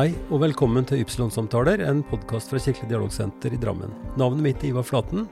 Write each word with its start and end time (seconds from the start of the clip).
Hei 0.00 0.14
og 0.32 0.38
velkommen 0.40 0.86
til 0.88 1.02
Ypsilon-samtaler, 1.02 1.82
en 1.84 1.98
podkast 2.08 2.48
fra 2.48 2.60
Kirkelig 2.62 2.86
dialogsenter 2.88 3.52
i 3.52 3.58
Drammen. 3.60 3.90
Navnet 4.16 4.40
mitt 4.46 4.62
er 4.64 4.70
Ivar 4.70 4.86
Flaten. 4.88 5.26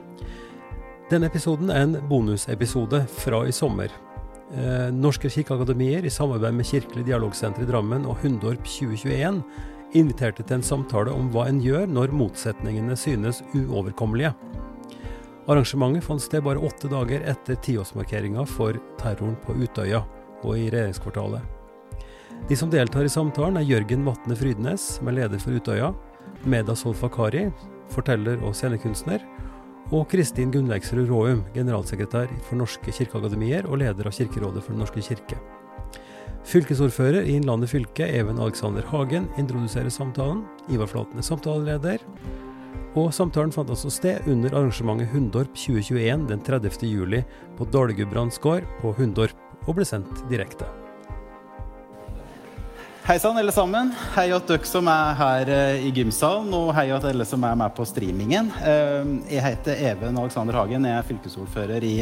Denne 1.09 1.25
episoden 1.25 1.71
er 1.73 1.87
en 1.87 1.95
bonusepisode 2.05 2.99
fra 3.15 3.39
i 3.49 3.55
sommer. 3.55 3.89
Eh, 4.53 4.91
Norske 4.93 5.33
kirkeakademier 5.33 6.05
i 6.05 6.13
samarbeid 6.13 6.53
med 6.59 6.69
Kirkelig 6.69 7.07
dialogsenter 7.07 7.65
i 7.65 7.71
Drammen 7.71 8.05
og 8.05 8.21
Hundorp 8.21 8.61
2021 8.69 9.41
inviterte 9.97 10.45
til 10.45 10.59
en 10.59 10.69
samtale 10.69 11.17
om 11.17 11.33
hva 11.33 11.49
en 11.49 11.65
gjør 11.65 11.89
når 11.89 12.13
motsetningene 12.21 12.93
synes 12.93 13.41
uoverkommelige. 13.57 14.35
Arrangementet 15.49 16.05
fant 16.05 16.21
sted 16.21 16.45
bare 16.45 16.61
åtte 16.61 16.93
dager 16.93 17.25
etter 17.25 17.57
tiårsmarkeringa 17.57 18.45
for 18.45 18.77
terroren 19.01 19.39
på 19.47 19.57
Utøya 19.63 20.05
og 20.43 20.59
i 20.59 20.69
regjeringskvartalet. 20.69 21.55
De 22.47 22.55
som 22.55 22.69
deltar 22.71 23.05
i 23.05 23.11
samtalen, 23.11 23.59
er 23.59 23.67
Jørgen 23.67 24.05
Vatne 24.07 24.37
Frydnes, 24.37 24.85
som 24.97 25.09
er 25.09 25.19
leder 25.19 25.41
for 25.41 25.57
Utøya, 25.57 25.91
Meda 26.49 26.75
Solfakari, 26.77 27.49
forteller 27.93 28.41
og 28.45 28.55
scenekunstner, 28.57 29.25
og 29.89 30.05
Kristin 30.11 30.51
Gunnleiksrud 30.53 31.09
Råum, 31.09 31.43
generalsekretær 31.55 32.29
for 32.45 32.59
Norske 32.61 32.93
kirkeakademier 32.93 33.65
og 33.65 33.81
leder 33.81 34.09
av 34.09 34.13
Kirkerådet 34.13 34.61
for 34.63 34.75
Den 34.75 34.83
norske 34.83 35.01
kirke. 35.01 35.39
Fylkesordfører 36.49 37.25
i 37.25 37.35
Innlandet 37.37 37.71
fylke, 37.73 38.05
Even 38.05 38.39
Alexander 38.39 38.85
Hagen, 38.89 39.27
introduserer 39.37 39.91
samtalen. 39.93 40.45
Ivar 40.71 40.89
Flaten 40.89 41.19
er 41.19 41.25
samtaleleder. 41.25 42.05
Og 42.97 43.11
samtalen 43.13 43.53
fant 43.53 43.69
altså 43.69 43.91
sted 43.93 44.25
under 44.29 44.55
arrangementet 44.55 45.11
Hundorp 45.13 45.53
2021 45.53 46.27
den 46.31 46.43
30. 46.45 46.81
juli 46.89 47.23
på 47.57 47.69
Dalgudbrands 47.73 48.41
gård 48.41 48.65
på 48.81 48.93
Hundorp, 48.97 49.35
og 49.67 49.77
ble 49.77 49.85
sendt 49.85 50.23
direkte. 50.31 50.78
Hei 53.09 53.17
sann, 53.17 53.37
alle 53.41 53.49
sammen. 53.49 53.87
Hei 54.13 54.27
at 54.35 54.45
dere 54.45 54.67
som 54.69 54.85
er 54.85 55.15
her 55.17 55.49
eh, 55.49 55.87
i 55.87 55.89
gymsalen, 55.89 56.51
og 56.53 56.67
hei 56.77 56.91
at 56.93 57.07
alle 57.09 57.25
som 57.25 57.41
er 57.41 57.55
med 57.57 57.73
på 57.73 57.81
streamingen. 57.89 58.51
Eh, 58.61 59.09
jeg 59.31 59.41
heter 59.47 59.81
Even 59.95 60.19
Alexander 60.21 60.59
Hagen. 60.59 60.85
Jeg 60.85 60.93
er 60.93 61.07
fylkesordfører 61.07 61.87
i 61.89 61.95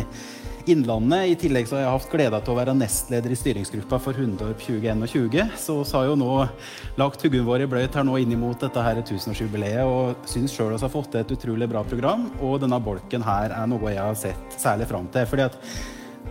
Innlandet. 0.68 1.32
I 1.32 1.40
tillegg 1.40 1.72
så 1.72 1.78
har 1.78 1.86
jeg 1.86 1.94
hatt 1.96 2.12
gleda 2.12 2.44
til 2.44 2.52
å 2.52 2.60
være 2.60 2.76
nestleder 2.76 3.32
i 3.32 3.40
styringsgruppa 3.40 4.02
for 4.04 4.20
Hundorp 4.20 4.60
2021. 4.68 5.56
Så 5.56 5.80
vi 5.80 5.96
har 5.96 6.10
jo 6.10 6.20
nå 6.20 6.32
lagt 7.00 7.24
huggene 7.24 7.48
våre 7.48 7.64
i 7.64 7.72
bløyt 7.72 7.96
her 7.96 8.04
nå 8.04 8.20
inn 8.20 8.36
mot 8.44 8.60
dette 8.60 8.88
her 8.90 9.00
tusenårsjubileet 9.08 9.88
og 9.88 10.28
syns 10.28 10.60
sjøl 10.60 10.76
vi 10.76 10.84
har 10.84 10.92
fått 10.92 11.14
til 11.16 11.24
et 11.24 11.38
utrolig 11.40 11.72
bra 11.72 11.88
program. 11.88 12.34
Og 12.44 12.60
denne 12.66 12.84
bolken 12.84 13.24
her 13.24 13.56
er 13.56 13.72
noe 13.72 13.96
jeg 13.96 14.04
har 14.04 14.26
sett 14.28 14.60
særlig 14.60 14.92
fram 14.92 15.08
til. 15.16 15.24
fordi 15.24 15.48
at 15.48 15.62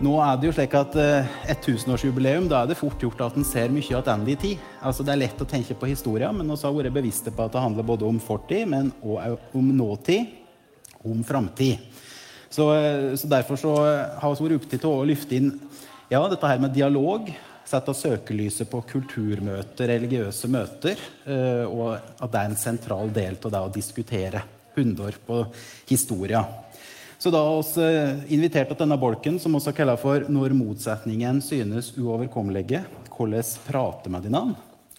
nå 0.03 0.13
er 0.21 0.37
det 0.37 0.49
jo 0.49 0.53
slik 0.53 0.73
at 0.77 0.95
eh, 1.01 1.29
et 1.49 1.61
tusenårsjubileum, 1.65 2.45
da 2.51 2.61
er 2.61 2.69
det 2.69 2.77
fort 2.77 3.01
gjort 3.01 3.21
at 3.25 3.37
en 3.39 3.45
ser 3.47 3.71
mye 3.73 3.81
tilbake 3.81 4.33
i 4.33 4.37
tid. 4.39 4.65
Altså 4.85 5.05
Det 5.05 5.13
er 5.13 5.21
lett 5.23 5.41
å 5.41 5.49
tenke 5.49 5.77
på 5.77 5.89
historia, 5.89 6.29
men 6.31 6.51
vi 6.51 6.57
har 6.61 6.75
vært 6.75 6.93
bevisste 6.93 7.33
på 7.33 7.47
at 7.47 7.55
det 7.55 7.63
handler 7.63 7.87
både 7.87 8.05
om 8.05 8.19
fortid, 8.21 8.67
men 8.69 8.91
også 9.01 9.37
om 9.57 9.71
nåtid, 9.79 10.35
om 11.01 11.23
framtid. 11.25 11.81
Så, 12.49 12.69
eh, 12.75 13.15
så, 13.17 13.27
derfor 13.27 13.57
så 13.57 13.73
har 14.21 14.35
vi 14.35 14.47
vært 14.47 14.61
opptatt 14.61 14.85
av 14.85 14.99
å 14.99 15.07
løfte 15.07 15.39
inn 15.39 15.51
ja, 16.11 16.21
dette 16.29 16.51
her 16.53 16.61
med 16.61 16.75
dialog. 16.77 17.31
Sette 17.67 17.97
søkelyset 17.97 18.69
på 18.71 18.83
kulturmøter, 18.87 19.89
religiøse 19.89 20.47
møter, 20.47 21.01
eh, 21.25 21.65
og 21.65 21.97
at 21.97 22.29
det 22.31 22.39
er 22.43 22.51
en 22.51 22.61
sentral 22.61 23.11
del 23.11 23.41
av 23.41 23.51
det 23.51 23.65
å 23.65 23.73
diskutere 23.73 24.45
hundår 24.77 25.17
på 25.25 25.41
historia. 25.89 26.45
Så 27.17 27.31
da 27.33 27.39
har 27.41 27.63
vi 27.63 27.83
eh, 27.83 28.33
invitert 28.37 28.69
til 28.69 28.77
denne 28.77 28.97
bolken, 29.01 29.39
som 29.41 29.55
også 29.57 29.73
kaller 29.73 29.97
for 29.97 30.27
'Når 30.29 30.53
motsetningen 30.53 31.41
synes 31.41 31.91
uoverkommelige'. 31.97 32.85
Hvordan 33.09 33.43
prate 33.65 34.09
med 34.09 34.21
hverandre. 34.21 34.55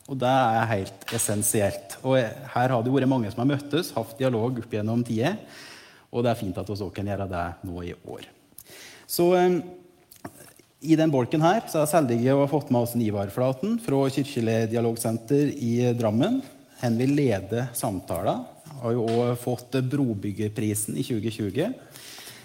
Og 0.09 0.17
det 0.19 0.29
er 0.29 0.71
helt 0.73 1.13
essensielt. 1.15 1.99
Og 2.03 2.17
her 2.17 2.69
har 2.69 2.83
det 2.83 2.93
vært 2.93 3.09
mange 3.09 3.31
som 3.31 3.45
har 3.45 3.57
møttes, 3.57 3.93
hatt 3.93 4.19
dialog 4.19 4.59
opp 4.59 4.73
gjennom 4.73 5.05
tida. 5.05 5.37
Og 6.11 6.25
det 6.25 6.31
er 6.33 6.41
fint 6.41 6.59
at 6.59 6.67
vi 6.67 6.73
også 6.73 6.89
kan 6.95 7.07
gjøre 7.07 7.29
det 7.29 7.47
nå 7.69 7.83
i 7.85 7.93
år. 8.09 8.25
Så 9.07 9.29
um, 9.37 9.63
i 10.81 10.97
den 10.97 11.13
bolken 11.13 11.45
her 11.45 11.61
så 11.69 11.85
er 11.85 12.09
vi 12.09 12.33
å 12.33 12.41
ha 12.41 12.49
fått 12.51 12.71
med 12.71 12.81
oss 12.81 12.97
Ivar 12.97 13.29
Flaten 13.29 13.79
fra 13.79 14.09
Kirkelig 14.11 14.71
dialogsenter 14.73 15.53
i 15.55 15.93
Drammen. 15.95 16.41
Han 16.81 16.97
vil 16.99 17.15
lede 17.15 17.69
samtaler. 17.75 18.47
Har 18.81 18.95
jo 18.95 19.05
òg 19.07 19.37
fått 19.43 19.77
Brobyggerprisen 19.91 20.97
i 20.97 21.05
2020. 21.05 21.75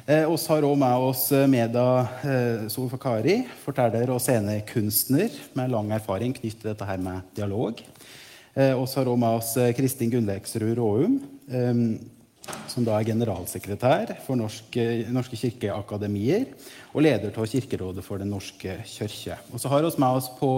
Oss 0.03 0.49
har 0.51 0.65
òg 0.67 0.75
med 0.75 0.99
oss 0.99 1.29
eh, 1.31 1.45
Meda 1.47 1.83
eh, 2.27 2.63
Solfakari, 2.67 3.37
forteller 3.63 4.09
og 4.11 4.19
scenekunstner 4.19 5.31
med 5.55 5.71
lang 5.71 5.93
erfaring 5.95 6.33
knyttet 6.35 6.59
til 6.59 6.71
dette 6.73 6.87
her 6.89 6.99
med 6.99 7.29
dialog. 7.37 7.79
Oss 8.75 8.97
har 8.99 9.07
òg 9.07 9.15
med 9.21 9.37
oss 9.37 9.53
eh, 9.55 9.71
Kristin 9.77 10.11
Gunnleksrud 10.11 10.73
Råum, 10.75 11.15
eh, 11.47 11.79
som 12.67 12.83
da 12.83 12.97
er 12.97 13.07
generalsekretær 13.13 14.11
for 14.25 14.35
Norske, 14.35 14.83
Norske 15.15 15.39
kirkeakademier 15.39 16.49
og 16.91 17.07
leder 17.07 17.31
av 17.31 17.47
Kirkerådet 17.47 18.03
for 18.03 18.19
Den 18.19 18.35
norske 18.35 18.75
kirke. 18.83 19.39
Og 19.55 19.63
så 19.63 19.71
har 19.71 19.87
vi 19.87 19.93
med 20.03 20.19
oss 20.19 20.27
på 20.35 20.51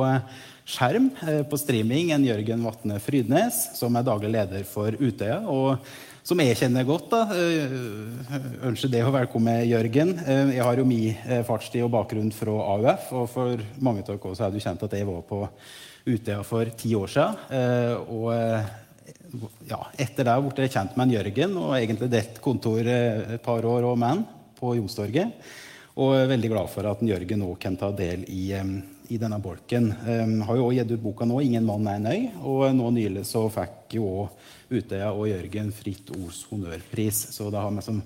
skjerm 0.65 1.11
på 1.45 1.61
streaming 1.61 2.09
en 2.17 2.25
Jørgen 2.25 2.65
Vatne 2.65 2.97
Frydnes, 2.97 3.61
som 3.77 3.93
er 3.93 4.09
daglig 4.09 4.33
leder 4.39 4.65
for 4.65 4.97
Utøya. 4.97 5.43
og 5.45 5.85
som 6.25 6.41
jeg 6.41 6.57
kjenner 6.57 6.85
godt. 6.87 7.09
da. 7.11 7.21
Eh, 7.37 8.37
ønsker 8.65 8.89
det 8.89 9.03
å 9.05 9.13
velkomme 9.13 9.59
Jørgen. 9.69 10.15
Eh, 10.25 10.55
jeg 10.57 10.63
har 10.65 10.79
jo 10.79 10.85
min 10.87 11.19
eh, 11.25 11.43
fartstid 11.45 11.85
og 11.85 11.91
bakgrunn 11.93 12.31
fra 12.33 12.55
AUF. 12.75 13.11
Og 13.13 13.27
for 13.29 13.65
mange 13.77 14.01
av 14.01 14.09
dere 14.09 14.33
er 14.33 14.55
det 14.55 14.63
kjent 14.63 14.87
at 14.87 14.95
jeg 14.97 15.05
var 15.05 15.21
på 15.29 15.43
Utøya 16.05 16.41
for 16.45 16.69
ti 16.77 16.93
år 16.97 17.09
siden. 17.09 17.37
Og 18.13 18.27
ja, 19.65 19.79
etter 19.97 20.27
det 20.27 20.35
ble 20.45 20.65
jeg 20.67 20.73
kjent 20.75 20.97
med 20.97 21.07
en 21.07 21.13
Jørgen 21.15 21.55
og 21.57 21.71
egentlig 21.77 22.11
delt 22.13 22.37
kontor 22.45 22.85
et 22.85 23.41
par 23.41 23.65
år 23.65 23.87
og 23.89 23.97
med 23.97 24.21
på 24.59 24.75
Jonstorget. 24.77 25.33
Og 25.97 26.13
er 26.13 26.29
veldig 26.29 26.51
glad 26.51 26.69
for 26.69 26.85
at 26.91 27.01
Jørgen 27.01 27.45
òg 27.47 27.57
kan 27.63 27.77
ta 27.79 27.89
del 27.89 28.21
i, 28.29 28.51
i 28.53 29.17
denne 29.17 29.39
bolken. 29.41 29.89
Um, 30.05 30.37
har 30.45 30.59
jo 30.59 30.67
også 30.67 30.77
gitt 30.77 30.93
ut 30.93 31.05
boka 31.07 31.25
nå 31.25 31.41
'Ingen 31.41 31.65
mann 31.65 31.87
er 31.87 31.97
en 31.97 32.11
øy', 32.11 32.31
og 32.43 32.75
nå 32.75 32.91
nylig 32.91 33.25
så 33.25 33.47
fikk 33.49 33.97
jo 33.97 34.05
òg 34.25 34.44
Utøya 34.69 35.11
og 35.13 35.27
Jørgen 35.29 35.71
Fritt 35.75 36.09
Ords 36.15 36.43
honnørpris. 36.49 37.19
Så 37.35 37.49
da 37.53 37.61
har 37.63 37.73
vi 37.75 37.83
som 37.85 38.01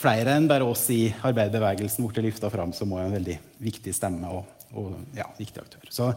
flere 0.00 0.34
enn 0.36 0.48
bare 0.50 0.66
oss 0.66 0.86
i 0.94 1.04
arbeiderbevegelsen 1.12 2.06
blitt 2.08 2.24
løfta 2.26 2.50
fram 2.52 2.74
som 2.76 2.92
en 2.96 3.14
veldig 3.14 3.36
viktig 3.62 3.94
stemme 3.94 4.30
og, 4.34 4.44
og 4.74 4.96
ja, 5.16 5.28
viktig 5.38 5.62
aktør. 5.62 5.90
Så 5.92 6.10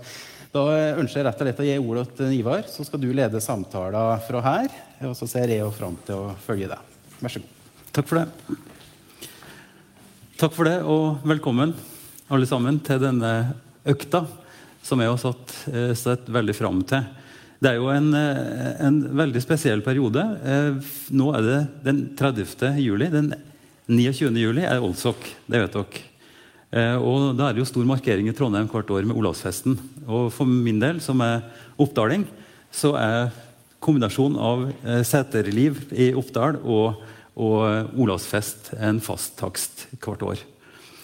da 0.54 0.66
ønsker 1.00 1.22
jeg 1.22 1.28
rett 1.30 1.42
og 1.42 1.48
slett 1.48 1.64
å 1.64 1.68
gi 1.68 1.80
ordet 1.82 2.06
til 2.18 2.36
Ivar, 2.40 2.68
så 2.70 2.86
skal 2.88 3.02
du 3.04 3.10
lede 3.14 3.42
samtalen 3.44 4.22
fra 4.28 4.44
her. 4.46 4.70
Og 5.10 5.18
så 5.20 5.30
ser 5.30 5.54
jeg 5.54 5.74
fram 5.78 5.98
til 6.08 6.28
å 6.28 6.38
følge 6.46 6.72
deg. 6.74 6.94
Vær 7.22 7.36
så 7.36 7.44
god. 7.44 7.58
Takk 7.94 8.10
for 8.10 8.22
det. 8.22 8.62
Takk 10.44 10.56
for 10.56 10.68
det, 10.68 10.80
og 10.84 11.22
velkommen 11.30 11.76
alle 12.34 12.48
sammen 12.50 12.80
til 12.84 13.02
denne 13.04 13.34
økta 13.88 14.24
som 14.84 15.00
jeg 15.00 15.12
har 15.12 15.20
satt, 15.22 15.54
eh, 15.72 15.94
sett 15.96 16.28
veldig 16.28 16.56
fram 16.56 16.82
til. 16.84 17.04
Det 17.64 17.72
er 17.72 17.78
jo 17.80 17.88
en, 17.94 18.10
eh, 18.12 18.72
en, 18.84 18.98
veldig 19.16 19.40
spesiell 19.40 19.82
periode. 19.86 20.20
Eh, 20.44 20.90
nå 21.16 21.30
er 21.38 21.46
det 21.46 21.60
den 21.86 22.02
30. 22.20 22.74
juli. 22.84 23.08
Den 23.08 23.32
29. 23.88 24.36
juli 24.36 24.66
er 24.68 24.84
Olsok. 24.84 25.24
Det 25.48 25.62
vet 25.62 25.78
dere. 25.78 26.02
Eh, 26.74 26.96
og 26.98 27.38
Da 27.38 27.48
er 27.48 27.54
det 27.54 27.64
jo 27.64 27.70
stor 27.72 27.86
markering 27.86 28.28
i 28.28 28.34
Trondheim 28.36 28.68
hvert 28.68 28.92
år 28.92 29.06
med 29.08 29.16
Olavsfesten. 29.16 29.78
Og 30.08 30.34
For 30.34 30.46
min 30.46 30.80
del, 30.80 31.00
som 31.00 31.22
er 31.22 31.44
oppdaling, 31.80 32.28
så 32.70 32.98
er 33.00 33.32
kombinasjonen 33.80 34.40
av 34.40 35.04
seterliv 35.04 35.92
i 35.92 36.14
Oppdal 36.16 36.58
og, 36.64 37.00
og 37.36 37.96
Olavsfest 37.96 38.74
en 38.80 39.00
fast 39.00 39.38
takst 39.38 39.88
hvert 40.00 40.24
år. 40.24 40.53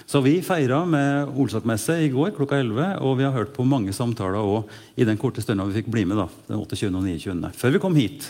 Så 0.10 0.24
vi 0.26 0.40
feira 0.42 0.80
med 0.90 1.36
Olsakmesse 1.38 2.00
i 2.02 2.08
går 2.10 2.32
klokka 2.34 2.58
11, 2.58 2.96
og 3.06 3.20
vi 3.20 3.28
har 3.28 3.36
hørt 3.36 3.52
på 3.54 3.62
mange 3.62 3.94
samtaler 3.94 4.42
også 4.42 4.80
i 4.98 5.06
den 5.06 5.20
korte 5.22 5.44
stunda 5.44 5.68
vi 5.68 5.76
fikk 5.84 5.92
bli 5.94 6.02
med 6.10 6.18
da, 6.18 6.26
den 6.48 6.58
28. 6.58 6.88
og 6.90 7.04
29. 7.06 7.52
før 7.54 7.76
vi 7.76 7.82
kom 7.84 7.98
hit. 8.00 8.26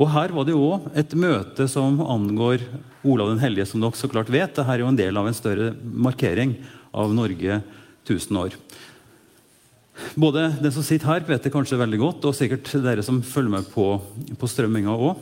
Og 0.00 0.08
Her 0.14 0.32
var 0.32 0.46
det 0.48 0.54
òg 0.56 0.86
et 0.96 1.12
møte 1.12 1.66
som 1.68 2.00
angår 2.00 2.64
Olav 3.04 3.34
den 3.34 3.42
hellige, 3.42 3.66
som 3.68 3.84
dere 3.84 4.00
så 4.00 4.08
klart 4.08 4.32
vet. 4.32 4.54
Dette 4.56 4.64
er 4.64 4.80
jo 4.80 4.88
en 4.88 4.96
del 4.96 5.20
av 5.20 5.28
en 5.28 5.36
større 5.36 5.74
markering 5.82 6.56
av 6.88 7.12
Norge 7.12 7.60
1000 8.06 8.40
år. 8.40 8.56
Både 10.16 10.46
den 10.56 10.72
som 10.72 10.88
sitter 10.88 11.10
her, 11.10 11.28
vet 11.28 11.44
det 11.44 11.52
kanskje 11.52 11.82
veldig 11.82 12.00
godt, 12.00 12.24
og 12.24 12.38
sikkert 12.38 12.72
dere 12.80 13.04
som 13.04 13.20
følger 13.20 13.58
med 13.58 13.68
på, 13.74 13.90
på 14.40 14.48
strømminga 14.48 14.96
òg 14.96 15.20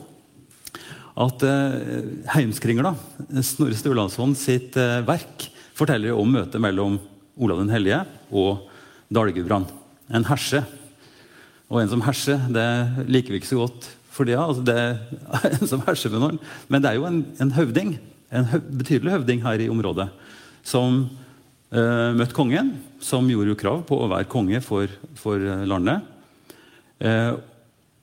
at 1.19 1.43
eh, 1.47 2.03
Heimskringla, 2.35 2.95
Snorre 3.43 3.77
Sturlason 3.79 4.35
sitt 4.39 4.77
eh, 4.79 5.01
verk, 5.07 5.49
forteller 5.79 6.17
om 6.17 6.29
møtet 6.31 6.61
mellom 6.63 6.99
Olav 7.41 7.63
den 7.63 7.73
hellige 7.73 8.03
og 8.31 8.67
Dalgudbrand. 9.11 9.71
En 10.13 10.27
herse. 10.29 10.63
Og 11.71 11.81
en 11.81 11.91
som 11.91 12.03
herser, 12.05 12.43
det 12.53 12.67
liker 13.11 13.35
vi 13.35 13.41
ikke 13.41 13.53
så 13.53 13.63
godt 13.63 13.89
for 14.11 14.29
det, 14.29 14.37
Altså 14.37 14.65
det 14.67 14.77
er 14.77 15.51
en 15.55 15.71
som 15.71 15.83
herser 15.87 16.13
med 16.13 16.23
noen. 16.23 16.39
Men 16.69 16.83
det 16.83 16.91
er 16.91 17.01
jo 17.01 17.09
en, 17.09 17.23
en 17.41 17.55
høvding, 17.57 17.97
en 18.31 18.49
høv, 18.53 18.65
betydelig 18.83 19.15
høvding 19.17 19.43
her 19.47 19.63
i 19.65 19.71
området, 19.73 20.11
som 20.67 21.05
eh, 21.73 22.11
møtte 22.19 22.37
kongen, 22.37 22.75
som 23.01 23.29
gjorde 23.31 23.55
jo 23.55 23.61
krav 23.63 23.85
på 23.89 23.97
å 23.97 24.11
være 24.11 24.29
konge 24.31 24.61
for, 24.65 24.91
for 25.19 25.41
landet. 25.41 26.05
Eh, 27.01 27.33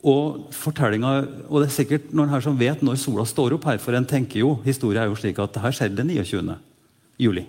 Og 0.08 0.48
fortellinga, 0.56 1.12
og 1.50 1.62
det 1.62 1.68
er 1.68 1.76
sikkert 1.76 2.12
noen 2.16 2.32
her 2.32 2.44
som 2.44 2.58
vet 2.60 2.84
når 2.86 3.00
sola 3.02 3.26
står 3.28 3.58
opp 3.58 3.68
her, 3.68 3.80
for 3.84 3.98
en 3.98 4.08
tenker 4.08 4.40
jo, 4.44 4.54
historia 4.64 5.04
er 5.04 5.12
jo 5.12 5.18
slik 5.20 5.40
at 5.44 5.56
det 5.56 5.64
her 5.66 5.76
skjedde 5.76 6.06
29. 6.08 6.56
juli. 7.20 7.44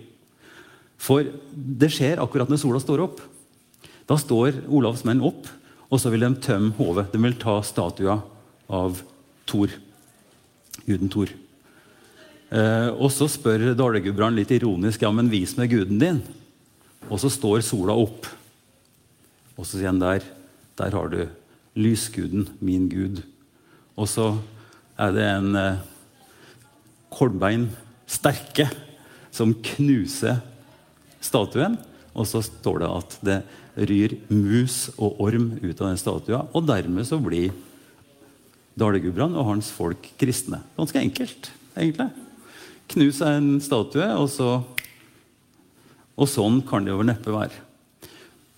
For 0.99 1.29
det 1.55 1.91
skjer 1.95 2.23
akkurat 2.23 2.51
når 2.51 2.61
sola 2.65 2.81
står 2.83 3.05
opp. 3.05 3.23
Da 4.09 4.17
står 4.19 4.65
Olavs 4.67 5.05
menn 5.07 5.23
opp, 5.23 5.47
og 5.89 6.01
så 6.03 6.11
vil 6.13 6.25
de 6.27 6.33
tømme 6.43 6.75
hodet. 6.81 7.07
De 7.13 7.21
vil 7.23 7.37
ta 7.39 7.61
statua 7.65 8.19
av 8.69 8.99
Thor, 9.49 9.71
guden 10.85 11.13
Thor. 11.13 11.31
Eh, 12.49 12.91
og 12.97 13.13
så 13.13 13.29
spør 13.31 13.71
Dale-Gudbrand 13.77 14.37
litt 14.41 14.53
ironisk 14.57 15.05
ja, 15.05 15.13
men 15.13 15.31
vis 15.33 15.55
meg 15.61 15.73
guden 15.73 16.01
din. 16.01 16.23
Og 17.09 17.21
så 17.21 17.31
står 17.33 17.63
sola 17.65 17.95
opp. 17.97 18.27
Og 19.57 19.65
så 19.65 19.77
sier 19.77 19.93
han 19.93 20.03
der 20.03 20.25
der 20.79 20.95
har 20.95 21.09
du 21.11 21.23
lysguden, 21.79 22.49
min 22.61 22.89
gud. 22.91 23.23
Og 23.99 24.11
så 24.11 24.33
er 24.99 25.15
det 25.15 25.27
en 25.31 25.55
eh, 25.59 25.81
Kolbein 27.15 27.69
Sterke 28.09 28.69
som 29.35 29.55
knuser 29.75 30.41
statuen. 31.23 31.77
Og 32.19 32.27
så 32.27 32.43
står 32.43 32.83
det 32.83 32.91
at 32.91 33.17
det 33.27 33.39
ryr 33.89 34.17
mus 34.33 34.89
og 34.97 35.21
orm 35.23 35.53
ut 35.61 35.81
av 35.81 35.91
den 35.91 36.01
statua. 36.01 36.43
Og 36.57 36.67
dermed 36.67 37.07
så 37.07 37.21
blir 37.23 37.55
Dale-Gudbrand 38.79 39.37
og 39.39 39.53
hans 39.53 39.71
folk 39.75 40.11
kristne. 40.19 40.61
Ganske 40.79 41.03
enkelt, 41.03 41.51
egentlig. 41.77 42.09
Knus 42.91 43.23
en 43.27 43.57
statue, 43.63 44.09
og 44.17 44.29
så 44.33 44.59
Og 46.19 46.27
sånn 46.27 46.57
kan 46.67 46.83
det 46.83 46.91
jo 46.91 47.05
neppe 47.07 47.31
være. 47.31 47.55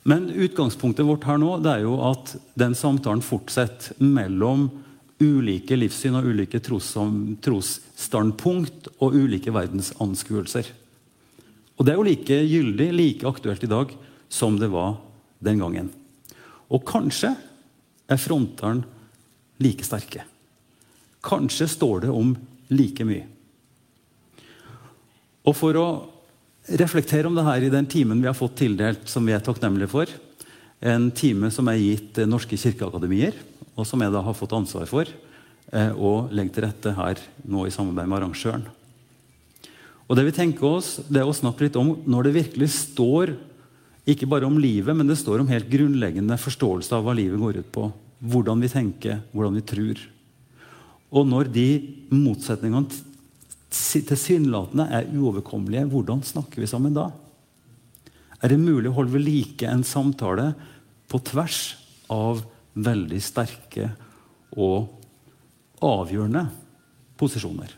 Men 0.02 0.30
utgangspunktet 0.30 1.06
vårt 1.06 1.24
her 1.28 1.38
nå 1.40 1.58
det 1.60 1.70
er 1.74 1.80
jo 1.84 2.00
at 2.08 2.36
den 2.58 2.74
samtalen 2.78 3.22
fortsetter 3.24 3.94
mellom 4.00 4.70
ulike 5.20 5.76
livssyn 5.76 6.16
og 6.16 6.24
ulike 6.32 6.60
trosstandpunkt 6.64 8.88
og 8.96 9.12
ulike 9.12 9.52
verdensanskuelser. 9.52 10.64
Og 11.76 11.84
det 11.84 11.92
er 11.92 11.98
jo 12.00 12.08
like 12.08 12.36
gyldig, 12.48 12.88
like 12.96 13.28
aktuelt 13.28 13.64
i 13.64 13.72
dag 13.72 13.92
som 14.32 14.56
det 14.60 14.70
var 14.72 14.96
den 15.44 15.58
gangen. 15.60 15.92
Og 16.72 16.84
kanskje 16.88 17.36
er 18.10 18.18
frontene 18.20 18.84
like 19.60 19.84
sterke. 19.84 20.24
Kanskje 21.24 21.68
står 21.68 22.00
det 22.06 22.10
om 22.14 22.36
like 22.72 23.04
mye. 23.04 23.26
Og 25.44 25.56
for 25.56 25.76
å 25.76 25.86
reflektere 26.78 27.26
om 27.26 27.34
det 27.34 27.46
her 27.46 27.66
i 27.66 27.72
den 27.72 27.88
timen 27.90 28.20
vi 28.22 28.28
har 28.28 28.36
fått 28.36 28.58
tildelt, 28.60 29.08
som 29.10 29.26
vi 29.26 29.34
er 29.34 29.42
takknemlige 29.44 29.90
for, 29.90 30.10
en 30.80 31.10
time 31.12 31.50
som 31.52 31.68
er 31.68 31.80
gitt 31.80 32.20
Norske 32.24 32.56
kirkeakademier, 32.56 33.34
og 33.76 33.86
som 33.88 34.00
jeg 34.00 34.12
da 34.14 34.22
har 34.24 34.36
fått 34.36 34.54
ansvar 34.56 34.88
for 34.88 35.10
og 35.70 36.06
å 36.08 36.28
legge 36.34 36.56
til 36.56 36.64
rette 36.64 36.92
her 36.96 37.20
nå 37.46 37.62
i 37.66 37.70
samarbeid 37.70 38.08
med 38.08 38.16
arrangøren. 38.18 38.64
Og 40.10 40.16
det 40.18 40.24
vi 40.26 40.34
tenker 40.34 40.66
oss, 40.66 40.96
det 41.06 41.20
er 41.20 41.28
å 41.28 41.36
snakke 41.36 41.68
litt 41.68 41.76
om 41.78 41.92
når 42.10 42.26
det 42.26 42.36
virkelig 42.40 42.72
står 42.74 43.36
ikke 44.10 44.26
bare 44.26 44.48
om 44.48 44.56
livet, 44.58 44.96
men 44.96 45.06
det 45.06 45.20
står 45.20 45.44
om 45.44 45.52
helt 45.52 45.68
grunnleggende 45.70 46.38
forståelse 46.40 46.96
av 46.96 47.04
hva 47.06 47.14
livet 47.14 47.38
går 47.38 47.60
ut 47.60 47.68
på. 47.70 47.84
Hvordan 48.32 48.64
vi 48.64 48.72
tenker, 48.72 49.20
hvordan 49.30 49.60
vi 49.60 49.62
tror. 49.70 50.02
Og 51.14 51.28
når 51.30 51.52
de 51.54 51.68
motsetningene 52.10 52.90
tilsynelatende 53.70 54.86
er 54.90 55.10
uoverkommelige, 55.14 55.88
hvordan 55.90 56.22
snakker 56.26 56.62
vi 56.62 56.68
sammen 56.70 56.96
da? 56.96 57.08
Er 58.40 58.52
det 58.52 58.60
mulig 58.60 58.90
å 58.90 58.96
holde 58.96 59.14
ved 59.14 59.26
like 59.26 59.68
en 59.68 59.84
samtale 59.86 60.52
på 61.10 61.20
tvers 61.28 61.60
av 62.10 62.42
veldig 62.74 63.20
sterke 63.22 63.90
og 64.56 64.90
avgjørende 65.84 66.46
posisjoner? 67.20 67.76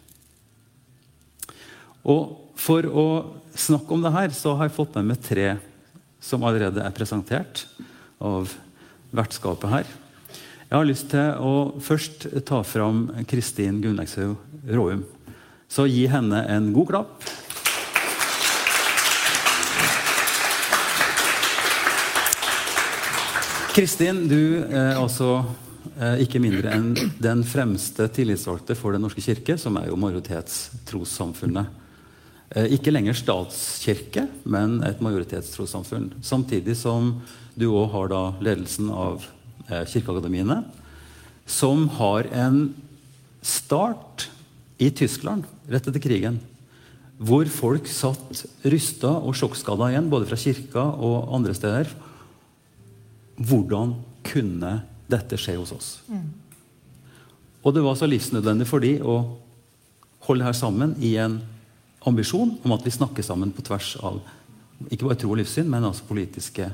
Og 2.08 2.38
For 2.62 2.86
å 2.86 3.06
snakke 3.58 3.94
om 3.94 4.04
det 4.04 4.12
her 4.14 4.34
så 4.36 4.52
har 4.54 4.68
jeg 4.68 4.76
fått 4.76 4.94
med 4.98 5.08
meg 5.08 5.24
tre 5.24 5.48
som 6.22 6.44
allerede 6.46 6.84
er 6.84 6.94
presentert 6.94 7.64
av 8.22 8.52
vertskapet 9.10 9.72
her. 9.72 9.88
Jeg 10.68 10.76
har 10.76 10.86
lyst 10.86 11.08
til 11.10 11.42
å 11.42 11.54
først 11.82 12.28
ta 12.46 12.62
fram 12.64 13.08
Kristin 13.28 13.80
Gunnlekshaug 13.82 14.36
Råum. 14.70 15.02
Så 15.72 15.86
gi 15.88 16.02
henne 16.04 16.42
en 16.52 16.66
god 16.76 16.90
klapp. 16.90 17.22
Kristin, 23.72 24.26
du 24.28 24.66
er 24.69 24.98
altså 25.00 25.30
eh, 25.96 26.20
ikke 26.26 26.42
mindre 26.44 26.74
enn 26.76 26.90
den 27.24 27.40
fremste 27.48 28.04
tillitsvalgte 28.12 28.76
for 28.76 28.92
Den 28.92 29.00
norske 29.06 29.24
kirke, 29.24 29.56
som 29.56 29.78
er 29.80 29.88
jo 29.88 29.96
majoritetstrossamfunnet. 30.02 31.72
Eh, 32.52 32.68
ikke 32.76 32.92
lenger 32.92 33.16
statskirke, 33.16 34.26
men 34.44 34.76
et 34.84 35.00
majoritetstrossamfunn. 35.00 36.10
Samtidig 36.20 36.76
som 36.82 37.14
du 37.56 37.70
òg 37.70 37.88
har 37.96 38.12
da 38.12 38.22
ledelsen 38.44 38.92
av 38.92 39.25
eh, 39.70 39.88
kirkeakademiene, 39.88 40.60
som 41.48 41.88
har 41.96 42.28
en 42.44 42.66
start 43.40 44.28
i 44.82 44.90
Tyskland 44.90 45.46
rett 45.70 45.87
etter 45.87 46.02
krigen. 46.02 46.40
Hvor 47.23 47.46
folk 47.52 47.87
satt 47.90 48.43
rysta 48.67 49.12
og 49.20 49.37
sjokkskada 49.38 49.93
igjen, 49.93 50.11
både 50.11 50.26
fra 50.26 50.38
kirka 50.40 50.82
og 50.82 51.31
andre 51.37 51.55
steder. 51.55 51.93
Hvordan 53.38 53.94
kunne 54.26 54.73
dette 55.12 55.38
skje 55.38 55.55
hos 55.61 55.75
oss? 55.76 55.90
Mm. 56.11 56.29
Og 57.62 57.75
det 57.76 57.84
var 57.84 57.99
så 57.99 58.08
livsnødvendig 58.11 58.67
for 58.67 58.82
de 58.82 58.96
å 59.06 59.17
holde 60.26 60.46
her 60.46 60.56
sammen 60.56 60.96
i 61.02 61.14
en 61.23 61.38
ambisjon 62.06 62.56
om 62.64 62.75
at 62.75 62.82
vi 62.87 62.94
snakker 62.94 63.23
sammen 63.26 63.52
på 63.55 63.62
tvers 63.67 63.94
av 64.02 64.19
ikke 64.90 65.06
bare 65.06 65.19
tro 65.20 65.31
og 65.31 65.38
livssyn, 65.38 65.69
men 65.70 65.87
altså 65.87 66.08
politiske 66.08 66.67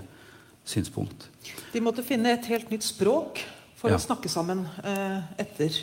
synspunkt. 0.68 1.28
De 1.74 1.82
måtte 1.84 2.04
finne 2.06 2.32
et 2.32 2.48
helt 2.48 2.70
nytt 2.72 2.86
språk 2.86 3.42
for 3.76 3.92
ja. 3.92 3.98
å 3.98 4.02
snakke 4.02 4.30
sammen 4.32 4.64
eh, 4.80 5.18
etter 5.44 5.76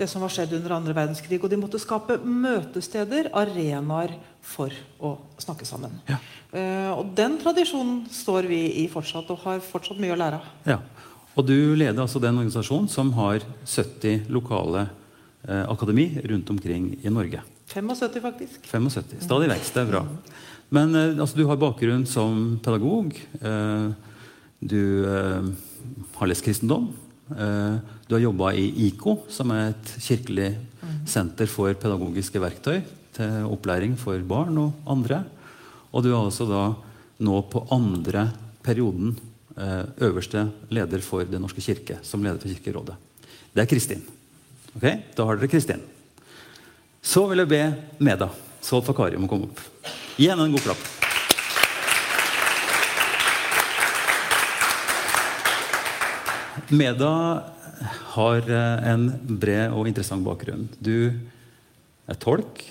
det 0.00 0.08
som 0.10 0.22
var 0.24 0.32
skjedd 0.32 0.54
under 0.56 0.74
andre 0.76 0.94
verdenskrig. 0.96 1.38
Og 1.42 1.50
de 1.52 1.58
måtte 1.60 1.80
skape 1.80 2.18
møtesteder, 2.24 3.30
arenaer, 3.36 4.16
for 4.40 4.72
å 5.04 5.14
snakke 5.40 5.66
sammen. 5.68 5.98
Ja. 6.08 6.16
Uh, 6.50 6.92
og 6.96 7.12
den 7.16 7.36
tradisjonen 7.42 8.06
står 8.12 8.48
vi 8.50 8.62
i 8.82 8.86
fortsatt, 8.90 9.28
og 9.32 9.44
har 9.44 9.60
fortsatt 9.64 10.00
mye 10.00 10.14
å 10.14 10.20
lære 10.20 10.40
av. 10.40 10.46
Ja. 10.68 10.78
Og 11.36 11.46
du 11.46 11.76
leder 11.78 12.00
altså 12.02 12.22
den 12.22 12.40
organisasjonen 12.40 12.88
som 12.90 13.12
har 13.18 13.44
70 13.68 14.30
lokale 14.32 14.86
uh, 14.88 15.66
akademi 15.68 16.08
rundt 16.24 16.50
omkring 16.52 16.94
i 17.04 17.12
Norge. 17.12 17.44
75, 17.70 18.22
faktisk. 18.24 18.64
75. 18.66 19.20
Stadig 19.28 19.52
vekst. 19.52 19.76
Det 19.76 19.84
er 19.84 19.92
bra. 19.92 20.02
Men 20.74 20.96
uh, 20.96 21.20
altså, 21.20 21.36
du 21.36 21.44
har 21.50 21.60
bakgrunn 21.60 22.08
som 22.08 22.58
pedagog. 22.64 23.14
du 24.60 24.82
har 25.08 26.28
lest 26.28 26.44
kristendom. 26.44 26.90
Eh, 27.30 27.76
du 28.10 28.16
har 28.16 28.24
jobba 28.24 28.48
i 28.58 28.64
IKO, 28.88 29.20
som 29.30 29.52
er 29.54 29.68
et 29.70 29.90
kirkelig 30.02 30.48
senter 31.06 31.46
for 31.46 31.70
pedagogiske 31.78 32.40
verktøy 32.42 32.80
til 33.14 33.44
opplæring 33.46 33.92
for 33.98 34.18
barn 34.26 34.56
og 34.58 34.88
andre. 34.90 35.20
Og 35.94 36.02
du 36.02 36.08
er 36.10 36.18
altså 36.18 36.48
da 36.50 36.62
nå 37.22 37.36
på 37.52 37.62
andre 37.70 38.24
perioden 38.66 39.12
eh, 39.54 39.84
øverste 40.02 40.42
leder 40.74 41.04
for 41.06 41.22
Den 41.22 41.46
norske 41.46 41.62
kirke, 41.62 42.00
som 42.02 42.24
leder 42.26 42.42
for 42.42 42.50
Kirkerådet. 42.50 42.96
Det 43.54 43.62
er 43.62 43.70
Kristin. 43.70 44.02
Ok, 44.74 44.86
Da 45.14 45.24
har 45.26 45.38
dere 45.38 45.50
Kristin. 45.50 45.86
Så 47.02 47.28
vil 47.30 47.44
jeg 47.44 47.48
be 47.48 47.62
Meda 48.02 48.26
Sol 48.60 48.82
Fakari 48.82 49.14
å 49.14 49.30
komme 49.30 49.46
opp. 49.46 49.62
Gi 50.18 50.26
henne 50.26 50.50
en 50.50 50.58
god 50.58 50.66
klapp. 50.66 50.82
Meda 56.70 57.14
har 58.14 58.50
eh, 58.50 58.90
en 58.92 59.08
bred 59.40 59.72
og 59.72 59.88
interessant 59.88 60.24
bakgrunn. 60.26 60.68
Du 60.80 61.10
er 62.10 62.20
tolk, 62.20 62.62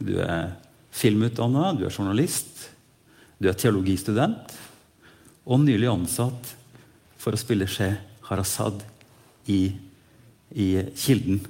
du 0.00 0.16
er 0.24 0.56
filmutdanna, 0.94 1.72
du 1.78 1.86
er 1.86 1.94
journalist, 1.94 2.70
du 3.40 3.48
er 3.48 3.56
teologistudent 3.58 4.56
og 5.46 5.62
nylig 5.62 5.88
ansatt 5.90 6.54
for 7.20 7.36
å 7.36 7.40
spille 7.40 7.68
Sheh 7.70 7.96
Harazad 8.28 8.82
i, 9.50 9.72
i 10.52 10.68
Kilden 10.96 11.40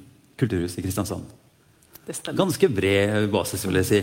kulturhus 0.40 0.78
i 0.78 0.84
Kristiansand. 0.84 1.36
Ganske 2.34 2.68
bred 2.72 3.28
basis, 3.30 3.62
vil 3.68 3.78
jeg 3.78 3.86
si. 3.86 4.00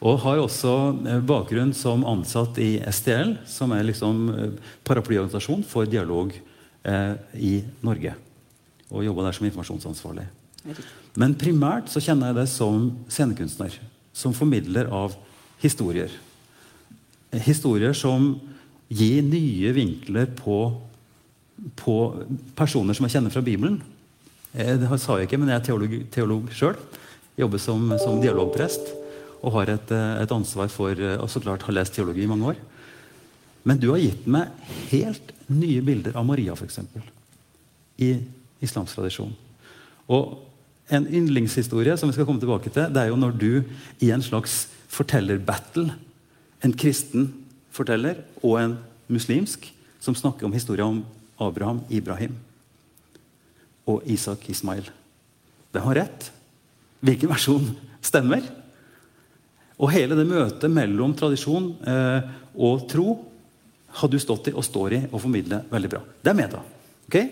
Og 0.00 0.20
har 0.22 0.40
også 0.40 0.72
eh, 1.04 1.22
bakgrunn 1.26 1.74
som 1.76 2.04
ansatt 2.08 2.58
i 2.62 2.76
STL, 2.92 3.34
som 3.50 3.74
er 3.76 3.84
liksom 3.88 4.22
eh, 4.32 4.52
paraplyorganisasjon 4.86 5.64
for 5.68 5.88
dialog 5.90 6.32
i 6.86 7.52
Norge. 7.82 8.12
Og 8.94 9.02
jobba 9.02 9.26
der 9.26 9.34
som 9.34 9.46
informasjonsansvarlig. 9.48 10.26
Men 11.18 11.34
primært 11.38 11.90
så 11.90 12.02
kjenner 12.02 12.30
jeg 12.30 12.38
det 12.38 12.48
som 12.52 12.90
scenekunstner. 13.10 13.74
Som 14.14 14.34
formidler 14.36 14.86
av 14.94 15.16
historier. 15.62 16.12
Historier 17.46 17.96
som 17.96 18.36
gir 18.86 19.24
nye 19.26 19.72
vinkler 19.74 20.30
på 20.38 20.60
på 21.76 21.96
personer 22.56 22.96
som 22.96 23.06
jeg 23.06 23.16
kjenner 23.16 23.32
fra 23.32 23.44
Bibelen. 23.44 23.80
Eh, 24.52 24.76
det 24.80 25.00
sa 25.00 25.18
jeg 25.18 25.28
ikke, 25.28 25.40
men 25.40 25.52
jeg 25.52 25.60
er 25.60 25.66
teolog, 25.68 25.96
teolog 26.12 26.52
sjøl. 26.54 26.76
Jobber 27.36 27.60
som, 27.60 27.90
som, 28.00 28.20
dialogprest 28.22 28.92
og 29.42 29.52
har 29.58 29.74
et, 29.74 29.92
eh, 29.92 30.22
et 30.22 30.32
ansvar 30.32 30.70
for 30.72 30.96
og 31.16 31.28
så 31.32 31.42
klart 31.44 31.66
har 31.66 31.76
lest 31.76 31.96
teologi 31.96 32.24
i 32.24 32.30
mange 32.30 32.52
år. 32.52 32.60
Men 33.66 33.80
du 33.82 33.88
har 33.90 33.98
gitt 33.98 34.26
meg 34.30 34.52
helt 34.92 35.32
nye 35.50 35.82
bilder 35.82 36.14
av 36.18 36.26
Maria, 36.28 36.54
f.eks. 36.54 36.78
I 37.98 38.12
islamsk 38.62 38.94
tradisjon. 38.94 39.32
Og 40.06 40.38
en 40.94 41.06
yndlingshistorie 41.10 41.96
som 41.98 42.10
vi 42.10 42.14
skal 42.14 42.28
komme 42.28 42.42
tilbake 42.42 42.70
til, 42.70 42.86
det 42.94 43.02
er 43.02 43.10
jo 43.10 43.18
når 43.18 43.34
du 43.40 43.50
i 44.04 44.12
en 44.14 44.22
slags 44.22 44.68
fortellerbattle, 44.92 45.90
en 46.62 46.76
kristen 46.78 47.32
forteller 47.74 48.22
og 48.40 48.60
en 48.60 48.76
muslimsk, 49.12 49.66
som 50.00 50.14
snakker 50.14 50.46
om 50.46 50.54
historien 50.54 51.00
om 51.00 51.02
Abraham, 51.42 51.82
Ibrahim 51.90 52.36
og 53.90 54.06
Isak 54.06 54.46
Ismail. 54.50 54.86
De 55.74 55.82
har 55.82 55.98
rett. 55.98 56.30
Hvilken 57.02 57.30
versjon 57.30 57.66
stemmer? 58.04 58.46
Og 59.76 59.90
hele 59.92 60.16
det 60.16 60.26
møtet 60.30 60.72
mellom 60.72 61.12
tradisjon 61.18 61.72
eh, 61.86 62.30
og 62.54 62.86
tro 62.90 63.16
har 63.96 64.12
du 64.12 64.18
stått 64.20 64.50
i 64.50 64.54
og 64.54 64.64
står 64.66 64.94
i 64.96 65.02
og 65.10 65.20
formidler 65.22 65.64
veldig 65.70 65.90
bra. 65.92 66.02
Det 66.22 66.32
er 66.32 66.38
meta. 66.38 66.62
Okay? 67.08 67.28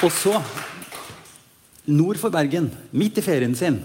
Og 0.00 0.12
så, 0.16 0.36
nord 1.90 2.20
for 2.20 2.32
Bergen, 2.32 2.70
midt 2.96 3.18
i 3.20 3.24
ferien 3.24 3.56
sin, 3.58 3.80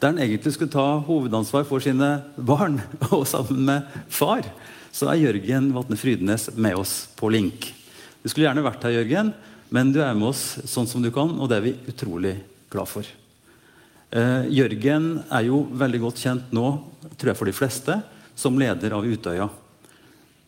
der 0.00 0.12
han 0.12 0.20
egentlig 0.22 0.54
skulle 0.54 0.72
ta 0.72 0.96
hovedansvar 1.06 1.66
for 1.68 1.82
sine 1.84 2.22
barn, 2.36 2.80
og 3.14 3.26
sammen 3.28 3.66
med 3.68 3.98
far, 4.10 4.46
så 4.92 5.10
er 5.12 5.20
Jørgen 5.22 5.70
Vatne 5.74 5.98
Frydenes 5.98 6.48
med 6.56 6.76
oss 6.78 6.94
på 7.16 7.30
link. 7.32 7.70
Du 8.22 8.30
skulle 8.30 8.46
gjerne 8.46 8.64
vært 8.64 8.84
her, 8.86 8.96
Jørgen, 9.00 9.32
men 9.72 9.92
du 9.92 10.00
er 10.04 10.14
med 10.16 10.30
oss 10.30 10.60
sånn 10.68 10.88
som 10.88 11.04
du 11.04 11.10
kan, 11.14 11.34
og 11.40 11.50
det 11.50 11.58
er 11.58 11.66
vi 11.66 11.74
utrolig 11.90 12.36
glad 12.72 12.90
for. 12.90 13.06
Eh, 14.12 14.48
Jørgen 14.52 15.12
er 15.32 15.46
jo 15.48 15.62
veldig 15.80 16.02
godt 16.02 16.20
kjent 16.20 16.50
nå, 16.52 16.66
tror 17.16 17.32
jeg 17.32 17.38
for 17.38 17.48
de 17.48 17.56
fleste, 17.56 18.00
som 18.42 18.58
leder 18.58 18.96
av 18.96 19.06
Utøya. 19.06 19.48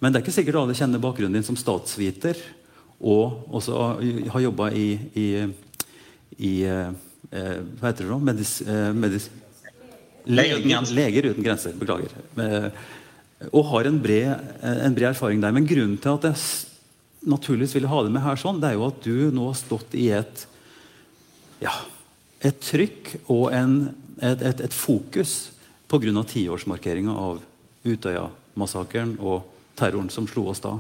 Men 0.03 0.13
det 0.13 0.19
er 0.19 0.27
ikke 0.27 0.35
sikkert 0.37 0.61
alle 0.61 0.77
kjenner 0.77 1.03
bakgrunnen 1.03 1.39
din 1.39 1.47
som 1.47 1.59
statsviter 1.59 2.39
og 3.05 3.55
også 3.55 3.79
har 4.33 4.45
jobba 4.45 4.71
i, 4.77 4.89
i, 5.19 5.29
i 6.39 6.53
eh, 6.65 6.93
Hva 7.31 7.89
heter 7.89 8.05
det 8.05 8.11
nå? 8.11 8.19
Medis, 8.25 8.53
eh, 8.63 8.91
medis, 8.97 9.29
leger, 10.25 10.63
leger, 10.95 11.31
uten 11.33 11.45
grenser. 11.45 11.75
Beklager. 11.79 12.15
Eh, 12.41 12.69
og 13.51 13.67
har 13.73 13.91
en 13.91 13.99
bred, 14.01 14.31
en 14.63 14.95
bred, 14.97 15.11
erfaring 15.11 15.43
der. 15.43 15.53
Men 15.53 15.69
grunnen 15.69 15.99
til 16.01 16.15
at 16.15 16.29
jeg 16.31 17.29
naturligvis 17.29 17.75
ville 17.77 17.91
ha 17.91 18.03
det 18.05 18.13
med 18.15 18.25
her, 18.25 18.41
sånn, 18.41 18.61
det 18.63 18.71
er 18.71 18.79
jo 18.79 18.87
at 18.89 19.03
du 19.05 19.17
nå 19.35 19.49
har 19.51 19.59
stått 19.59 19.97
i 19.99 20.09
et 20.17 20.47
ja, 21.65 21.73
et 22.45 22.61
trykk 22.61 23.15
og 23.33 23.49
en, 23.57 23.77
et, 24.21 24.41
et, 24.41 24.63
et 24.65 24.77
fokus 24.77 25.51
pga. 25.89 26.25
tiårsmarkeringa 26.29 27.13
av 27.13 27.43
Utøya-massakren 27.85 29.17
og 29.21 29.45
terroren 29.79 30.11
som 30.13 30.29
slo 30.31 30.49
oss 30.53 30.63
da. 30.65 30.77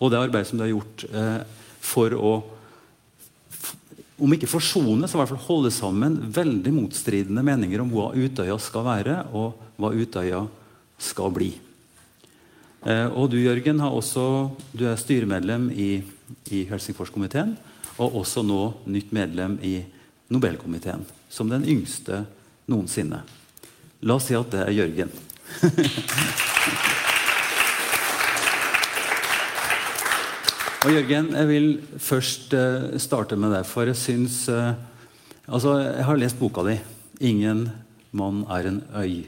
Og 0.00 0.12
det 0.12 0.20
arbeidet 0.20 0.50
som 0.50 0.60
det 0.60 0.68
har 0.68 0.74
gjort 0.74 1.04
eh, 1.10 1.36
for 1.80 2.16
å 2.16 2.32
om 4.20 4.34
ikke 4.36 4.50
forsone, 4.50 5.08
så 5.08 5.16
i 5.16 5.20
hvert 5.22 5.30
fall 5.32 5.46
holde 5.46 5.70
sammen 5.72 6.18
veldig 6.28 6.72
motstridende 6.76 7.40
meninger 7.44 7.80
om 7.80 7.88
hva 7.88 8.10
Utøya 8.12 8.58
skal 8.60 8.84
være, 8.84 9.14
og 9.32 9.56
hva 9.80 9.92
Utøya 9.96 10.42
skal 11.00 11.32
bli. 11.32 11.54
Eh, 12.84 13.06
og 13.08 13.30
du, 13.32 13.38
Jørgen, 13.40 13.80
også, 13.80 14.50
du 14.76 14.84
er 14.88 15.00
styremedlem 15.00 15.70
i, 15.72 15.90
i 16.52 16.62
Helsingforskomiteen, 16.68 17.56
og 18.00 18.20
også 18.20 18.44
nå 18.44 18.60
nytt 18.92 19.16
medlem 19.16 19.56
i 19.64 19.78
Nobelkomiteen, 20.30 21.02
som 21.32 21.48
den 21.50 21.64
yngste 21.68 22.22
noensinne. 22.70 23.24
La 24.04 24.16
oss 24.16 24.28
si 24.30 24.36
at 24.36 24.52
det 24.52 24.66
er 24.66 24.76
Jørgen. 24.76 25.12
Og 30.80 30.94
Jørgen, 30.94 31.26
jeg 31.36 31.48
vil 31.50 31.66
først 32.00 32.54
uh, 32.56 32.96
starte 32.96 33.36
med 33.36 33.52
deg, 33.52 33.66
for 33.68 33.84
jeg 33.84 33.98
syns 34.00 34.48
uh, 34.48 34.72
Altså, 35.50 35.74
jeg 35.82 36.04
har 36.06 36.16
lest 36.16 36.38
boka 36.38 36.62
di 36.62 36.78
'Ingen 37.20 37.68
mann 38.12 38.46
er 38.48 38.68
en 38.68 38.82
øy', 38.94 39.26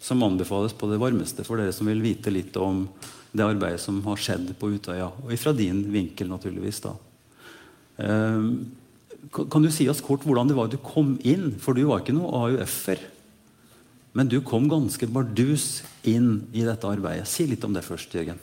som 0.00 0.22
anbefales 0.22 0.72
på 0.72 0.86
det 0.90 1.00
varmeste 1.00 1.44
for 1.44 1.56
dere 1.56 1.72
som 1.72 1.86
vil 1.86 2.00
vite 2.00 2.30
litt 2.30 2.56
om 2.56 2.88
det 3.34 3.44
arbeidet 3.44 3.80
som 3.80 4.02
har 4.04 4.16
skjedd 4.16 4.54
på 4.58 4.70
Utøya. 4.70 5.10
Og 5.24 5.38
fra 5.38 5.52
din 5.52 5.92
vinkel, 5.92 6.28
naturligvis. 6.28 6.80
da. 6.80 6.92
Uh, 7.98 8.54
kan 9.50 9.62
du 9.62 9.70
si 9.70 9.88
oss 9.88 10.00
kort 10.00 10.24
hvordan 10.24 10.48
det 10.48 10.56
var 10.56 10.68
du 10.68 10.78
kom 10.78 11.18
inn? 11.20 11.58
For 11.60 11.74
du 11.74 11.84
var 11.84 12.00
ikke 12.00 12.16
noe 12.16 12.32
AUF-er. 12.32 12.98
Men 14.18 14.26
du 14.26 14.40
kom 14.42 14.66
ganske 14.66 15.06
bardus 15.14 15.84
inn 16.02 16.48
i 16.50 16.64
dette 16.66 16.88
arbeidet. 16.90 17.28
Si 17.30 17.46
litt 17.46 17.62
om 17.62 17.76
det 17.76 17.84
først, 17.86 18.16
Jørgen. 18.18 18.40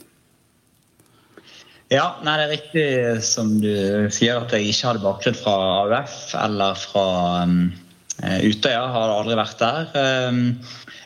Ja, 1.92 2.16
nei, 2.26 2.38
det 2.40 2.46
er 2.46 2.54
riktig 2.54 2.86
som 3.28 3.58
du 3.62 4.08
sier 4.14 4.40
at 4.40 4.54
jeg 4.56 4.72
ikke 4.72 4.88
hadde 4.88 5.04
bakgrunn 5.04 5.38
fra 5.38 5.56
AUF 5.84 6.16
eller 6.40 6.80
fra 6.80 7.04
um, 7.44 7.60
Utøya. 8.24 8.86
Har 8.96 9.14
aldri 9.20 9.36
vært 9.38 9.60
der. 9.60 9.92
Um, 10.32 10.40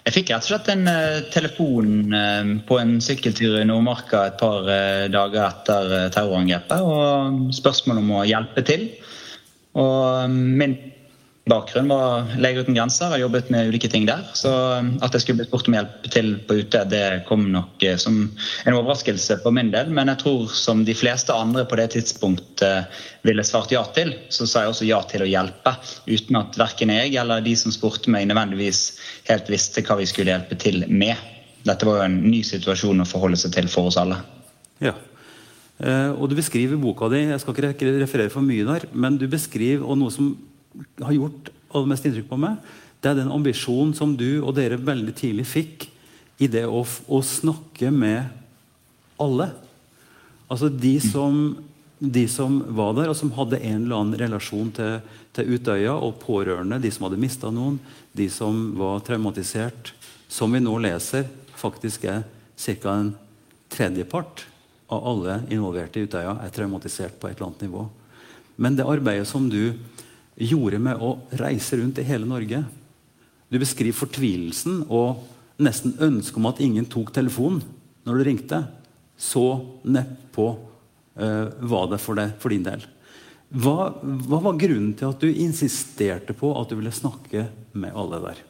jeg 0.05 0.15
fikk 0.19 0.31
rett 0.31 0.45
og 0.45 0.51
slett 0.53 0.69
en 0.71 0.85
uh, 0.85 1.25
telefon 1.33 2.13
um, 2.13 2.53
på 2.69 2.77
en 2.79 2.93
sykkeltur 3.03 3.57
i 3.59 3.65
Nordmarka 3.67 4.21
et 4.29 4.37
par 4.39 4.69
uh, 4.69 5.09
dager 5.11 5.49
etter 5.49 5.91
uh, 5.95 6.05
terrorangrepet 6.13 6.85
og 6.85 7.51
spørsmål 7.57 8.03
om 8.05 8.15
å 8.21 8.23
hjelpe 8.29 8.63
til. 8.69 8.87
Og 9.81 10.29
min 10.29 10.77
bakgrunn 11.49 11.87
var 11.89 12.27
Leger 12.37 12.63
uten 12.63 12.75
grenser. 12.77 13.13
Jeg 13.13 13.23
jobbet 13.23 13.49
med 13.53 13.69
ulike 13.71 13.89
ting 13.91 14.05
der. 14.07 14.25
Så 14.37 14.51
um, 14.51 14.91
at 15.05 15.15
jeg 15.15 15.23
skulle 15.23 15.41
bli 15.41 15.47
spurt 15.47 15.69
om 15.69 15.77
hjelp 15.77 16.09
til 16.13 16.31
på 16.47 16.59
ute, 16.61 16.83
det 16.91 17.03
kom 17.29 17.47
nok 17.53 17.83
eh, 17.85 17.97
som 18.01 18.19
en 18.27 18.77
overraskelse 18.77 19.39
på 19.43 19.53
min 19.55 19.71
del. 19.73 19.91
Men 19.95 20.11
jeg 20.11 20.21
tror 20.23 20.53
som 20.53 20.83
de 20.85 20.95
fleste 20.97 21.33
andre 21.33 21.65
på 21.69 21.79
det 21.79 21.89
tidspunktet 21.95 22.65
eh, 22.67 23.03
ville 23.25 23.45
svart 23.47 23.73
ja 23.73 23.83
til, 23.95 24.13
så 24.33 24.47
sa 24.47 24.65
jeg 24.65 24.73
også 24.73 24.89
ja 24.89 25.01
til 25.09 25.25
å 25.25 25.29
hjelpe. 25.29 25.75
Uten 26.09 26.41
at 26.41 26.59
verken 26.59 26.93
jeg 26.93 27.15
eller 27.19 27.45
de 27.45 27.55
som 27.59 27.73
spurte 27.73 28.11
meg, 28.13 28.29
nødvendigvis 28.29 28.83
helt 29.29 29.49
visste 29.51 29.85
hva 29.85 29.99
vi 29.99 30.09
skulle 30.09 30.35
hjelpe 30.35 30.59
til 30.59 30.83
med. 30.87 31.17
Dette 31.67 31.87
var 31.87 32.01
jo 32.01 32.07
en 32.07 32.19
ny 32.29 32.43
situasjon 32.45 33.03
å 33.03 33.07
forholde 33.07 33.39
seg 33.39 33.55
til 33.55 33.71
for 33.71 33.89
oss 33.89 33.97
alle. 33.99 34.19
Ja, 34.83 34.93
eh, 35.81 36.11
og 36.13 36.29
Du 36.29 36.37
beskriver 36.37 36.79
boka 36.79 37.09
di 37.11 37.25
jeg 37.25 37.41
skal 37.41 37.57
ikke 37.73 37.97
referere 38.03 38.31
for 38.31 38.45
mye 38.45 38.67
der, 38.67 38.87
men 38.93 39.17
du 39.17 39.27
beskriver 39.27 39.97
noe 39.97 40.13
som 40.13 40.35
har 41.01 41.15
gjort 41.15 41.49
aller 41.69 41.89
mest 41.91 42.05
inntrykk 42.05 42.29
på 42.29 42.39
meg, 42.41 42.59
det 42.99 43.11
er 43.11 43.21
den 43.21 43.31
ambisjonen 43.31 43.93
som 43.95 44.15
du 44.19 44.41
og 44.41 44.55
dere 44.57 44.79
veldig 44.81 45.15
tidlig 45.15 45.47
fikk 45.47 45.87
i 46.43 46.49
det 46.51 46.65
å, 46.67 46.83
å 46.83 47.19
snakke 47.23 47.91
med 47.91 48.27
alle. 49.19 49.49
Altså 50.49 50.69
de 50.71 50.95
som, 51.03 51.39
de 51.99 52.25
som, 52.31 52.59
var 52.75 52.95
der, 52.97 53.11
og 53.11 53.17
som 53.19 53.31
hadde 53.37 53.61
en 53.61 53.85
eller 53.85 54.01
annen 54.01 54.19
relasjon 54.19 54.71
til, 54.75 54.99
til 55.35 55.55
Utøya, 55.55 55.93
og 55.95 56.19
pårørende, 56.23 56.79
de 56.81 56.91
som 56.91 57.07
hadde 57.07 57.21
mista 57.21 57.51
noen, 57.53 57.79
de 58.15 58.29
som 58.33 58.69
var 58.79 59.03
traumatisert, 59.07 59.93
som 60.29 60.51
vi 60.53 60.61
nå 60.63 60.75
leser, 60.81 61.27
faktisk 61.59 62.07
er 62.09 62.23
ca. 62.59 62.95
en 62.95 63.13
tredjepart 63.71 64.45
av 64.89 65.05
alle 65.05 65.41
involverte 65.53 66.01
i 66.01 66.07
Utøya 66.07 66.39
er 66.43 66.53
traumatisert 66.53 67.19
på 67.19 67.29
et 67.29 67.37
eller 67.37 67.51
annet 67.51 67.67
nivå. 67.67 67.85
Men 68.59 68.75
det 68.75 68.87
arbeidet 68.89 69.27
som 69.29 69.45
du 69.51 69.75
gjorde 70.39 70.79
med 70.81 71.01
å 71.03 71.15
reise 71.39 71.79
rundt 71.79 71.99
i 71.99 72.07
hele 72.07 72.27
Norge. 72.27 72.63
Du 73.49 73.57
beskriver 73.59 73.97
fortvilelsen 73.97 74.85
og 74.87 75.25
nesten 75.59 75.97
ønsket 75.99 76.39
om 76.39 76.47
at 76.49 76.61
ingen 76.63 76.87
tok 76.89 77.11
telefonen 77.15 77.63
når 78.07 78.19
du 78.19 78.27
ringte. 78.27 78.61
Så 79.19 79.43
nedpå 79.83 80.45
uh, 80.55 81.47
var 81.59 81.89
det 81.91 81.99
for, 81.99 82.15
det 82.15 82.29
for 82.39 82.53
din 82.53 82.63
del. 82.63 82.85
Hva, 83.49 83.89
hva, 83.99 84.39
var 84.45 84.61
grunnen 84.61 84.93
til 84.95 85.09
at 85.09 85.23
du 85.23 85.27
insisterte 85.33 86.35
på 86.37 86.53
at 86.55 86.69
du 86.69 86.77
ville 86.77 86.93
snakke 86.93 87.47
med 87.73 87.97
alle 87.97 88.21
der? 88.29 88.45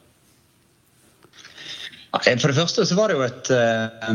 For 2.12 2.50
det 2.50 2.58
første 2.58 2.86
så 2.86 2.98
var 2.98 3.10
det 3.10 3.18
jo 3.18 3.26
et 3.26 3.52
uh, 3.54 4.14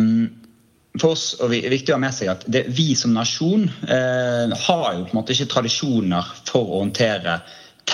for 1.00 1.14
oss 1.14 1.34
og 1.42 1.50
viktig 1.50 1.90
å 1.90 1.96
ha 1.96 2.04
med 2.04 2.14
seg 2.14 2.30
at 2.30 2.44
det, 2.46 2.64
vi 2.74 2.92
som 2.98 3.14
nasjon 3.16 3.66
eh, 3.66 4.52
har 4.66 4.84
jo 4.94 5.06
på 5.06 5.10
en 5.10 5.18
måte 5.18 5.34
ikke 5.34 5.50
tradisjoner 5.50 6.28
for 6.46 6.62
å 6.62 6.82
håndtere 6.84 7.40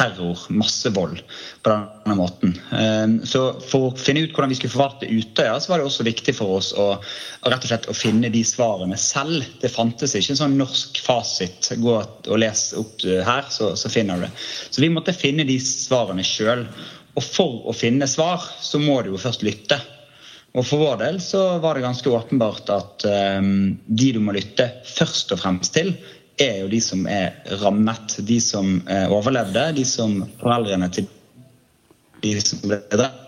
terror, 0.00 0.38
massevold, 0.49 1.21
på 1.62 1.73
denne 1.73 2.16
måten. 2.16 2.54
Ehm, 2.73 3.19
så 3.28 3.42
For 3.61 3.90
å 3.90 3.97
finne 4.00 4.25
ut 4.25 4.33
hvordan 4.33 4.52
vi 4.52 4.57
skulle 4.59 4.73
forvalte 4.73 5.11
Utøya, 5.11 5.59
så 5.61 5.73
var 5.73 5.80
det 5.80 5.88
også 5.90 6.07
viktig 6.09 6.35
for 6.38 6.57
oss 6.61 6.73
å, 6.73 6.88
rett 7.45 7.66
og 7.66 7.69
slett 7.69 7.90
å 7.90 7.97
finne 7.97 8.33
de 8.33 8.42
svarene 8.47 8.97
selv. 9.00 9.45
Det 9.61 9.73
fantes 9.73 10.16
ikke 10.16 10.35
en 10.35 10.42
sånn 10.42 10.59
norsk 10.61 11.02
fasit. 11.04 11.73
Gå 11.83 11.99
og 12.00 12.40
les 12.40 12.71
opp 12.80 13.04
her, 13.04 13.45
så, 13.52 13.75
så 13.76 13.92
finner 13.92 14.16
du 14.16 14.26
det. 14.26 14.33
Så 14.71 14.85
vi 14.85 14.92
måtte 14.92 15.16
finne 15.16 15.45
de 15.49 15.61
svarene 15.61 16.25
sjøl. 16.25 16.64
Og 17.19 17.25
for 17.26 17.69
å 17.69 17.76
finne 17.76 18.09
svar, 18.09 18.45
så 18.62 18.80
må 18.80 19.02
du 19.02 19.12
jo 19.12 19.21
først 19.21 19.45
lytte. 19.45 19.80
Og 20.50 20.64
For 20.66 20.83
vår 20.83 20.97
del 21.04 21.21
så 21.23 21.42
var 21.62 21.76
det 21.78 21.85
ganske 21.85 22.11
åpenbart 22.11 22.71
at 22.75 23.04
um, 23.38 23.76
de 23.87 24.09
du 24.16 24.19
må 24.23 24.35
lytte 24.35 24.66
først 24.88 25.30
og 25.35 25.38
fremst 25.45 25.76
til, 25.76 25.92
er 26.40 26.61
jo 26.62 26.68
de 26.73 26.80
som 26.85 27.06
er 27.11 27.35
rammet. 27.62 28.18
De 28.26 28.38
som 28.42 28.78
uh, 28.88 29.09
overlevde, 29.12 29.70
de 29.76 29.87
som 29.87 30.20
foreldrene 30.40 30.90
til 30.94 31.09
de 32.25 32.37
som 32.42 32.62
ble 32.64 32.80
drept. 32.92 33.26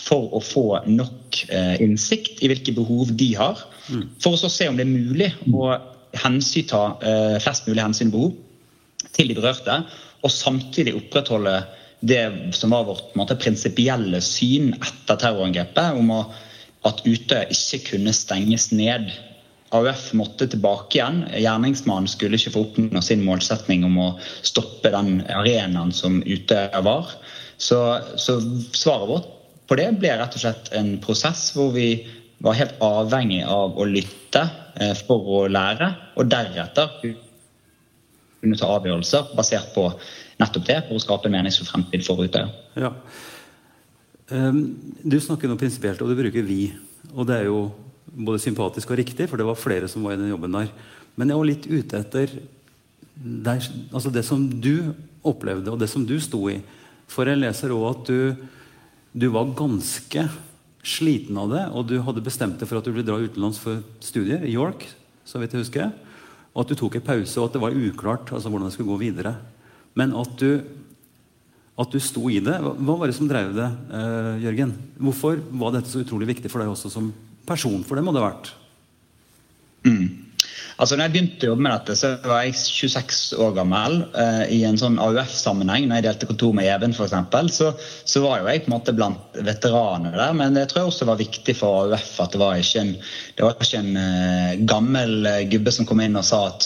For 0.00 0.30
å 0.34 0.40
få 0.42 0.64
nok 0.88 1.42
uh, 1.52 1.76
innsikt 1.84 2.40
i 2.42 2.48
hvilke 2.50 2.72
behov 2.74 3.12
de 3.20 3.28
har. 3.38 3.60
Mm. 3.90 4.06
For 4.22 4.34
å 4.34 4.50
se 4.50 4.68
om 4.70 4.78
det 4.78 4.86
er 4.86 4.92
mulig 4.92 5.28
å 5.52 5.74
hensynta 6.18 6.80
uh, 7.02 7.36
flest 7.42 7.68
mulig 7.68 7.84
hensyn 7.84 8.08
og 8.10 8.16
behov 8.16 9.10
til 9.14 9.30
de 9.30 9.36
berørte. 9.36 9.82
Og 10.24 10.32
samtidig 10.32 10.96
opprettholde 10.98 11.60
det 12.00 12.24
som 12.56 12.72
var 12.72 12.86
vårt 12.88 13.12
måte, 13.18 13.36
prinsipielle 13.36 14.22
syn 14.24 14.72
etter 14.78 15.20
terrorangrepet, 15.20 15.98
om 16.00 16.12
at 16.88 17.02
Utøya 17.04 17.44
ikke 17.52 17.82
kunne 17.92 18.14
stenges 18.16 18.70
ned. 18.72 19.10
AUF 19.70 20.12
måtte 20.18 20.48
tilbake 20.50 20.98
igjen. 20.98 21.20
Gjerningsmannen 21.30 22.10
skulle 22.10 22.38
ikke 22.38 22.52
få 22.56 22.64
oppnå 22.66 23.02
sin 23.04 23.22
målsetning 23.22 23.84
om 23.86 23.98
å 24.02 24.08
stoppe 24.42 24.90
den 24.90 25.20
arenaen 25.30 25.92
som 25.94 26.18
Utøya 26.26 26.82
var. 26.82 27.12
Så, 27.60 27.78
så, 28.18 28.38
svaret 28.74 29.10
vårt 29.10 29.28
på 29.70 29.76
det 29.78 29.90
ble 30.00 30.16
rett 30.18 30.34
og 30.34 30.42
slett 30.42 30.72
en 30.74 30.96
prosess 31.02 31.50
hvor 31.54 31.70
vi 31.76 31.92
var 32.42 32.56
helt 32.58 32.80
avhengig 32.82 33.44
av 33.46 33.76
å 33.78 33.86
lytte 33.86 34.42
eh, 34.80 34.94
for 35.06 35.28
å 35.36 35.42
lære, 35.46 35.90
og 36.18 36.30
deretter 36.32 36.96
kunne 38.40 38.56
ta 38.58 38.70
avgjørelser 38.74 39.34
basert 39.36 39.70
på 39.76 39.84
nettopp 40.40 40.66
det 40.66 40.78
for 40.88 40.96
å 40.96 41.04
skape 41.04 41.28
en 41.28 41.36
meningsfull 41.36 41.68
fremtid 41.68 42.02
for 42.06 42.24
Utøya. 42.24 42.48
Ja. 42.80 42.94
Um, 44.30 44.62
du 45.04 45.18
snakker 45.20 45.50
noe 45.50 45.60
prinsipielt, 45.60 46.00
og 46.02 46.10
du 46.10 46.16
bruker 46.18 46.42
'vi'. 46.42 46.72
Og 47.14 47.26
det 47.28 47.36
er 47.36 47.46
jo 47.50 47.70
både 48.14 48.42
sympatisk 48.42 48.90
og 48.90 49.00
riktig, 49.00 49.28
for 49.30 49.40
det 49.40 49.46
var 49.46 49.58
flere 49.58 49.88
som 49.90 50.04
var 50.04 50.16
i 50.16 50.20
den 50.20 50.32
jobben 50.32 50.56
der. 50.56 50.72
Men 51.18 51.30
jeg 51.30 51.40
var 51.40 51.48
litt 51.48 51.68
ute 51.70 52.00
etter 52.00 52.34
der, 53.20 53.64
altså 53.92 54.12
det 54.12 54.24
som 54.24 54.46
du 54.48 54.92
opplevde, 55.26 55.70
og 55.72 55.80
det 55.80 55.90
som 55.92 56.06
du 56.08 56.16
sto 56.22 56.46
i. 56.50 56.60
For 57.10 57.28
jeg 57.28 57.40
leser 57.40 57.74
òg 57.74 57.86
at 57.90 58.08
du, 58.08 58.46
du, 59.12 59.26
var 59.34 59.52
ganske 59.58 60.24
sliten 60.86 61.36
av 61.40 61.50
det, 61.52 61.64
og 61.76 61.88
du 61.90 61.98
hadde 62.06 62.24
bestemt 62.24 62.60
deg 62.60 62.70
for 62.70 62.80
at 62.80 62.86
du 62.86 62.94
ville 62.94 63.06
dra 63.06 63.18
utenlands 63.20 63.60
for 63.60 63.82
studier 64.04 64.46
i 64.46 64.54
York, 64.54 64.86
så 65.28 65.42
vidt 65.42 65.54
jeg 65.54 65.66
husker. 65.66 65.90
Og 66.54 66.64
at 66.64 66.72
du 66.72 66.78
tok 66.78 66.96
en 66.98 67.08
pause, 67.10 67.36
og 67.38 67.50
at 67.50 67.56
det 67.56 67.62
var 67.62 67.76
uklart 67.76 68.32
altså, 68.32 68.48
hvordan 68.48 68.70
det 68.70 68.76
skulle 68.76 68.94
gå 68.94 69.02
videre. 69.02 69.34
Men 69.98 70.14
at 70.16 70.32
du, 70.40 70.62
at 71.80 71.92
du 71.92 72.00
sto 72.02 72.30
i 72.32 72.40
det. 72.44 72.56
Hva 72.60 72.96
var 72.96 73.10
det 73.10 73.16
som 73.18 73.28
drev 73.30 73.52
det, 73.56 73.68
uh, 73.92 74.40
Jørgen? 74.42 74.72
Hvorfor 75.00 75.42
var 75.60 75.76
dette 75.76 75.92
så 75.92 76.02
utrolig 76.02 76.30
viktig 76.32 76.50
for 76.52 76.62
deg 76.62 76.72
også 76.72 76.90
som 76.92 77.12
person? 77.48 77.84
For 77.86 77.98
det 77.98 78.06
må 78.06 78.14
det 78.16 78.22
ha 78.22 78.32
vært. 78.32 78.52
Mm. 79.86 80.30
Altså, 80.80 80.96
når 80.96 81.04
jeg 81.04 81.12
begynte 81.12 81.44
å 81.44 81.50
jobbe 81.50 81.64
med 81.66 81.74
dette, 81.74 81.94
så 81.98 82.10
var 82.24 82.44
jeg 82.46 82.54
26 82.56 83.16
år 83.44 83.50
gammel. 83.58 83.98
Eh, 84.16 84.44
I 84.56 84.60
en 84.64 84.78
sånn 84.80 84.96
AUF-sammenheng, 85.02 85.84
når 85.88 86.00
jeg 86.00 86.06
delte 86.06 86.28
kontor 86.30 86.54
med 86.56 86.70
Even 86.72 86.94
f.eks., 86.96 87.12
så, 87.52 87.68
så 88.08 88.22
var 88.24 88.40
jo 88.40 88.48
jeg 88.48 88.62
på 88.64 88.70
en 88.70 88.74
måte 88.78 88.94
blant 88.96 89.40
veteranene 89.44 90.14
der. 90.14 90.32
Men 90.38 90.56
det 90.56 90.70
tror 90.70 90.82
jeg 90.82 90.92
også 90.94 91.10
var 91.10 91.20
viktig 91.20 91.56
for 91.58 91.84
AUF 91.84 92.14
at 92.24 92.32
det 92.32 92.40
var 92.40 92.62
ikke 92.62 92.86
en, 92.86 92.94
var 93.42 93.60
ikke 93.60 93.82
en 93.82 94.00
eh, 94.00 94.56
gammel 94.72 95.28
gubbe 95.52 95.76
som 95.76 95.88
kom 95.88 96.00
inn 96.00 96.16
og 96.16 96.24
sa 96.24 96.46
at 96.48 96.64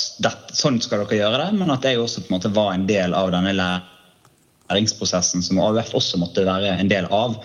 sånn 0.55 0.79
skal 0.85 1.03
dere 1.03 1.23
gjøre 1.25 1.43
det, 1.43 1.51
men 1.59 1.75
at 1.75 1.87
jeg 1.89 1.99
også 1.99 2.23
på 2.23 2.31
en 2.31 2.39
måte 2.39 2.55
var 2.55 2.71
en 2.77 2.87
del 2.87 3.19
av 3.19 3.35
denne 3.35 3.57
læringsprosessen 3.59 5.43
som 5.43 5.59
AUF 5.59 5.91
også 5.99 6.23
måtte 6.23 6.47
være 6.47 6.77
en 6.79 6.93
del 6.93 7.11
av. 7.11 7.41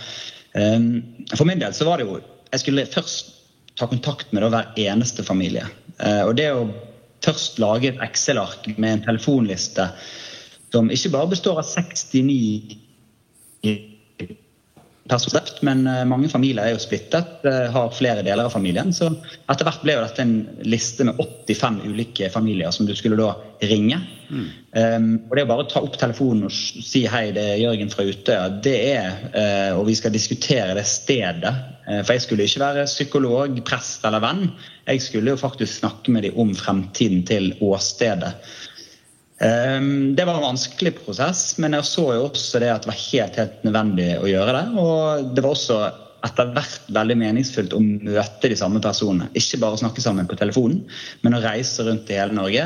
Eh, 0.54 0.78
for 1.34 1.50
min 1.50 1.66
del 1.66 1.74
så 1.74 1.90
var 1.90 1.98
det 1.98 2.06
jo 2.12 2.22
Jeg 2.52 2.64
skulle 2.64 2.88
først 2.90 3.36
ta 3.80 3.88
kontakt 3.88 4.34
med 4.34 4.50
hver 4.50 4.74
eneste 4.78 5.24
familie. 5.24 5.66
Eh, 6.00 6.24
og 6.26 6.36
det 6.38 6.50
å 6.52 6.68
først 7.26 7.60
lage 7.62 7.92
et 7.92 8.02
Excel-ark 8.04 8.68
med 8.78 8.92
en 8.94 9.06
telefonliste 9.06 9.90
som 10.74 10.92
ikke 10.94 11.12
bare 11.14 11.32
består 11.32 11.60
av 11.62 11.68
69 11.68 12.78
personer, 15.10 15.50
men 15.66 15.84
eh, 15.88 16.06
mange 16.08 16.30
familier 16.32 16.68
er 16.68 16.76
jo 16.76 16.82
splittet, 16.82 17.42
eh, 17.48 17.68
har 17.74 17.96
flere 17.96 18.24
deler 18.26 18.48
av 18.48 18.54
familien. 18.54 18.94
Så 18.96 19.10
etter 19.50 19.68
hvert 19.68 19.84
ble 19.84 19.98
jo 19.98 20.04
dette 20.06 20.24
en 20.24 20.36
liste 20.70 21.08
med 21.08 21.20
85 21.20 21.82
ulike 21.90 22.30
familier 22.34 22.72
som 22.76 22.88
du 22.88 22.94
skulle 22.98 23.20
da 23.20 23.34
ringe. 23.66 24.00
Mm. 24.30 24.46
Um, 24.78 25.08
og 25.26 25.34
det 25.36 25.44
å 25.48 25.50
bare 25.50 25.66
ta 25.72 25.82
opp 25.82 25.98
telefonen 25.98 26.46
og 26.46 26.54
si 26.54 27.02
hei, 27.10 27.32
det 27.34 27.46
er 27.56 27.62
Jørgen 27.64 27.90
fra 27.90 28.06
Utøya, 28.06 28.44
det 28.62 28.76
er 28.92 29.08
uh, 29.34 29.80
Og 29.80 29.88
vi 29.88 29.96
skal 29.98 30.14
diskutere 30.14 30.76
det 30.78 30.86
stedet. 30.88 31.54
Uh, 31.88 32.04
for 32.04 32.14
jeg 32.14 32.28
skulle 32.28 32.46
ikke 32.46 32.62
være 32.62 32.86
psykolog, 32.88 33.58
prest 33.68 34.06
eller 34.08 34.24
venn. 34.24 34.46
Jeg 34.86 35.02
skulle 35.04 35.34
jo 35.34 35.42
faktisk 35.42 35.82
snakke 35.82 36.14
med 36.14 36.28
dem 36.28 36.38
om 36.40 36.54
fremtiden 36.56 37.26
til 37.28 37.52
åstedet. 37.66 38.36
Um, 39.40 40.16
det 40.16 40.26
var 40.28 40.36
en 40.36 40.50
vanskelig 40.50 40.98
prosess, 40.98 41.54
men 41.64 41.78
jeg 41.78 41.88
så 41.88 42.04
jo 42.12 42.26
også 42.28 42.60
det 42.60 42.74
at 42.74 42.84
det 42.84 42.92
var 42.92 43.00
helt, 43.00 43.38
helt 43.40 43.62
nødvendig 43.64 44.10
å 44.20 44.28
gjøre 44.28 44.56
det. 44.58 44.64
Og 44.84 45.30
det 45.36 45.44
var 45.46 45.54
også 45.56 45.80
etter 46.28 46.50
hvert 46.56 46.90
veldig 46.92 47.16
meningsfullt 47.22 47.76
å 47.76 47.80
møte 47.80 48.52
de 48.52 48.58
samme 48.60 48.82
personene. 48.84 49.30
Ikke 49.40 49.62
bare 49.62 49.80
snakke 49.80 50.04
sammen 50.04 50.28
på 50.28 50.38
telefonen, 50.40 50.82
men 51.24 51.38
å 51.38 51.44
reise 51.44 51.86
rundt 51.88 52.12
i 52.12 52.18
hele 52.20 52.36
Norge. 52.36 52.66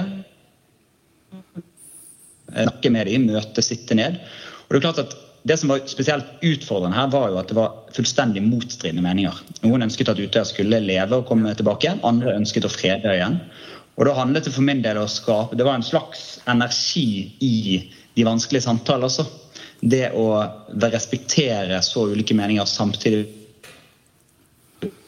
Snakke 2.53 2.93
med 2.93 3.09
dem, 3.09 3.29
møte, 3.29 3.65
sitte 3.65 3.97
ned. 3.97 4.17
Og 4.65 4.73
Det 4.73 4.79
er 4.79 4.85
klart 4.87 5.03
at 5.03 5.13
det 5.43 5.59
som 5.59 5.73
var 5.73 5.83
spesielt 5.91 6.41
utfordrende 6.41 6.97
her, 6.97 7.09
var 7.13 7.29
jo 7.29 7.39
at 7.41 7.49
det 7.51 7.57
var 7.57 7.73
fullstendig 7.93 8.41
motstridende 8.45 9.03
meninger. 9.03 9.41
Noen 9.65 9.85
ønsket 9.85 10.09
at 10.13 10.21
Utøya 10.21 10.45
skulle 10.47 10.81
leve 10.81 11.19
og 11.19 11.27
komme 11.29 11.53
tilbake 11.57 11.97
andre 12.01 12.37
ønsket 12.39 12.65
å 12.65 12.71
frede 12.71 13.11
igjen. 13.17 13.41
Og 13.93 14.07
da 14.07 14.15
handlet 14.17 14.47
det 14.47 14.53
for 14.55 14.65
min 14.65 14.81
del 14.81 14.97
å 14.97 15.09
skape 15.11 15.57
Det 15.57 15.65
var 15.67 15.77
en 15.77 15.85
slags 15.85 16.39
energi 16.49 17.35
i 17.45 17.55
de 18.13 18.25
vanskelige 18.25 18.65
samtaler 18.65 19.07
altså. 19.09 19.25
Det 19.83 20.07
å 20.15 20.27
respektere 20.81 21.81
så 21.83 22.07
ulike 22.13 22.35
meninger 22.37 22.65
samtidig 22.69 23.25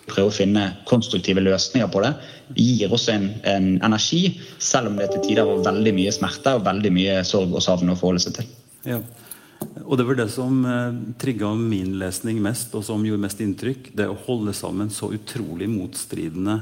prøve 0.06 0.30
å 0.30 0.34
finne 0.34 0.66
konstruktive 0.90 1.42
løsninger 1.44 1.90
på 1.92 2.02
det, 2.04 2.12
gir 2.60 2.94
også 2.94 3.14
en, 3.16 3.28
en, 3.48 3.70
energi, 3.86 4.38
selv 4.62 4.92
om 4.92 5.00
det 5.00 5.10
til 5.14 5.24
tider 5.24 5.48
var 5.48 5.64
veldig 5.72 5.94
mye 5.98 6.14
smerte 6.14 6.56
og 6.58 6.66
veldig 6.68 6.92
mye 6.94 7.20
sorg 7.28 7.56
og 7.56 7.64
savn 7.66 7.90
å 7.92 7.98
forholde 7.98 8.26
seg 8.26 8.38
til. 8.38 8.52
Ja. 8.86 9.00
Og 9.86 9.98
det 9.98 10.06
var 10.06 10.20
det 10.20 10.28
som 10.34 10.60
eh, 10.70 10.98
trigga 11.22 11.52
min 11.58 11.96
lesning 12.02 12.42
mest, 12.44 12.74
og 12.78 12.86
som 12.86 13.04
gjorde 13.06 13.24
mest 13.26 13.42
inntrykk. 13.42 13.92
Det 13.98 14.08
å 14.12 14.18
holde 14.28 14.54
sammen 14.56 14.92
så 14.94 15.10
utrolig 15.16 15.70
motstridende 15.72 16.60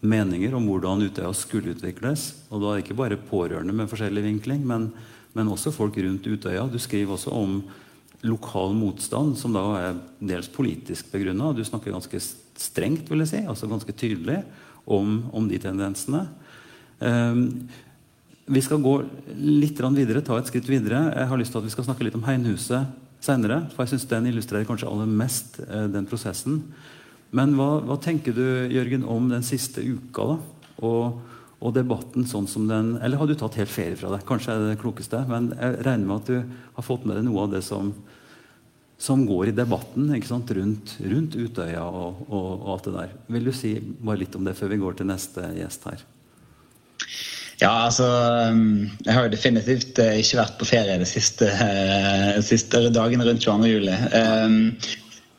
meninger 0.00 0.54
om 0.56 0.66
hvordan 0.68 1.04
Utøya 1.04 1.30
skulle 1.36 1.74
utvikles. 1.74 2.30
Og 2.48 2.62
da 2.62 2.70
er 2.70 2.78
det 2.78 2.86
ikke 2.86 2.98
bare 3.02 3.20
pårørende 3.20 3.74
med 3.76 3.90
forskjellig 3.90 4.24
vinkling, 4.24 4.64
men, 4.66 4.88
men 5.36 5.52
også 5.52 5.72
folk 5.74 5.98
rundt 6.00 6.26
Utøya. 6.26 6.64
Du 6.70 6.78
skriver 6.80 7.16
også 7.16 7.34
om 7.36 7.60
lokal 8.26 8.74
motstand, 8.76 9.36
som 9.40 9.54
da 9.56 9.64
er 9.80 10.00
dels 10.20 10.50
politisk 10.52 11.12
begrunna. 11.12 11.54
Du 11.56 11.62
snakker 11.64 11.94
ganske 11.94 12.20
strengt, 12.20 13.08
vil 13.08 13.24
jeg 13.24 13.32
si, 13.32 13.44
altså 13.48 13.68
ganske 13.70 13.94
tydelig 13.96 14.42
om, 14.84 15.22
om 15.32 15.46
de 15.48 15.60
tendensene. 15.60 16.26
Um, 17.00 17.46
vi 18.50 18.60
skal 18.64 18.82
gå 18.82 18.96
litt 19.38 19.78
videre, 19.94 20.24
ta 20.26 20.36
et 20.40 20.48
skritt 20.50 20.68
videre. 20.68 21.04
Jeg 21.14 21.28
har 21.30 21.38
lyst 21.38 21.54
til 21.54 21.60
at 21.60 21.68
Vi 21.68 21.72
skal 21.76 21.86
snakke 21.86 22.04
litt 22.04 22.16
om 22.18 22.24
Heinhuset 22.26 22.88
senere. 23.22 23.62
For 23.74 23.84
jeg 23.84 23.94
syns 23.94 24.08
den 24.10 24.26
illustrerer 24.32 24.66
kanskje 24.66 24.88
aller 24.90 25.06
mest 25.06 25.60
eh, 25.62 25.86
den 25.92 26.08
prosessen. 26.10 26.64
Men 27.36 27.54
hva, 27.58 27.78
hva, 27.86 27.96
tenker 28.02 28.34
du 28.34 28.46
Jørgen, 28.72 29.04
om 29.06 29.28
den 29.30 29.44
siste 29.46 29.82
uka 29.84 30.26
da? 30.32 30.38
Og, 30.86 31.18
og, 31.60 31.74
debatten 31.76 32.24
sånn 32.26 32.46
som 32.48 32.64
den 32.70 32.94
Eller 33.04 33.20
har 33.20 33.28
du 33.28 33.34
tatt 33.38 33.58
helt 33.60 33.72
ferie 33.72 33.98
fra 34.00 34.14
det? 34.14 34.22
Kanskje 34.28 34.54
er 34.54 34.62
det 34.62 34.70
det 34.72 34.80
klokeste. 34.82 35.20
Men 35.30 35.52
jeg 35.54 35.82
regner 35.86 36.08
med 36.08 36.16
at 36.16 36.30
du 36.30 36.56
har 36.78 36.86
fått 36.86 37.06
med 37.06 37.20
deg 37.20 37.28
noe 37.28 37.44
av 37.44 37.54
det 37.54 37.62
som, 37.66 37.92
som 38.98 39.26
går 39.28 39.52
i 39.52 39.56
debatten 39.56 40.10
rundt, 40.10 40.96
rundt, 41.00 41.36
Utøya 41.36 41.84
og, 41.86 42.24
og, 42.28 42.48
og, 42.56 42.70
alt 42.74 42.88
det 42.88 42.96
der. 42.98 43.18
Vil 43.36 43.50
du 43.50 43.52
si 43.54 43.76
bare 43.78 44.24
litt 44.24 44.38
om 44.38 44.48
det 44.48 44.56
før 44.58 44.74
vi 44.74 44.82
går 44.82 44.98
til 44.98 45.12
neste 45.12 45.52
gjest 45.58 45.86
her? 45.90 46.08
Ja, 47.60 47.74
altså 47.84 48.06
um, 48.48 48.88
Jeg 49.04 49.12
har 49.12 49.26
jo 49.26 49.32
definitivt 49.34 49.98
eh, 50.00 50.22
ikke 50.22 50.38
vært 50.38 50.54
på 50.56 50.68
ferie 50.70 50.96
de 50.96 51.06
siste, 51.08 51.44
de 52.38 52.44
siste 52.46 52.86
dagene 52.94 53.26
rundt 53.26 53.44
22. 53.44 53.68
juli. 53.68 53.98
Um, 54.16 54.56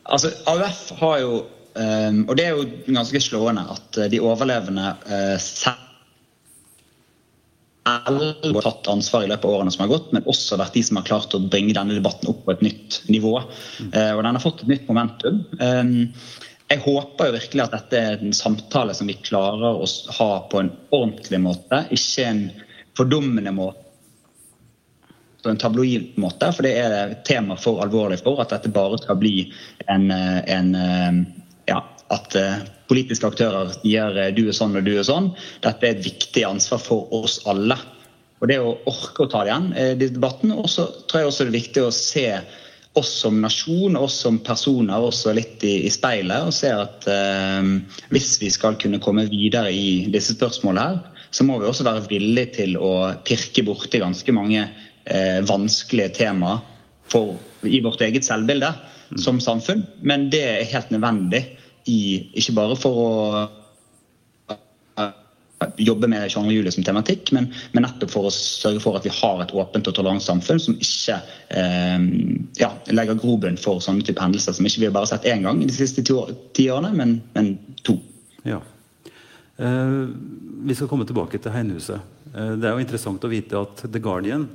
altså, 0.05 0.29
AUF 0.51 0.83
har 1.01 1.17
jo 1.23 1.39
Um, 1.71 2.25
og 2.27 2.35
det 2.35 2.45
er 2.45 2.57
jo 2.57 2.65
ganske 2.91 3.21
slående 3.23 3.63
at 3.71 3.97
eh, 4.01 4.09
de 4.11 4.19
overlevende 4.19 4.91
uh, 5.07 5.37
selv 5.39 5.87
har 7.87 8.61
tatt 8.61 8.89
ansvar 8.91 9.23
i 9.25 9.29
løpet 9.31 9.47
av 9.47 9.55
årene 9.55 9.71
som 9.73 9.85
har 9.85 9.89
gått, 9.89 10.11
men 10.13 10.27
også 10.29 10.59
vært 10.59 10.75
de 10.77 10.83
som 10.85 10.99
har 10.99 11.07
klart 11.07 11.33
å 11.33 11.39
bringe 11.41 11.73
denne 11.73 11.95
debatten 11.97 12.29
opp 12.29 12.43
på 12.45 12.53
et 12.53 12.61
nytt 12.65 12.99
nivå. 13.09 13.37
Uh, 13.87 14.11
og 14.17 14.21
den 14.21 14.35
har 14.35 14.43
fått 14.43 14.65
et 14.65 14.73
nytt 14.73 14.89
momentum. 14.91 15.41
Um, 15.61 16.11
jeg 16.71 16.83
håper 16.83 17.29
jo 17.29 17.37
virkelig 17.39 17.63
at 17.65 17.77
dette 17.77 18.01
er 18.01 18.21
en 18.21 18.35
samtale 18.35 18.93
som 18.95 19.09
vi 19.09 19.17
klarer 19.23 19.81
å 19.81 19.87
ha 20.19 20.31
på 20.51 20.61
en 20.61 20.73
ordentlig 20.91 21.41
måte, 21.43 21.85
ikke 21.91 22.27
en 22.27 22.45
fordummende 22.99 23.55
måte 23.55 23.87
på 25.41 25.49
en 25.49 25.57
tabloid 25.57 26.17
måte, 26.21 26.51
for 26.53 26.65
det 26.65 26.75
er 26.77 27.13
tema 27.25 27.55
for 27.57 27.81
alvorlig 27.81 28.19
for 28.21 28.37
at 28.43 28.51
dette 28.53 28.69
bare 28.69 28.99
skal 29.01 29.17
bli 29.17 29.47
en, 29.89 30.11
en 30.13 30.69
ja, 31.69 31.81
at 32.11 32.35
politiske 32.89 33.27
aktører 33.29 33.71
sier 33.77 34.17
du 34.35 34.41
er 34.47 34.55
sånn 34.55 34.75
og 34.75 34.87
du 34.87 34.93
er 34.97 35.05
sånn. 35.07 35.29
Dette 35.63 35.87
er 35.87 35.95
et 35.95 36.05
viktig 36.05 36.43
ansvar 36.47 36.81
for 36.83 37.11
oss 37.15 37.39
alle. 37.47 37.77
Og 38.41 38.49
Det 38.49 38.57
å 38.57 38.73
orke 38.89 39.23
å 39.23 39.29
ta 39.29 39.43
det 39.45 39.51
igjen 39.51 39.69
i 39.77 40.09
debatten. 40.09 40.51
Og 40.55 40.67
så 40.71 40.87
tror 41.07 41.21
jeg 41.21 41.29
også 41.29 41.45
det 41.45 41.51
er 41.53 41.59
viktig 41.59 41.85
å 41.85 41.93
se 41.95 42.25
oss 42.99 43.11
som 43.21 43.37
nasjon, 43.41 43.95
oss 43.95 44.17
som 44.25 44.39
personer, 44.43 44.99
også 44.99 45.35
litt 45.37 45.63
i, 45.63 45.85
i 45.87 45.91
speilet. 45.93 46.47
Og 46.49 46.55
se 46.55 46.71
at 46.73 47.07
eh, 47.07 47.69
hvis 48.11 48.33
vi 48.41 48.51
skal 48.51 48.77
kunne 48.81 48.99
komme 49.03 49.27
videre 49.31 49.71
i 49.71 50.09
disse 50.11 50.35
spørsmålene 50.35 50.87
her, 50.89 51.27
så 51.31 51.45
må 51.47 51.61
vi 51.61 51.69
også 51.69 51.87
være 51.87 52.07
villige 52.09 52.57
til 52.57 52.75
å 52.75 53.13
pirke 53.23 53.63
borti 53.63 54.01
ganske 54.01 54.35
mange 54.35 54.65
eh, 54.65 55.39
vanskelige 55.47 56.17
temaer 56.19 56.59
i 57.67 57.79
vårt 57.83 58.03
eget 58.03 58.27
selvbilde. 58.27 58.73
Som 59.19 59.39
samfunn. 59.43 59.83
Men 60.01 60.29
det 60.31 60.43
er 60.47 60.69
helt 60.71 60.93
nødvendig, 60.93 61.45
i, 61.89 62.29
ikke 62.37 62.53
bare 62.53 62.75
for 62.77 63.01
å 63.01 63.09
jobbe 65.77 66.07
med 66.07 66.29
22. 66.31 66.51
juli 66.51 66.71
som 66.71 66.83
tematikk, 66.83 67.31
men, 67.35 67.49
men, 67.73 67.85
nettopp 67.85 68.11
for 68.13 68.29
å 68.29 68.33
sørge 68.33 68.81
for 68.83 68.97
at 68.97 69.05
vi 69.05 69.13
har 69.13 69.43
et 69.43 69.53
åpent 69.53 69.89
og 69.89 69.95
tolerant 69.97 70.23
samfunn 70.23 70.61
som 70.61 70.77
ikke 70.81 71.17
eh, 71.57 72.07
ja, 72.59 72.71
legger 72.89 73.19
grobunn 73.21 73.59
for 73.61 73.83
sånne 73.83 74.05
type 74.07 74.21
hendelser 74.21 74.57
som 74.57 74.67
ikke 74.67 74.83
vi 74.83 74.89
har 74.89 74.95
bare 74.95 75.11
sett 75.11 75.27
én 75.29 75.45
gang 75.45 75.61
de 75.61 75.75
siste 75.75 76.03
ti, 76.05 76.15
år, 76.17 76.33
ti 76.57 76.67
årene, 76.73 76.93
men, 76.97 77.15
men, 77.35 77.53
to. 77.85 77.97
Ja. 78.47 78.61
Eh, 79.61 79.95
vi 80.65 80.77
skal 80.77 80.89
komme 80.91 81.07
tilbake 81.09 81.41
til 81.41 81.53
Heinhuset. 81.53 82.01
Eh, 82.33 82.53
det 82.57 82.67
er 82.67 82.75
jo 82.75 82.83
interessant 82.85 83.25
å 83.25 83.31
vite 83.31 83.61
at 83.61 83.85
The 83.87 84.01
Guardian 84.01 84.49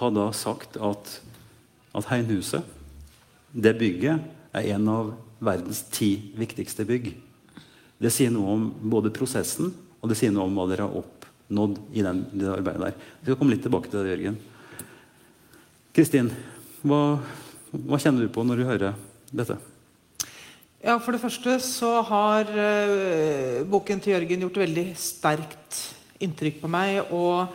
har 0.00 0.14
da 0.14 0.30
sagt 0.36 0.78
at, 0.82 1.18
at 1.94 2.10
Heinhuset, 2.10 2.64
det 3.54 3.76
bygget, 3.78 4.32
er 4.54 4.74
en 4.74 4.90
av 4.90 5.14
verdens 5.44 5.82
ti 5.94 6.10
viktigste 6.38 6.86
bygg. 6.88 7.12
Det 8.02 8.10
sier 8.12 8.32
noe 8.34 8.54
om 8.54 8.68
både 8.90 9.12
prosessen 9.14 9.72
og 10.04 10.10
det 10.10 10.18
sier 10.20 10.34
noe 10.34 10.44
om 10.44 10.58
hva 10.58 10.66
dere 10.68 10.84
har 10.84 10.96
oppnådd 11.00 11.78
i, 11.96 12.02
den, 12.04 12.26
det 12.36 12.50
arbeidet 12.52 12.90
der. 12.90 12.96
Vi 13.22 13.30
skal 13.30 13.38
komme 13.40 13.54
litt 13.54 13.62
tilbake 13.64 13.88
til 13.88 14.02
det, 14.04 14.10
Jørgen. 14.12 14.36
Kristin, 15.96 16.28
hva, 16.84 16.98
hva 17.72 18.00
kjenner 18.02 18.26
du 18.26 18.34
på 18.34 18.44
når 18.44 18.60
du 18.60 18.66
hører 18.68 18.98
dette? 19.32 19.56
Ja, 20.84 20.98
For 21.00 21.16
det 21.16 21.22
første 21.22 21.56
så 21.64 21.94
har 22.04 22.50
uh, 22.52 23.62
boken 23.72 24.02
til 24.04 24.12
Jørgen 24.12 24.44
gjort 24.44 24.60
veldig 24.60 24.84
sterkt 25.00 25.80
inntrykk 26.20 26.60
på 26.60 26.68
meg. 26.68 27.00
Og 27.16 27.48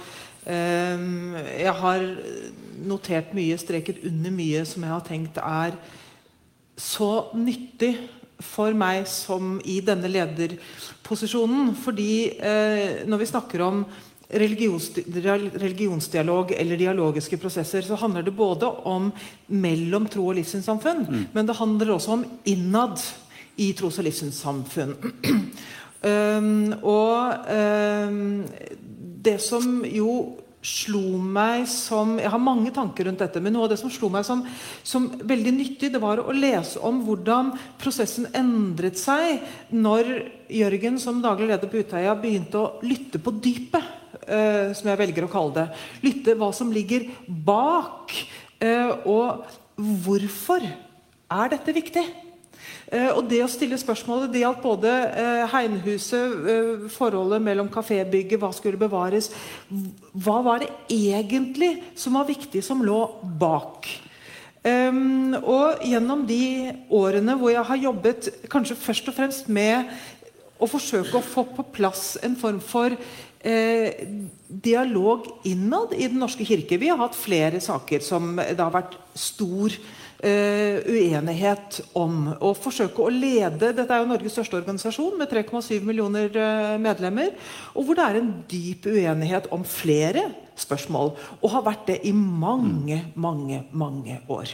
jeg 0.49 1.73
har 1.81 2.05
notert 2.89 3.33
mye, 3.37 3.57
streket 3.59 3.99
under 4.07 4.33
mye 4.33 4.63
som 4.65 4.85
jeg 4.85 4.93
har 4.93 5.05
tenkt 5.05 5.37
er 5.43 5.75
så 6.79 7.11
nyttig 7.35 7.91
for 8.39 8.71
meg 8.77 9.07
som 9.11 9.57
i 9.67 9.81
denne 9.83 10.07
lederposisjonen. 10.11 11.73
Fordi 11.79 12.39
eh, 12.39 13.05
når 13.09 13.17
vi 13.21 13.31
snakker 13.33 13.61
om 13.65 13.85
religionsdialog 14.29 16.51
eller 16.53 16.77
dialogiske 16.77 17.37
prosesser, 17.41 17.81
så 17.81 17.95
handler 17.97 18.21
det 18.27 18.35
både 18.37 18.67
om 18.87 19.11
mellom 19.47 20.05
tro- 20.07 20.27
og 20.29 20.35
livssynssamfunn, 20.37 21.05
mm. 21.07 21.23
men 21.33 21.47
det 21.47 21.55
handler 21.57 21.91
også 21.95 22.11
om 22.13 22.25
innad 22.45 23.01
i 23.57 23.73
tros- 23.73 23.99
og 23.99 24.05
livssynssamfunn. 24.05 24.93
um, 26.05 26.73
og 26.83 27.33
um, 27.49 28.45
det 29.19 29.39
som 29.43 29.81
jo 29.87 30.13
slo 30.65 31.15
meg 31.23 31.63
som 31.71 32.17
Jeg 32.19 32.31
har 32.33 32.41
mange 32.43 32.71
tanker 32.75 33.07
rundt 33.07 33.21
dette, 33.23 33.39
men 33.39 33.53
noe 33.55 33.67
av 33.67 33.71
det 33.71 33.79
som 33.79 33.91
slo 33.93 34.09
meg 34.11 34.25
som, 34.27 34.41
som, 34.83 35.07
veldig 35.07 35.53
nyttig, 35.55 35.91
det 35.93 36.01
var 36.03 36.19
å 36.19 36.35
lese 36.35 36.81
om 36.83 36.99
hvordan 37.05 37.53
prosessen 37.79 38.27
endret 38.35 38.99
seg 38.99 39.39
når 39.71 40.11
Jørgen 40.51 40.99
som 40.99 41.21
daglig 41.23 41.51
leder 41.53 41.71
på 41.71 41.83
Utøya 41.83 42.15
begynte 42.19 42.59
å 42.59 42.83
lytte 42.83 43.21
på 43.23 43.31
dypet, 43.39 43.85
eh, 44.25 44.75
som 44.75 44.91
jeg 44.91 44.99
velger 44.99 45.27
å 45.27 45.31
kalle 45.31 45.55
det. 45.61 45.67
Lytte 46.03 46.35
hva 46.39 46.51
som 46.55 46.73
ligger 46.75 47.07
bak, 47.29 48.15
eh, 48.59 48.91
og 49.07 49.45
hvorfor 49.79 50.65
er 50.65 51.53
dette 51.53 51.75
viktig? 51.75 52.03
Eh, 52.89 53.11
og 53.13 53.27
det 53.29 53.43
å 53.45 53.49
stille 53.51 53.77
spørsmålet 53.77 54.31
det 54.33 54.41
gjaldt 54.41 54.63
både 54.63 54.91
eh, 55.13 55.55
eh, 55.55 56.85
forholdet 56.89 57.43
mellom 57.45 57.69
kafébygget, 57.69 58.39
hva 58.41 58.49
skulle 58.55 58.81
bevares 58.81 59.29
Hva 59.69 60.39
var 60.45 60.63
det 60.63 60.71
egentlig 60.89 61.75
som 61.93 62.17
var 62.17 62.25
viktig, 62.29 62.63
som 62.65 62.81
lå 62.81 63.03
bak? 63.39 63.89
Um, 64.59 65.37
og 65.39 65.85
gjennom 65.87 66.25
de 66.27 66.73
årene 66.91 67.37
hvor 67.39 67.53
jeg 67.53 67.63
har 67.63 67.79
jobbet 67.79 68.25
kanskje 68.51 68.75
først 68.75 69.07
og 69.07 69.15
fremst 69.15 69.47
med 69.47 69.87
å 70.59 70.67
forsøke 70.67 71.15
å 71.15 71.23
få 71.23 71.45
på 71.55 71.63
plass 71.77 72.17
en 72.25 72.35
form 72.35 72.59
for 72.59 72.91
eh, 72.91 74.03
dialog 74.49 75.29
innad 75.47 75.95
i 75.95 76.09
Den 76.09 76.19
norske 76.19 76.43
kirke 76.43 76.79
Vi 76.81 76.91
har 76.91 76.99
hatt 76.99 77.15
flere 77.15 77.61
saker 77.63 78.03
som 78.03 78.33
det 78.35 78.59
har 78.59 78.73
vært 78.73 78.97
stor 79.15 79.77
Uh, 80.19 80.81
uenighet 80.83 81.77
om. 81.95 82.33
Å 82.43 82.49
forsøke 82.51 83.05
å 83.05 83.11
lede 83.13 83.69
Dette 83.71 83.87
er 83.87 84.01
jo 84.01 84.09
Norges 84.09 84.33
største 84.35 84.57
organisasjon 84.57 85.13
med 85.15 85.31
3,7 85.31 85.77
millioner 85.87 86.33
uh, 86.35 86.73
medlemmer. 86.75 87.29
Og 87.71 87.87
hvor 87.87 87.95
det 87.95 88.03
er 88.03 88.19
en 88.19 88.33
dyp 88.51 88.89
uenighet 88.91 89.47
om 89.55 89.63
flere 89.63 90.25
spørsmål. 90.59 91.13
Og 91.39 91.53
har 91.53 91.63
vært 91.69 91.87
det 91.87 92.01
i 92.09 92.11
mange, 92.11 92.99
mange, 93.15 93.61
mange 93.71 94.19
år. 94.27 94.51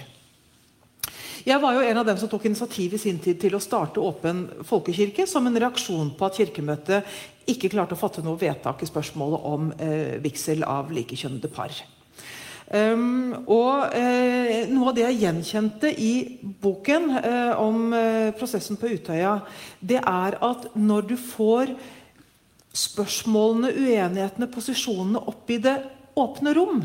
Jeg 1.45 1.58
var 1.62 1.73
jo 1.80 1.82
en 1.89 2.01
av 2.04 2.06
dem 2.12 2.21
som 2.21 2.30
tok 2.30 2.45
initiativ 2.45 2.93
i 2.93 3.01
sin 3.01 3.17
tid 3.21 3.41
til 3.41 3.58
å 3.58 3.62
starte 3.62 4.06
Åpen 4.06 4.45
folkekirke 4.69 5.25
som 5.30 5.49
en 5.49 5.62
reaksjon 5.65 6.13
på 6.17 6.30
at 6.30 6.38
Kirkemøtet 6.41 7.17
ikke 7.49 7.73
klarte 7.73 7.97
å 7.97 8.01
fatte 8.06 8.21
noe 8.25 8.38
vedtak 8.38 8.86
i 8.86 8.93
spørsmålet 8.93 9.49
om 9.49 9.73
uh, 9.73 10.15
vigsel 10.21 10.62
av 10.69 10.93
likekjønnede 10.93 11.49
par. 11.58 11.73
Um, 12.65 13.36
og 13.45 13.93
uh, 13.93 14.63
Noe 14.71 14.89
av 14.89 14.95
det 14.97 15.04
jeg 15.04 15.19
gjenkjente 15.21 15.91
i 16.01 16.13
boken 16.63 17.12
uh, 17.13 17.54
om 17.62 17.91
uh, 17.93 18.32
prosessen 18.38 18.80
på 18.82 18.89
Utøya, 18.95 19.36
det 19.86 19.99
er 20.01 20.38
at 20.41 20.71
når 20.73 21.12
du 21.12 21.13
får 21.19 21.75
spørsmålene, 22.75 23.69
uenighetene, 23.69 24.49
posisjonene 24.51 25.21
opp 25.30 25.54
i 25.54 25.60
det 25.62 25.75
åpne 26.17 26.56
rom, 26.58 26.82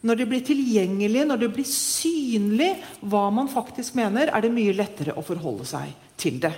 når 0.00 0.16
det 0.16 0.28
blir 0.30 0.44
tilgjengelig, 0.46 1.26
når 1.28 1.42
det 1.42 1.50
blir 1.52 1.68
synlig 1.68 2.70
hva 3.04 3.26
man 3.34 3.50
faktisk 3.52 3.98
mener, 4.00 4.32
er 4.32 4.40
det 4.40 4.52
mye 4.54 4.72
lettere 4.76 5.12
å 5.12 5.24
forholde 5.26 5.68
seg 5.68 5.92
til 6.20 6.40
det. 6.40 6.54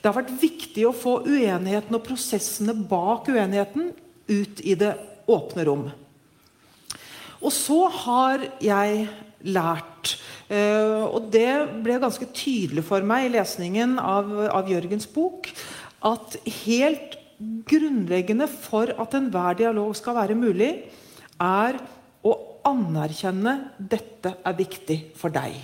Det 0.00 0.08
har 0.08 0.16
vært 0.16 0.32
viktig 0.40 0.86
å 0.88 0.96
få 0.96 1.18
uenigheten 1.28 1.98
og 1.98 2.04
prosessene 2.06 2.72
bak 2.88 3.28
uenigheten 3.28 3.92
ut 4.32 4.64
i 4.64 4.74
det 4.80 4.94
åpne 5.28 5.68
rom. 5.68 5.86
Og 7.46 7.54
så 7.54 7.78
har 8.02 8.42
jeg 8.62 9.06
lært 9.46 10.16
uh, 10.50 11.06
Og 11.06 11.28
det 11.34 11.50
ble 11.84 12.00
ganske 12.02 12.26
tydelig 12.34 12.86
for 12.88 13.04
meg 13.06 13.28
i 13.28 13.34
lesningen 13.36 14.00
av, 14.02 14.32
av 14.50 14.70
Jørgens 14.70 15.06
bok 15.12 15.50
at 16.06 16.36
helt 16.64 17.16
grunnleggende 17.68 18.46
for 18.48 18.90
at 18.96 19.14
enhver 19.18 19.58
dialog 19.58 19.90
skal 19.98 20.16
være 20.16 20.36
mulig, 20.38 20.70
er 21.42 21.76
å 22.24 22.32
anerkjenne 22.68 23.56
dette 23.76 24.32
er 24.40 24.56
viktig 24.56 24.96
for 25.18 25.34
deg. 25.34 25.58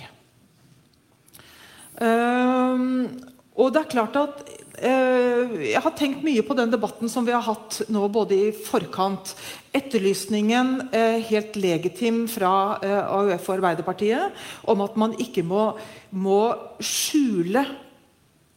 Uh, 1.97 3.09
og 3.57 3.73
det 3.73 3.83
er 3.83 3.91
klart 3.95 4.19
at 4.21 4.43
Jeg 4.83 5.79
har 5.79 5.93
tenkt 5.95 6.23
mye 6.25 6.43
på 6.43 6.55
den 6.57 6.71
debatten 6.73 7.11
som 7.11 7.23
vi 7.23 7.31
har 7.31 7.45
hatt 7.45 7.81
nå 7.93 8.03
både 8.11 8.35
i 8.35 8.49
forkant 8.51 9.31
etterlysningen 9.73 10.89
eh, 10.93 11.21
helt 11.29 11.55
legitim 11.55 12.25
fra 12.31 12.81
eh, 12.83 12.99
AUF 12.99 13.47
og 13.47 13.55
Arbeiderpartiet 13.55 14.43
om 14.69 14.83
at 14.85 14.99
man 14.99 15.15
ikke 15.23 15.45
må, 15.47 15.69
må 16.11 16.41
skjule 16.83 17.63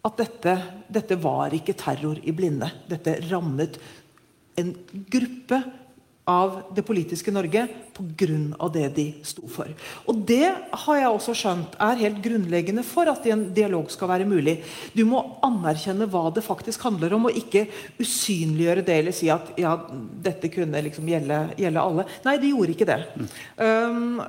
at 0.06 0.20
dette, 0.20 0.56
dette, 0.92 1.18
var 1.22 1.54
ikke 1.54 1.74
terror 1.78 2.18
i 2.22 2.34
blinde. 2.36 2.68
Dette 2.90 3.16
rammet 3.30 3.78
en 4.60 4.74
gruppe 5.10 5.62
av 6.26 6.56
det 6.74 6.82
politiske 6.82 7.30
Norge 7.30 7.62
pga. 7.94 8.68
det 8.74 8.88
de 8.96 9.04
sto 9.22 9.46
for. 9.46 9.68
Og 10.06 10.16
Det 10.26 10.50
har 10.72 10.96
jeg 10.98 11.08
også 11.08 11.34
skjønt 11.34 11.76
er 11.78 12.00
helt 12.02 12.18
grunnleggende 12.22 12.82
for 12.82 13.06
at 13.06 13.26
en 13.26 13.52
dialog 13.54 13.90
skal 13.90 14.08
være 14.08 14.26
mulig. 14.26 14.58
Du 14.92 15.04
må 15.06 15.38
anerkjenne 15.46 16.08
hva 16.10 16.30
det 16.34 16.42
faktisk 16.42 16.82
handler 16.82 17.14
om, 17.14 17.26
og 17.26 17.36
ikke 17.36 17.68
usynliggjøre 18.00 18.82
det 18.82 18.96
eller 18.98 19.14
si 19.14 19.30
at 19.30 19.52
ja, 19.56 19.76
dette 20.22 20.50
kunne 20.50 20.82
liksom 20.82 21.06
gjelde, 21.06 21.38
gjelde 21.56 21.84
alle. 21.84 22.06
Nei, 22.24 22.36
de 22.42 22.50
gjorde 22.50 22.74
ikke 22.74 22.90
det. 22.90 22.98
Mm. 23.14 23.30
Um, 23.62 24.20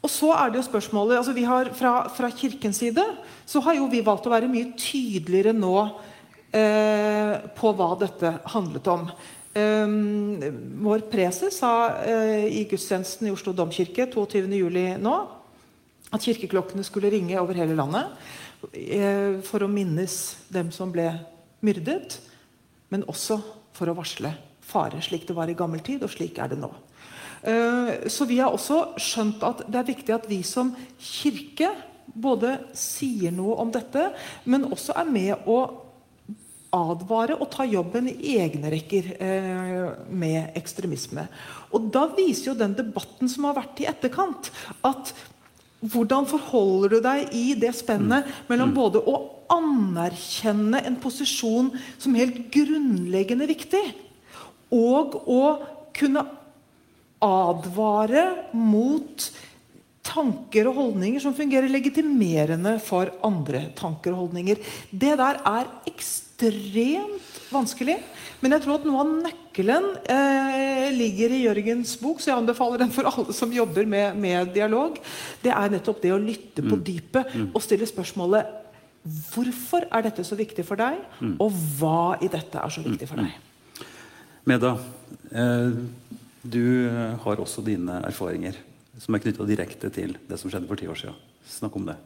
og 0.00 0.08
så 0.08 0.30
er 0.32 0.48
det 0.48 0.62
jo 0.62 0.64
spørsmålet 0.64 1.18
altså 1.18 1.34
vi 1.36 1.44
har 1.44 1.68
fra, 1.76 2.08
fra, 2.08 2.30
Kirkens 2.32 2.78
side 2.80 3.04
så 3.44 3.60
har 3.66 3.76
jo 3.76 3.88
vi 3.92 4.00
valgt 4.04 4.28
å 4.28 4.32
være 4.32 4.48
mye 4.48 4.72
tydeligere 4.80 5.52
nå 5.52 5.74
eh, 6.56 7.34
på 7.56 7.72
hva 7.76 7.90
dette 8.00 8.32
handlet 8.54 8.88
om. 8.88 9.04
Um, 9.50 10.38
vår 10.84 11.08
preses 11.10 11.56
sa 11.58 11.72
uh, 11.90 12.44
i 12.46 12.62
gudstjenesten 12.70 13.26
i 13.26 13.32
Oslo 13.34 13.50
domkirke 13.56 14.06
22.07. 14.06 15.00
nå 15.02 15.16
at 16.10 16.26
kirkeklokkene 16.26 16.84
skulle 16.86 17.10
ringe 17.12 17.38
over 17.38 17.58
hele 17.58 17.76
landet 17.78 18.10
eh, 18.74 19.38
for 19.46 19.62
å 19.62 19.70
minnes 19.70 20.16
dem 20.50 20.72
som 20.74 20.90
ble 20.92 21.06
myrdet, 21.64 22.18
men 22.90 23.06
også 23.10 23.38
for 23.76 23.90
å 23.90 23.96
varsle 23.98 24.32
fare, 24.70 25.00
slik 25.02 25.28
det 25.28 25.36
var 25.36 25.50
i 25.50 25.56
gammel 25.58 25.82
tid, 25.86 26.02
og 26.02 26.12
slik 26.12 26.40
er 26.42 26.50
det 26.50 26.58
nå. 26.60 26.70
Eh, 27.46 28.08
så 28.10 28.26
vi 28.28 28.40
har 28.42 28.54
også 28.54 28.98
skjønt 29.00 29.46
at 29.46 29.64
det 29.70 29.80
er 29.80 29.90
viktig 29.92 30.16
at 30.16 30.26
vi 30.30 30.42
som 30.46 30.74
kirke 30.98 31.70
både 32.10 32.56
sier 32.74 33.30
noe 33.34 33.60
om 33.62 33.70
dette, 33.72 34.10
men 34.50 34.66
også 34.70 34.98
er 34.98 35.10
med 35.14 35.46
å 35.46 35.60
advare 36.74 37.36
og 37.38 37.50
ta 37.52 37.66
jobben 37.66 38.08
i 38.10 38.36
egne 38.40 38.70
rekker 38.72 39.10
eh, 39.18 39.90
med 40.10 40.56
ekstremisme. 40.58 41.26
Og 41.74 41.90
Da 41.94 42.06
viser 42.14 42.52
jo 42.52 42.58
den 42.58 42.76
debatten 42.78 43.30
som 43.30 43.48
har 43.48 43.58
vært 43.58 43.82
i 43.82 43.88
etterkant, 43.90 44.52
at 44.86 45.12
hvordan 45.80 46.28
forholder 46.28 46.94
du 46.94 46.98
deg 47.04 47.34
i 47.36 47.54
det 47.58 47.72
spennet 47.78 48.26
mm. 48.26 48.40
mellom 48.50 48.72
mm. 48.72 48.76
både 48.76 49.02
å 49.02 49.16
anerkjenne 49.50 50.82
en 50.86 50.98
posisjon 51.02 51.72
som 51.98 52.18
helt 52.18 52.44
grunnleggende 52.54 53.48
viktig, 53.50 53.84
og 54.70 55.16
å 55.26 55.44
kunne 55.96 56.22
advare 57.20 58.52
mot 58.56 59.26
tanker 60.06 60.68
og 60.70 60.78
holdninger 60.78 61.22
som 61.22 61.34
fungerer 61.36 61.70
legitimerende 61.70 62.76
for 62.82 63.10
andre 63.26 63.66
tanker 63.78 64.14
og 64.14 64.26
holdninger. 64.26 64.60
Det 64.90 65.16
der 65.18 65.40
er 65.48 65.70
ekstremt 65.90 66.29
vanskelig. 67.50 67.98
Men 68.40 68.54
jeg 68.56 68.64
tror 68.64 68.78
at 68.78 68.86
noe 68.88 69.02
av 69.02 69.10
nøkkelen 69.26 69.86
eh, 70.08 70.86
ligger 70.96 71.34
i 71.36 71.42
Jørgens 71.42 71.92
bok, 72.00 72.22
så 72.22 72.30
jeg 72.30 72.38
anbefaler 72.38 72.80
den 72.80 72.92
for 72.94 73.08
alle 73.10 73.34
som 73.36 73.52
jobber 73.52 73.88
med, 73.88 74.16
med 74.20 74.54
dialog. 74.56 74.96
Det 75.42 75.52
er 75.52 75.74
nettopp 75.74 76.00
det 76.04 76.14
å 76.14 76.20
lytte 76.20 76.64
på 76.64 76.78
mm. 76.78 76.84
dypet 76.86 77.34
mm. 77.34 77.46
og 77.52 77.64
stille 77.64 77.88
spørsmålet 77.88 78.56
Hvorfor 79.00 79.86
er 79.88 80.02
dette 80.04 80.20
så 80.28 80.36
viktig 80.36 80.60
for 80.68 80.76
deg, 80.76 80.98
mm. 81.24 81.38
og 81.40 81.54
hva 81.78 82.18
i 82.20 82.28
dette 82.28 82.60
er 82.60 82.72
så 82.74 82.82
viktig 82.84 83.06
for 83.08 83.22
deg? 83.22 83.86
Meda, 84.44 84.74
eh, 85.32 85.78
du 86.44 86.66
har 87.24 87.40
også 87.40 87.64
dine 87.64 88.02
erfaringer 88.04 88.58
som 89.00 89.16
er 89.16 89.24
knytta 89.24 89.46
direkte 89.48 89.88
til 89.94 90.18
det 90.28 90.36
som 90.40 90.52
skjedde 90.52 90.68
for 90.68 90.80
ti 90.80 90.88
år 90.92 91.00
siden. 91.00 91.16
Snakk 91.48 91.80
om 91.80 91.88
det. 91.88 91.96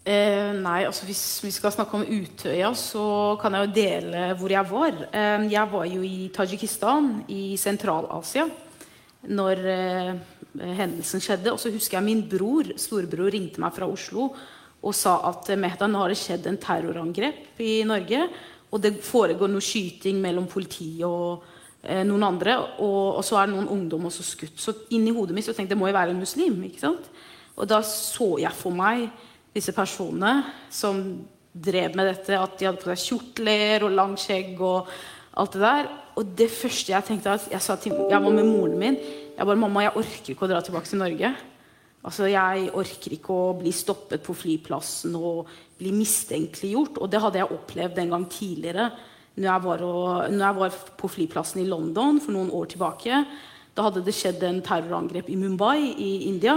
Eh, 0.00 0.54
nei, 0.56 0.86
altså 0.88 1.04
Hvis 1.04 1.42
vi 1.44 1.50
skal 1.52 1.74
snakke 1.74 1.98
om 1.98 2.06
Utøya, 2.08 2.72
så 2.72 3.36
kan 3.40 3.52
jeg 3.52 3.66
jo 3.66 3.74
dele 3.76 4.22
hvor 4.40 4.52
jeg 4.52 4.70
var. 4.70 4.96
Eh, 5.12 5.44
jeg 5.52 5.72
var 5.72 5.84
jo 5.90 6.00
i 6.00 6.30
Tadsjikistan, 6.32 7.10
i 7.28 7.56
Sentral-Asia, 7.60 8.46
når 9.28 9.60
eh, 9.68 10.14
hendelsen 10.78 11.20
skjedde. 11.20 11.52
Og 11.52 11.60
så 11.60 11.72
husker 11.74 11.98
jeg 11.98 12.08
min 12.08 12.24
bror, 12.24 12.72
storebror 12.80 13.28
ringte 13.34 13.60
meg 13.60 13.76
fra 13.76 13.88
Oslo 13.90 14.30
og 14.80 14.96
sa 14.96 15.18
at 15.28 15.50
Mehta, 15.60 15.84
nå 15.84 16.00
har 16.00 16.08
det 16.08 16.16
skjedd 16.16 16.46
en 16.48 16.56
terrorangrep 16.56 17.60
i 17.60 17.82
Norge. 17.84 18.24
Og 18.72 18.80
det 18.80 18.96
foregår 19.04 19.50
noe 19.52 19.60
skyting 19.60 20.16
mellom 20.22 20.46
politiet 20.48 21.04
og 21.04 21.44
eh, 21.82 22.00
noen 22.08 22.24
andre. 22.24 22.56
Og, 22.80 23.18
og, 23.18 23.24
så 23.26 23.42
er 23.42 23.52
noen 23.52 23.68
ungdom 23.68 24.08
også 24.08 24.24
skutt. 24.24 24.56
Så 24.56 24.72
inni 24.96 25.12
hodet 25.12 25.36
mitt 25.36 25.44
så 25.44 25.52
tenkte 25.52 25.74
jeg 25.74 25.76
det 25.76 25.82
må 25.82 25.90
jo 25.90 25.98
være 25.98 26.14
en 26.14 26.24
muslim. 26.24 26.56
ikke 26.64 26.86
sant? 26.86 27.10
Og 27.60 27.68
da 27.68 27.82
så 27.84 28.38
jeg 28.40 28.56
for 28.56 28.72
meg 28.72 29.10
disse 29.54 29.74
personene 29.74 30.34
som 30.70 31.00
drev 31.50 31.96
med 31.98 32.12
dette, 32.12 32.36
at 32.38 32.58
de 32.58 32.68
hadde 32.68 32.82
på 32.82 32.92
seg 32.92 33.06
kjortler 33.08 33.86
og 33.86 33.96
langt 33.96 34.22
skjegg 34.22 34.60
og 34.62 34.90
alt 35.40 35.56
det 35.56 35.64
der. 35.64 35.90
Og 36.20 36.32
det 36.38 36.50
første 36.52 36.92
jeg 36.92 37.06
tenkte 37.06 37.34
at 37.34 37.48
jeg 37.50 37.64
sa 37.64 37.76
til, 37.80 37.96
jeg 38.10 38.22
var 38.22 38.34
med 38.34 38.46
moren 38.46 38.78
min 38.78 38.98
jeg 39.40 39.46
bare, 39.46 39.56
'Mamma, 39.56 39.80
jeg 39.80 39.96
orker 39.96 40.34
ikke 40.34 40.44
å 40.44 40.50
dra 40.50 40.60
tilbake 40.60 40.84
til 40.84 40.98
Norge.' 40.98 41.36
Altså, 42.04 42.24
Jeg 42.24 42.70
orker 42.72 43.12
ikke 43.12 43.32
å 43.32 43.56
bli 43.60 43.72
stoppet 43.72 44.22
på 44.24 44.32
flyplassen 44.32 45.14
og 45.16 45.48
bli 45.78 45.92
mistenkeliggjort. 45.92 46.96
Og 46.96 47.10
det 47.10 47.20
hadde 47.20 47.38
jeg 47.38 47.52
opplevd 47.52 47.98
en 47.98 48.10
gang 48.14 48.26
tidligere 48.30 48.90
når 49.36 49.46
jeg, 49.46 49.62
var, 49.64 49.82
og, 49.84 50.30
når 50.32 50.44
jeg 50.46 50.56
var 50.56 50.78
på 50.96 51.08
flyplassen 51.08 51.60
i 51.60 51.68
London 51.68 52.20
for 52.20 52.32
noen 52.32 52.50
år 52.56 52.72
tilbake. 52.72 53.24
Da 53.76 53.82
hadde 53.86 54.04
det 54.04 54.16
skjedd 54.16 54.42
en 54.48 54.62
terrorangrep 54.64 55.28
i 55.28 55.36
Mumbai 55.36 55.92
i 55.92 56.10
India. 56.28 56.56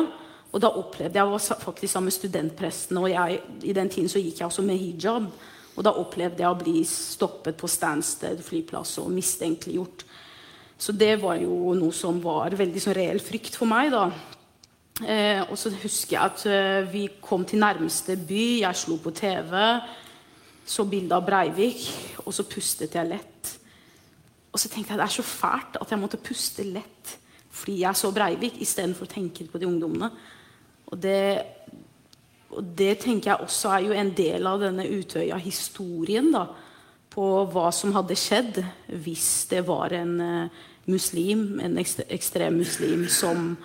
Og 0.54 0.62
da 0.62 0.70
opplevde 0.70 1.18
jeg, 1.18 1.30
var 1.30 1.64
faktisk 1.64 1.94
sammen 1.94 2.12
med 2.12 2.16
studentpresten, 2.16 2.98
og 3.02 3.10
jeg, 3.10 3.40
i 3.66 3.74
den 3.74 3.90
tiden 3.90 4.10
så 4.12 4.22
gikk 4.22 4.44
jeg 4.44 4.46
også 4.48 4.66
med 4.66 4.78
hijab. 4.78 5.32
Og 5.74 5.86
da 5.86 5.96
opplevde 5.98 6.44
jeg 6.44 6.54
å 6.54 6.60
bli 6.60 6.84
stoppet 6.86 7.58
på 7.58 7.70
Stansted 7.72 8.44
flyplass 8.46 9.00
og 9.02 9.10
mistenkeliggjort. 9.16 10.04
Så 10.78 10.94
det 10.94 11.16
var 11.24 11.40
jo 11.42 11.74
noe 11.78 11.96
som 11.96 12.20
var 12.22 12.54
veldig 12.60 12.84
sånn 12.84 12.98
reell 12.98 13.22
frykt 13.24 13.58
for 13.58 13.70
meg. 13.70 13.90
da. 13.94 14.06
Eh, 15.02 15.42
og 15.48 15.58
så 15.58 15.72
husker 15.74 16.14
jeg 16.14 16.22
at 16.22 16.46
eh, 16.46 16.92
vi 16.92 17.08
kom 17.24 17.48
til 17.50 17.64
nærmeste 17.64 18.20
by. 18.20 18.44
Jeg 18.62 18.78
slo 18.78 19.00
på 19.02 19.14
TV, 19.18 19.58
så 20.70 20.86
bilde 20.86 21.18
av 21.18 21.26
Breivik, 21.26 21.88
og 22.28 22.30
så 22.36 22.46
pustet 22.46 22.94
jeg 22.94 23.10
lett. 23.10 23.56
Og 24.54 24.62
så 24.62 24.70
tenkte 24.70 24.94
jeg 24.94 25.02
det 25.02 25.08
er 25.08 25.18
så 25.18 25.26
fælt 25.26 25.82
at 25.82 25.90
jeg 25.90 26.02
måtte 26.02 26.22
puste 26.22 26.66
lett 26.68 27.18
fordi 27.54 27.84
jeg 27.84 27.96
så 27.96 28.10
Breivik, 28.10 28.56
istedenfor 28.66 29.06
å 29.06 29.12
tenke 29.12 29.46
på 29.46 29.60
de 29.62 29.68
ungdommene. 29.70 30.08
Og 30.94 31.00
det, 31.02 31.42
og 32.54 32.68
det, 32.78 33.00
tenker 33.02 33.32
jeg 33.32 33.48
også 33.48 33.72
er 33.74 33.88
jo 33.88 33.96
en 33.98 34.12
del 34.14 34.50
av 34.50 34.62
denne 34.62 34.86
Utøya-historien. 34.86 36.30
da, 36.36 36.46
På 37.14 37.46
hva 37.50 37.72
som 37.74 37.96
hadde 37.98 38.18
skjedd 38.18 38.62
hvis 39.04 39.48
det 39.50 39.64
var 39.66 39.94
en 39.98 40.14
uh, 40.22 40.60
muslim, 40.90 41.60
en 41.64 41.80
ekstrem 41.82 42.60
muslim, 42.62 43.08
som 43.10 43.56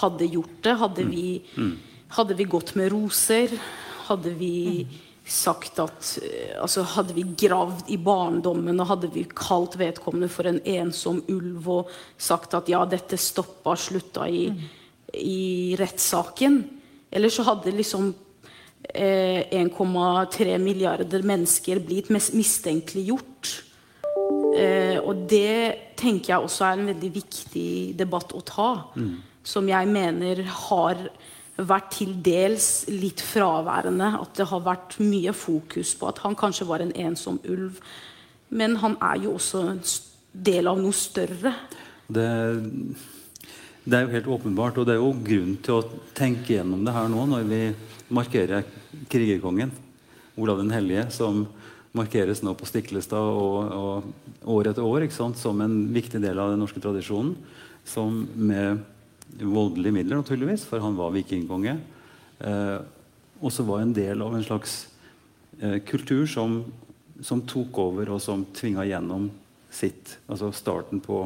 hadde 0.00 0.30
gjort 0.32 0.62
det. 0.64 0.78
Hadde 0.80 1.04
mm. 1.04 1.12
vi, 1.12 1.26
mm. 1.56 1.74
hadde 2.16 2.38
vi 2.38 2.48
gått 2.48 2.74
med 2.78 2.92
roser? 2.94 3.52
Hadde 4.08 4.32
vi 4.38 4.86
sagt 5.28 5.76
at 5.84 6.14
uh, 6.24 6.62
altså 6.62 6.86
Hadde 6.94 7.18
vi 7.18 7.26
gravd 7.36 7.92
i 7.92 8.00
barndommen 8.00 8.80
og 8.80 8.94
hadde 8.94 9.12
vi 9.12 9.26
kalt 9.28 9.76
vedkommende 9.76 10.30
for 10.32 10.48
en 10.48 10.62
ensom 10.64 11.20
ulv 11.28 11.68
og 11.68 11.92
sagt 12.16 12.56
at 12.56 12.72
ja, 12.72 12.86
dette 12.88 13.20
stoppa, 13.20 13.76
slutta 13.76 14.24
i, 14.24 14.46
mm. 14.48 14.66
i 15.20 15.76
rettssaken? 15.76 16.62
Eller 17.10 17.32
så 17.32 17.44
hadde 17.46 17.74
liksom 17.76 18.10
eh, 18.92 19.48
1,3 19.54 20.58
milliarder 20.62 21.24
mennesker 21.26 21.80
blitt 21.84 22.10
mistenkeliggjort. 22.12 23.54
Eh, 24.58 24.98
og 25.00 25.24
det 25.30 25.94
tenker 25.98 26.34
jeg 26.34 26.44
også 26.44 26.66
er 26.68 26.78
en 26.78 26.92
veldig 26.92 27.10
viktig 27.16 27.70
debatt 27.98 28.34
å 28.36 28.44
ta. 28.44 28.70
Mm. 28.98 29.16
Som 29.48 29.68
jeg 29.70 29.88
mener 29.90 30.44
har 30.68 31.08
vært 31.58 31.90
til 31.96 32.14
dels 32.22 32.86
litt 32.92 33.22
fraværende. 33.24 34.12
At 34.20 34.36
det 34.38 34.48
har 34.50 34.64
vært 34.66 34.98
mye 35.02 35.34
fokus 35.36 35.94
på 35.98 36.10
at 36.10 36.22
han 36.24 36.38
kanskje 36.38 36.68
var 36.68 36.84
en 36.84 36.94
ensom 37.08 37.40
ulv. 37.48 37.80
Men 38.48 38.78
han 38.82 38.96
er 39.04 39.24
jo 39.24 39.36
også 39.36 39.64
en 39.74 39.82
del 40.32 40.70
av 40.70 40.80
noe 40.80 40.96
større. 40.96 41.54
Det 42.08 42.28
det 43.88 43.96
er 43.96 44.04
jo 44.04 44.12
helt 44.12 44.32
åpenbart, 44.36 44.78
og 44.78 44.86
det 44.86 44.94
er 44.94 45.00
jo 45.00 45.12
grunn 45.24 45.54
til 45.64 45.78
å 45.78 46.00
tenke 46.16 46.58
gjennom 46.58 46.84
det 46.84 46.92
her 46.92 47.08
nå 47.08 47.24
når 47.30 47.46
vi 47.48 47.62
markerer 48.12 48.66
krigerkongen, 49.08 49.72
Olav 50.38 50.60
den 50.60 50.70
hellige, 50.70 51.08
som 51.10 51.46
markeres 51.96 52.44
nå 52.44 52.52
på 52.54 52.68
Stiklestad 52.68 53.30
og, 53.32 53.72
og 53.72 54.52
år 54.52 54.70
etter 54.70 54.86
år 54.86 55.08
som 55.10 55.64
en 55.64 55.80
viktig 55.94 56.20
del 56.22 56.38
av 56.38 56.52
den 56.52 56.62
norske 56.62 56.82
tradisjonen. 56.84 57.34
Som 57.88 58.26
med 58.36 58.84
voldelige 59.40 59.94
midler, 59.96 60.20
naturligvis, 60.20 60.66
for 60.68 60.84
han 60.84 60.96
var 60.98 61.14
vikingkonge. 61.16 61.74
Eh, 62.38 62.78
også 63.40 63.64
var 63.66 63.82
en 63.82 63.94
del 63.96 64.22
av 64.22 64.36
en 64.36 64.44
slags 64.44 64.78
eh, 65.60 65.78
kultur 65.88 66.26
som, 66.26 66.60
som, 67.20 67.42
tok 67.48 67.78
over, 67.82 68.14
og 68.14 68.22
som 68.22 68.44
tvinga 68.54 68.86
gjennom 68.88 69.28
sitt. 69.70 70.18
Altså 70.28 70.52
starten 70.54 71.00
på 71.04 71.24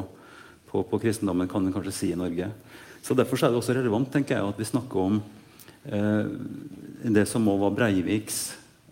på, 0.73 0.83
på, 0.89 1.01
kristendommen, 1.03 1.49
kan 1.49 1.65
man 1.65 1.75
kanskje 1.75 1.95
si 1.95 2.11
i 2.13 2.19
Norge. 2.19 2.49
Så 3.03 3.15
Derfor 3.19 3.39
er 3.39 3.53
det 3.53 3.61
også 3.61 3.77
relevant 3.77 4.11
tenker 4.13 4.39
jeg, 4.39 4.49
at 4.49 4.61
vi 4.61 4.69
snakker 4.69 5.03
om 5.03 5.23
eh, 5.85 6.31
det 7.13 7.27
som 7.29 7.45
må 7.45 7.59
være 7.61 7.77
Breiviks 7.77 8.43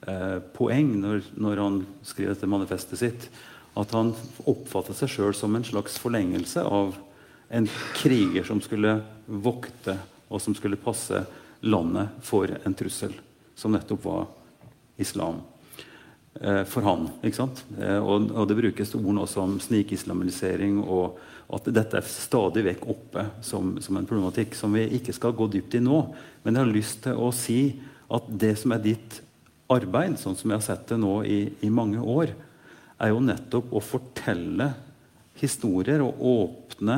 eh, 0.07 0.39
poeng 0.57 0.93
når, 1.01 1.31
når, 1.41 1.63
han 1.65 1.79
skriver 2.07 2.35
dette 2.35 2.51
manifestet 2.51 3.01
sitt. 3.01 3.29
At 3.79 3.95
han 3.95 4.13
oppfatter 4.51 4.99
seg 4.99 5.13
sjøl 5.13 5.37
som 5.37 5.55
en 5.57 5.67
slags 5.67 5.97
forlengelse 6.03 6.65
av 6.67 6.99
en 7.51 7.67
kriger 7.99 8.47
som 8.47 8.61
skulle 8.63 8.99
vokte 9.27 9.97
og 10.31 10.43
som 10.43 10.55
skulle 10.55 10.79
passe 10.79 11.25
landet 11.67 12.21
for 12.23 12.51
en 12.65 12.77
trussel, 12.77 13.15
som 13.59 13.73
nettopp 13.75 14.05
var 14.05 14.29
islam. 15.01 15.41
Eh, 16.41 16.63
for 16.65 16.87
han. 16.87 17.09
ikke 17.27 17.41
sant? 17.41 17.65
Eh, 17.81 17.99
og, 17.99 18.31
og, 18.31 18.47
det 18.49 18.59
brukes 18.61 18.95
ord 18.95 19.11
nå 19.17 19.27
som 19.29 19.59
snikislamisering 19.61 20.79
og 20.85 21.19
at 21.51 21.71
dette 21.75 21.99
er 21.99 22.07
stadig 22.07 22.63
vekk 22.67 22.85
oppe 22.93 23.25
som, 23.43 23.75
som, 23.83 23.97
en 23.99 24.07
problematikk 24.07 24.55
som 24.59 24.75
vi 24.77 24.85
ikke 25.01 25.15
skal 25.17 25.35
gå 25.37 25.49
dypt 25.51 25.75
i 25.79 25.83
nå. 25.83 26.03
Men 26.45 26.57
jeg 26.57 26.65
har 26.65 26.77
lyst 26.77 27.03
til 27.07 27.19
å 27.19 27.31
si 27.35 27.61
at 28.11 28.29
det 28.43 28.55
som 28.61 28.75
er 28.75 28.85
ditt 28.85 29.19
arbeid, 29.71 30.19
sånn 30.19 30.39
som 30.39 30.51
jeg 30.51 30.61
har 30.61 30.67
sett 30.67 30.87
det 30.91 30.99
nå 31.01 31.21
i, 31.27 31.41
i 31.67 31.71
mange 31.73 32.03
år, 32.03 32.33
er 33.01 33.13
jo 33.13 33.23
nettopp 33.25 33.73
å 33.75 33.83
fortelle 33.83 34.71
historier 35.41 36.03
og 36.05 36.21
åpne 36.21 36.97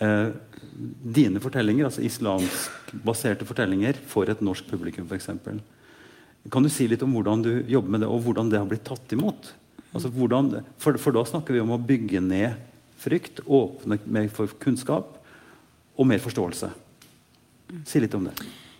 eh, 0.00 0.30
dine 1.18 1.42
fortellinger, 1.42 1.88
altså 1.88 2.04
islamsk-baserte 2.06 3.46
fortellinger, 3.48 3.98
for 4.08 4.30
et 4.30 4.42
norsk 4.44 4.70
publikum 4.70 5.08
f.eks. 5.10 5.30
Kan 6.48 6.64
du 6.64 6.70
si 6.72 6.86
litt 6.88 7.02
om 7.04 7.12
hvordan 7.14 7.42
du 7.44 7.52
jobber 7.68 7.94
med 7.94 8.04
det, 8.04 8.10
og 8.10 8.22
hvordan 8.24 8.50
det 8.50 8.60
har 8.60 8.70
blitt 8.70 8.86
tatt 8.88 9.12
imot? 9.14 9.52
Altså 9.92 10.10
hvordan, 10.12 10.52
for, 10.80 10.98
for, 11.00 11.16
da 11.16 11.24
snakker 11.26 11.56
vi 11.56 11.62
om 11.62 11.74
å 11.74 11.80
bygge 11.80 12.22
ned 12.24 12.67
frykt, 12.98 13.42
åpne 13.46 13.98
mer 14.06 14.30
for 14.32 14.50
kunnskap 14.60 15.16
og 15.98 16.08
mer 16.08 16.22
forståelse. 16.22 16.70
Si 17.86 18.00
litt 18.00 18.14
om 18.16 18.28
det. 18.28 18.34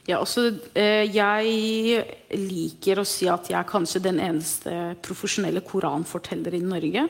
Ja, 0.08 0.22
altså, 0.22 0.46
eh, 0.72 1.04
jeg 1.12 2.04
liker 2.32 3.02
å 3.02 3.06
si 3.06 3.28
at 3.28 3.50
jeg 3.50 3.58
er 3.58 3.68
kanskje 3.68 4.00
den 4.06 4.20
eneste 4.24 4.94
profesjonelle 5.04 5.60
koranforteller 5.60 6.56
i 6.56 6.62
Norge. 6.64 7.04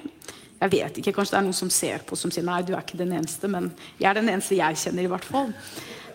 Jeg 0.59 0.73
vet 0.73 0.99
ikke, 0.99 1.13
Kanskje 1.15 1.37
det 1.37 1.39
er 1.39 1.47
noen 1.47 1.55
som 1.55 1.71
ser 1.71 2.03
på 2.03 2.19
som 2.19 2.33
sier 2.35 2.43
nei, 2.43 2.65
du 2.67 2.73
er 2.75 2.83
ikke 2.83 2.99
den 2.99 3.15
eneste, 3.15 3.47
men 3.47 3.71
jeg 4.01 4.11
er 4.11 4.19
den 4.19 4.33
eneste 4.33 4.59
jeg 4.59 4.81
kjenner. 4.83 5.07
i 5.07 5.13
hvert 5.13 5.29
fall. 5.29 5.53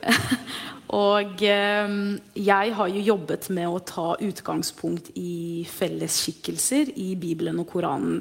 Og 0.93 1.41
eh, 1.47 1.95
jeg 2.35 2.73
har 2.77 2.91
jo 2.91 3.07
jobbet 3.07 3.47
med 3.55 3.69
å 3.69 3.79
ta 3.79 4.09
utgangspunkt 4.19 5.13
i 5.15 5.63
felles 5.71 6.19
skikkelser 6.25 6.91
i 6.99 7.13
Bibelen 7.15 7.63
og 7.63 7.71
Koranen. 7.71 8.19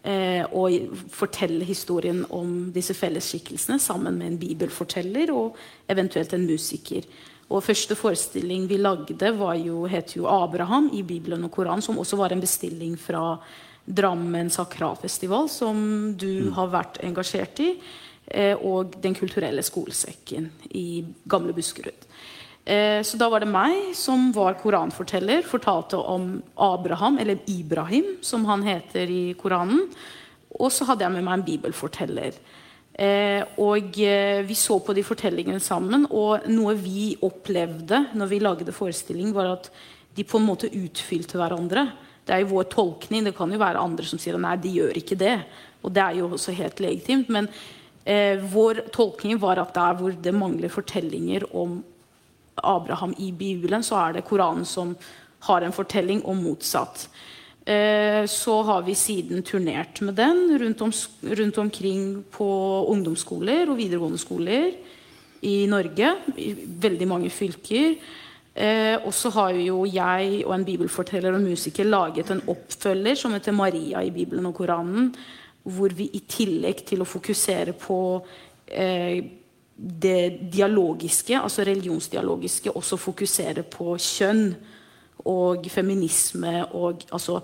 Eh, 0.00 0.46
og 0.56 0.94
fortelle 1.12 1.64
historien 1.68 2.22
om 2.32 2.70
disse 2.72 2.94
fellesskikkelsene 2.96 3.76
sammen 3.82 4.16
med 4.16 4.30
en 4.30 4.38
bibelforteller 4.40 5.32
og 5.34 5.58
eventuelt 5.92 6.32
en 6.32 6.46
musiker. 6.48 7.04
Og 7.50 7.64
første 7.66 7.96
forestilling 7.98 8.64
vi 8.70 8.78
lagde, 8.80 9.32
var 9.36 9.58
jo, 9.60 9.84
het 9.86 10.16
jo 10.16 10.24
'Abraham' 10.24 10.94
i 10.94 11.02
Bibelen 11.02 11.44
og 11.44 11.50
Koranen, 11.50 11.82
som 11.82 11.98
også 11.98 12.16
var 12.16 12.32
en 12.32 12.40
bestilling 12.40 12.96
fra 12.98 13.38
Drammen 13.86 14.50
sakralfestival, 14.50 15.48
som 15.48 16.14
du 16.16 16.48
mm. 16.48 16.52
har 16.52 16.68
vært 16.68 16.98
engasjert 17.02 17.60
i, 17.60 17.80
eh, 18.26 18.56
og 18.56 18.94
Den 19.02 19.14
kulturelle 19.14 19.62
skolesekken 19.62 20.50
i 20.70 21.04
Gamle 21.28 21.52
Buskerud. 21.52 22.06
Eh, 22.64 23.00
så 23.02 23.18
da 23.20 23.28
var 23.32 23.42
det 23.42 23.50
meg 23.50 23.92
som 23.96 24.30
var 24.36 24.58
koranforteller, 24.60 25.42
fortalte 25.48 25.98
om 25.98 26.38
Abraham, 26.60 27.18
eller 27.18 27.40
Ibrahim, 27.50 28.18
som 28.22 28.44
han 28.50 28.62
heter 28.66 29.10
i 29.10 29.22
Koranen. 29.40 29.86
Og 30.58 30.72
så 30.74 30.86
hadde 30.88 31.06
jeg 31.06 31.14
med 31.14 31.24
meg 31.26 31.38
en 31.38 31.46
bibelforteller. 31.46 32.36
Eh, 33.00 33.40
og 33.62 33.96
eh, 34.02 34.42
vi 34.44 34.56
så 34.58 34.76
på 34.84 34.94
de 34.96 35.04
fortellingene 35.06 35.62
sammen, 35.62 36.04
og 36.10 36.46
noe 36.52 36.76
vi 36.76 37.14
opplevde 37.24 38.04
når 38.12 38.30
vi 38.32 38.42
lagde 38.42 38.76
forestilling, 38.76 39.32
var 39.32 39.54
at 39.54 39.70
de 40.16 40.26
på 40.26 40.40
en 40.40 40.48
måte 40.48 40.68
utfylte 40.68 41.38
hverandre. 41.40 41.86
Det 42.26 42.34
er 42.34 42.42
jo 42.44 42.52
vår 42.52 42.68
tolkning. 42.72 43.24
Det 43.24 43.34
kan 43.36 43.50
jo 43.52 43.60
være 43.62 43.80
andre 43.80 44.06
som 44.06 44.20
sier 44.20 44.36
nei, 44.38 44.56
de 44.60 44.74
gjør 44.76 44.98
ikke 45.00 45.18
det. 45.18 45.36
Og 45.80 45.94
det 45.94 46.02
er 46.02 46.18
jo 46.18 46.28
også 46.34 46.54
helt 46.58 46.82
legitimt. 46.82 47.30
Men 47.32 47.48
eh, 48.04 48.42
vår 48.52 48.84
tolkning 48.94 49.40
var 49.40 49.62
at 49.62 49.72
der 49.74 49.96
hvor 49.98 50.14
det 50.14 50.34
mangler 50.36 50.72
fortellinger 50.72 51.48
om 51.56 51.80
Abraham 52.62 53.14
i 53.18 53.32
Bibelen, 53.32 53.82
så 53.86 53.98
er 54.00 54.18
det 54.18 54.26
Koranen 54.28 54.66
som 54.68 54.94
har 55.46 55.64
en 55.64 55.74
fortelling, 55.74 56.22
og 56.28 56.36
motsatt. 56.36 57.08
Eh, 57.64 58.24
så 58.26 58.54
har 58.62 58.82
vi 58.82 58.94
siden 58.96 59.44
turnert 59.46 60.00
med 60.00 60.16
den 60.16 60.58
rundt, 60.58 60.80
om, 60.80 60.92
rundt, 61.22 61.58
omkring 61.58 62.24
på 62.32 62.48
ungdomsskoler 62.88 63.68
og 63.68 63.78
videregående 63.78 64.20
skoler 64.20 64.72
i 65.42 65.66
Norge. 65.68 66.14
I 66.36 66.54
veldig 66.56 67.08
mange 67.08 67.30
fylker. 67.30 67.94
Eh, 68.54 68.96
og 69.04 69.12
så 69.14 69.30
har 69.36 69.54
jo 69.54 69.84
jeg 69.86 70.40
og 70.46 70.54
en 70.56 70.64
bibelforteller 70.66 71.36
og 71.36 71.44
musiker 71.44 71.86
laget 71.86 72.32
en 72.32 72.42
oppfølger 72.50 73.14
som 73.16 73.36
heter 73.36 73.54
Maria 73.54 74.02
i 74.02 74.10
Bibelen 74.14 74.48
og 74.50 74.56
Koranen. 74.56 75.12
Hvor 75.62 75.92
vi 75.92 76.08
i 76.16 76.24
tillegg 76.24 76.82
til 76.88 77.04
å 77.04 77.08
fokusere 77.08 77.76
på 77.76 78.00
eh, 78.66 79.20
det 79.80 80.52
dialogiske, 80.52 81.38
altså 81.40 81.64
religionsdialogiske, 81.64 82.72
også 82.76 82.98
fokuserer 83.00 83.64
på 83.64 83.94
kjønn 83.96 84.50
og 85.30 85.68
feminisme 85.72 86.66
og 86.76 87.06
altså 87.12 87.38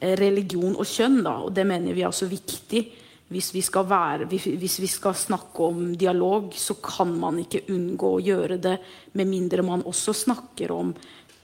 eh, 0.00 0.16
religion 0.18 0.74
og 0.74 0.86
kjønn. 0.86 1.20
Da. 1.22 1.36
Og 1.46 1.54
det 1.54 1.66
mener 1.66 1.94
vi 1.94 2.02
er 2.02 2.10
også 2.10 2.26
viktig. 2.30 2.82
Hvis 3.28 3.52
vi, 3.52 3.60
være, 3.62 4.24
hvis 4.26 4.78
vi, 4.80 4.88
skal 4.88 5.14
snakke 5.14 5.62
om 5.62 5.92
dialog, 6.00 6.48
så 6.56 6.78
kan 6.82 7.12
man 7.12 7.42
ikke 7.42 7.66
unngå 7.68 8.14
å 8.16 8.22
gjøre 8.24 8.56
det 8.56 8.78
med 9.12 9.28
mindre 9.28 9.62
man 9.62 9.84
også 9.84 10.16
snakker 10.16 10.72
om 10.72 10.94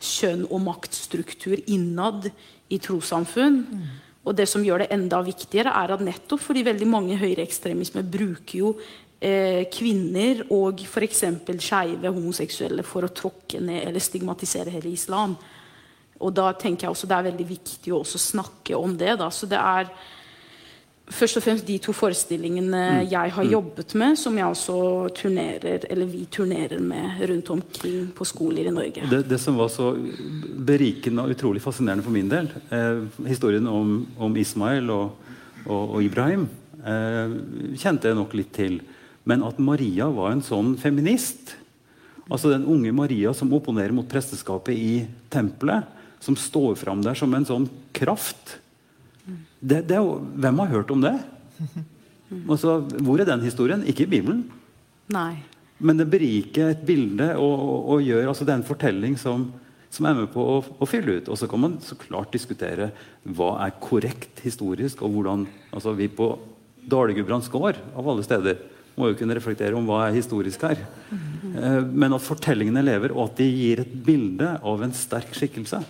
kjønn 0.00 0.46
og 0.48 0.64
maktstruktur 0.64 1.60
innad 1.66 2.30
i 2.72 2.80
trossamfunn. 2.80 3.60
Mm. 3.68 3.84
Og 4.24 4.36
det 4.36 4.46
som 4.48 4.64
gjør 4.64 4.84
det 4.84 4.92
enda 4.96 5.20
viktigere, 5.24 5.72
er 5.76 5.92
at 5.92 6.02
nettopp 6.04 6.40
fordi 6.40 6.64
veldig 6.64 6.88
mange 6.88 7.18
høyreekstremisme 7.20 8.02
bruker 8.08 8.56
jo 8.58 8.72
eh, 9.24 9.64
kvinner 9.72 10.44
og 10.52 10.84
f.eks. 10.84 11.24
skeive 11.58 12.12
homoseksuelle 12.12 12.84
for 12.87 13.06
å 13.06 13.12
tråkke 13.14 13.62
ned 13.64 13.88
eller 13.88 14.02
stigmatisere 14.02 14.74
hele 14.74 14.92
islam. 14.92 15.37
Og 16.24 16.34
da 16.34 16.50
tenker 16.56 16.87
jeg 16.87 16.94
også 16.94 17.08
det 17.10 17.16
er 17.16 17.30
veldig 17.30 17.46
viktig 17.48 17.94
å 17.96 18.04
snakke 18.04 18.76
om 18.78 18.94
det. 18.98 19.16
Da. 19.20 19.30
Så 19.34 19.48
det 19.50 19.60
er 19.60 19.90
først 21.04 21.37
og 21.37 21.44
fremst 21.44 21.66
de 21.68 21.76
to 21.82 21.92
forestillingene 21.92 22.80
mm. 22.80 23.00
jeg 23.10 23.32
har 23.37 23.44
mm. 23.44 23.50
jobbet 23.52 23.94
med, 24.00 24.16
som 24.18 24.38
jeg 24.38 24.46
også 24.46 24.76
turnerer, 25.18 25.84
eller 25.90 26.08
vi 26.08 26.24
turnerer 26.32 26.80
med 26.80 27.20
rundt 27.28 27.50
omkring 27.52 28.08
på 28.16 28.28
skoler 28.28 28.70
i 28.70 28.74
Norge. 28.74 29.04
Det, 29.10 29.24
det 29.28 29.40
som 29.42 29.58
var 29.60 29.72
så 29.72 29.92
berikende 30.64 31.26
og 31.26 31.34
utrolig 31.34 31.62
fascinerende 31.64 32.06
for 32.06 32.14
min 32.14 32.30
del, 32.32 32.48
eh, 32.70 33.04
historien 33.28 33.68
om, 33.68 33.98
om 34.16 34.40
Ismail 34.40 34.90
og, 34.94 35.32
og, 35.66 35.82
og 35.98 36.00
Ibrahim, 36.06 36.48
eh, 36.80 37.38
kjente 37.80 38.08
jeg 38.08 38.20
nok 38.20 38.37
litt 38.38 38.54
til. 38.56 38.80
Men 39.24 39.44
at 39.46 39.60
Maria 39.62 40.10
var 40.12 40.34
en 40.34 40.44
sånn 40.44 40.74
feminist 40.80 41.56
Altså 42.32 42.48
Den 42.48 42.64
unge 42.64 42.92
Maria 42.96 43.34
som 43.37 43.52
opponerer 43.52 43.92
mot 43.92 44.08
presteskapet 44.08 44.72
i 44.72 44.92
tempelet 45.32 45.90
som 46.24 46.37
står 46.40 46.78
fram 46.80 47.02
der 47.04 47.18
som 47.18 47.34
en 47.37 47.44
sånn 47.44 47.66
kraft. 47.92 48.54
Det, 49.60 49.82
det, 49.84 49.98
hvem 50.00 50.62
har 50.62 50.72
hørt 50.72 50.94
om 50.94 51.04
det? 51.04 51.18
Altså, 52.50 52.80
hvor 53.04 53.20
er 53.20 53.28
den 53.28 53.44
historien? 53.44 53.82
Ikke 53.87 54.08
i 54.08 54.10
Bibelen. 54.10 54.40
Nei. 55.12 55.44
Men 55.78 56.00
det 56.00 56.08
beriker 56.10 56.72
et 56.72 56.80
bilde 56.88 57.28
og, 57.37 57.52
og, 57.52 57.90
og 57.94 58.02
gjør 58.02 58.30
altså 58.32 58.46
den 58.48 58.64
fortelling 58.66 59.14
som, 59.20 59.44
som 59.92 60.08
er 60.08 60.16
med 60.18 60.32
på 60.32 60.42
å, 60.42 60.56
å, 60.64 60.88
fylle 60.88 61.20
ut. 61.20 61.28
Og 61.30 61.38
så 61.38 61.46
kan 61.50 61.62
man 61.62 61.76
så 61.84 61.94
klart 62.00 62.32
diskutere 62.34 62.88
hva 63.22 63.52
er 63.62 63.76
korrekt 63.78 64.42
historisk, 64.42 65.04
og 65.04 65.14
hvordan 65.14 65.44
altså 65.70 65.94
Vi 65.94 66.08
på 66.10 66.32
Dale-Gudbrands 66.90 67.52
gård, 67.52 67.78
av 67.94 68.08
alle 68.10 68.24
steder, 68.26 68.58
må 68.98 69.11
jo 69.11 69.18
kunne 69.18 69.37
reflektere 69.37 69.76
om 69.76 69.87
hva 69.88 70.07
er 70.07 70.16
historisk 70.16 70.64
her. 70.68 70.80
Eh, 71.11 71.83
men 71.85 72.14
at 72.14 72.24
fortellingene 72.24 72.85
lever, 72.85 73.14
og 73.14 73.30
at 73.30 73.42
de 73.42 73.50
gir 73.50 73.85
et 73.85 73.92
bilde 74.07 74.54
av 74.62 74.83
en 74.85 74.94
sterk 74.94 75.35
skikkelse. 75.37 75.80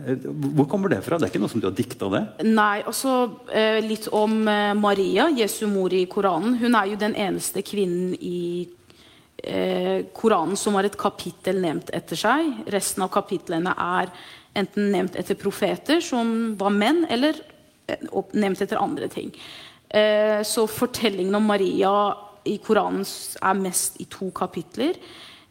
Eh, 0.00 0.26
hvor 0.56 0.68
kommer 0.70 0.92
det 0.92 1.02
fra? 1.06 1.18
Det 1.18 1.28
er 1.28 1.34
ikke 1.34 1.42
noe 1.42 1.52
som 1.52 1.62
du 1.62 1.68
har 1.68 1.76
dikta 1.76 2.10
det? 2.14 2.24
Nei, 2.48 2.82
altså 2.82 3.14
litt 3.84 4.10
om 4.16 4.42
Maria, 4.80 5.28
Jesu 5.42 5.66
mor 5.70 5.94
i 5.94 6.06
Koranen. 6.10 6.58
Hun 6.62 6.76
er 6.78 6.92
jo 6.92 7.00
den 7.00 7.16
eneste 7.18 7.64
kvinnen 7.66 8.14
i 8.20 8.68
Koranen 10.12 10.58
som 10.60 10.74
har 10.76 10.84
et 10.84 10.98
kapittel 11.00 11.62
nevnt 11.62 11.88
etter 11.96 12.18
seg. 12.18 12.66
Resten 12.70 13.06
av 13.06 13.12
kapitlene 13.14 13.72
er 13.72 14.10
enten 14.58 14.90
nevnt 14.92 15.16
etter 15.18 15.38
profeter 15.38 16.02
som 16.04 16.54
var 16.60 16.74
menn, 16.74 17.04
eller 17.08 17.38
nevnt 18.36 18.62
etter 18.62 18.80
andre 18.80 19.08
ting. 19.10 19.32
Eh, 19.90 20.42
så 20.46 20.66
fortellingen 20.70 21.34
om 21.34 21.48
Maria 21.50 21.94
i 22.46 22.56
Koranen 22.62 23.02
er 23.42 23.58
mest 23.58 23.98
i 24.00 24.06
to 24.10 24.30
kapitler. 24.34 24.94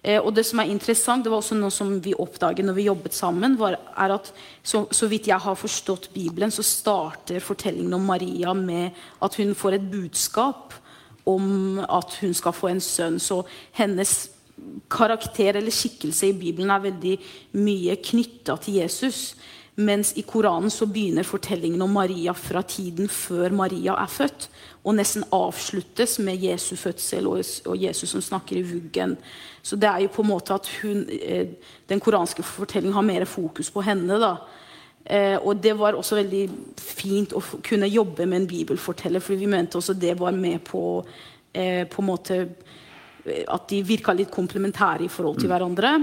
Eh, 0.02 0.20
og 0.22 0.32
det 0.36 0.46
som 0.48 0.62
er 0.62 0.72
interessant, 0.72 1.26
det 1.26 1.32
var 1.32 1.42
også 1.42 1.58
noe 1.60 1.74
som 1.76 1.92
vi 2.04 2.16
oppdaget 2.16 2.64
når 2.66 2.78
vi 2.78 2.88
jobbet 2.88 3.18
sammen, 3.18 3.58
var, 3.60 3.76
er 4.00 4.16
at 4.16 4.32
så, 4.64 4.86
så, 4.92 5.10
vidt 5.12 5.28
jeg 5.28 5.44
har 5.44 5.60
forstått 5.60 6.10
Bibelen, 6.14 6.54
så 6.56 6.64
starter 6.64 7.44
fortellingen 7.44 7.98
om 7.98 8.08
Maria 8.08 8.54
med 8.56 8.96
at 9.22 9.36
hun 9.42 9.52
får 9.56 9.76
et 9.76 9.90
budskap 9.92 10.78
om 11.28 11.82
at 11.84 12.16
hun 12.22 12.34
skal 12.34 12.56
få 12.56 12.72
en 12.72 12.82
sønn. 12.82 13.20
Så 13.20 13.44
hennes 13.76 14.30
karakter 14.92 15.60
eller 15.60 15.72
skikkelse 15.72 16.32
i 16.32 16.38
Bibelen 16.38 16.72
er 16.72 16.88
veldig 16.88 17.16
mye 17.60 18.00
knytta 18.04 18.56
til 18.64 18.80
Jesus. 18.82 19.36
Mens 19.80 20.12
i 20.20 20.26
Koranen 20.28 20.72
så 20.74 20.90
begynner 20.92 21.24
fortellingen 21.24 21.82
om 21.86 21.94
Maria 21.96 22.34
fra 22.36 22.62
tiden 22.68 23.08
før 23.08 23.54
Maria 23.56 23.96
er 24.02 24.12
født. 24.12 24.50
Og 24.84 24.96
nesten 24.98 25.24
avsluttes 25.36 26.18
med 26.24 26.44
Jesu 26.44 26.74
fødsel 26.80 27.28
og, 27.30 27.44
og 27.70 27.78
Jesus 27.80 28.12
som 28.12 28.24
snakker 28.24 28.60
i 28.60 28.66
vuggen. 28.68 29.16
Så 29.64 29.80
det 29.80 29.88
er 29.88 30.04
jo 30.04 30.12
på 30.12 30.26
en 30.26 30.32
måte 30.34 30.56
at 30.56 30.68
hun, 30.82 31.06
eh, 31.08 31.54
den 31.88 32.04
koranske 32.04 32.44
fortellingen 32.44 32.98
har 32.98 33.08
mer 33.08 33.26
fokus 33.26 33.72
på 33.72 33.84
henne. 33.88 34.20
da. 34.20 34.34
Eh, 35.06 35.38
og 35.38 35.64
det 35.64 35.78
var 35.80 35.96
også 35.96 36.20
veldig 36.20 36.44
fint 36.76 37.34
å 37.34 37.44
kunne 37.64 37.88
jobbe 37.88 38.28
med 38.28 38.42
en 38.42 38.50
bibelforteller, 38.52 39.24
for 39.24 39.40
vi 39.40 39.48
mente 39.48 39.80
også 39.80 39.96
det 39.96 40.18
var 40.20 40.36
med 40.36 40.60
på 40.68 41.06
eh, 41.54 41.88
på 41.88 42.04
en 42.04 42.10
måte 42.12 42.42
at 43.48 43.68
de 43.70 43.84
virka 43.84 44.14
litt 44.16 44.32
komplementære 44.32 45.06
i 45.06 45.12
forhold 45.12 45.40
til 45.40 45.50
mm. 45.50 45.54
hverandre. 45.54 45.94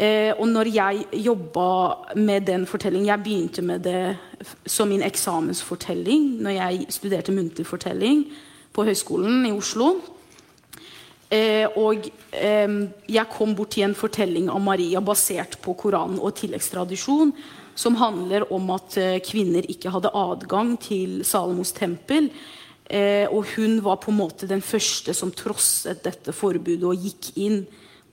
Eh, 0.00 0.32
og 0.32 0.46
når 0.48 0.70
jeg 0.72 1.24
jobba 1.26 1.66
med 2.16 2.46
den 2.48 2.62
fortellingen 2.66 3.10
Jeg 3.10 3.22
begynte 3.24 3.62
med 3.62 3.82
det 3.84 4.16
som 4.64 4.88
min 4.88 5.02
eksamensfortelling 5.04 6.38
når 6.40 6.54
jeg 6.56 6.86
studerte 6.96 7.34
muntlig 7.36 7.66
fortelling 7.68 8.22
på 8.72 8.84
Høgskolen 8.86 9.44
i 9.44 9.52
Oslo. 9.52 9.90
Eh, 11.30 11.66
og 11.76 12.08
eh, 12.32 12.72
jeg 13.12 13.32
kom 13.34 13.52
bort 13.54 13.74
til 13.76 13.84
en 13.90 13.94
fortelling 13.98 14.48
av 14.48 14.62
Maria 14.64 15.02
basert 15.04 15.58
på 15.60 15.74
Koranen 15.76 16.18
og 16.18 16.32
tilleggstradisjon, 16.38 17.34
som 17.76 17.98
handler 18.00 18.48
om 18.54 18.72
at 18.72 18.96
eh, 18.96 19.18
kvinner 19.26 19.68
ikke 19.68 19.92
hadde 19.92 20.14
adgang 20.16 20.78
til 20.80 21.20
Salomos 21.28 21.74
tempel. 21.76 22.30
Eh, 22.88 23.28
og 23.28 23.52
hun 23.52 23.82
var 23.84 24.00
på 24.00 24.10
en 24.10 24.18
måte 24.22 24.48
den 24.48 24.64
første 24.64 25.12
som 25.14 25.30
trosset 25.30 26.00
dette 26.08 26.32
forbudet 26.32 26.88
og 26.88 27.04
gikk 27.04 27.34
inn 27.36 27.60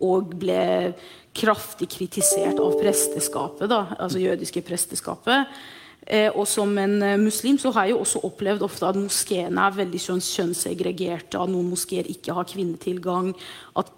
og 0.04 0.36
ble 0.38 0.94
kraftig 1.38 1.90
kritisert 1.94 2.60
av 2.62 2.78
presteskapet, 2.80 3.68
da, 3.72 3.84
altså 3.98 4.22
jødiske 4.22 4.64
presteskapet. 4.66 5.60
Eh, 6.08 6.30
og 6.32 6.46
som 6.48 6.72
en 6.80 7.02
eh, 7.04 7.20
muslim 7.20 7.58
så 7.60 7.74
har 7.76 7.88
jeg 7.88 7.98
jo 7.98 8.04
også 8.06 8.22
opplevd 8.30 8.64
ofte 8.64 8.88
at 8.88 9.00
moskeene 9.00 9.66
er 9.66 9.76
veldig 9.76 10.00
kjønnssegregerte. 10.00 11.40
At 11.40 11.52
noen 11.52 11.68
moskeer 11.74 12.08
ikke 12.12 12.36
har 12.38 12.48
kvinnetilgang. 12.48 13.34
At 13.76 13.92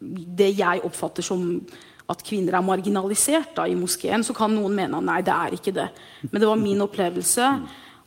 det 0.00 0.54
jeg 0.56 0.84
oppfatter 0.88 1.26
som 1.26 1.44
at 2.10 2.24
kvinner 2.26 2.56
er 2.58 2.64
marginalisert 2.66 3.52
da, 3.54 3.68
i 3.68 3.76
moskeen, 3.78 4.24
så 4.26 4.34
kan 4.34 4.50
noen 4.50 4.74
mene 4.74 4.98
at 4.98 5.06
nei, 5.06 5.20
det 5.22 5.34
er 5.36 5.54
ikke 5.54 5.74
det. 5.76 5.86
Men 6.30 6.40
det 6.40 6.48
var 6.48 6.58
min 6.58 6.82
opplevelse. 6.82 7.50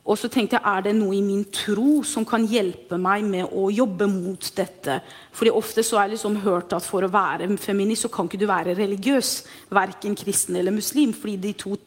Og 0.03 0.17
så 0.19 0.27
tenkte 0.27 0.57
jeg, 0.57 0.67
er 0.67 0.81
det 0.83 0.91
noe 0.97 1.15
i 1.15 1.21
min 1.23 1.45
tro 1.47 2.01
som 2.03 2.25
kan 2.27 2.43
hjelpe 2.43 2.97
meg 2.99 3.23
med 3.23 3.53
å 3.55 3.69
jobbe 3.71 4.09
mot 4.11 4.49
dette? 4.57 4.97
Fordi 5.31 5.53
ofte 5.55 5.85
så 5.85 5.95
har 5.95 6.09
jeg 6.09 6.17
liksom 6.17 6.41
hørt 6.43 6.75
at 6.75 6.83
for 6.83 7.07
å 7.07 7.11
være 7.11 7.47
feminist 7.55 8.03
så 8.03 8.11
kan 8.11 8.27
ikke 8.27 8.41
du 8.41 8.49
være 8.49 8.75
religiøs. 8.75 9.31
Verken 9.71 10.17
kristen 10.19 10.59
eller 10.59 10.75
muslim. 10.75 11.15
Fordi 11.15 11.37
de 11.45 11.53
to 11.55 11.77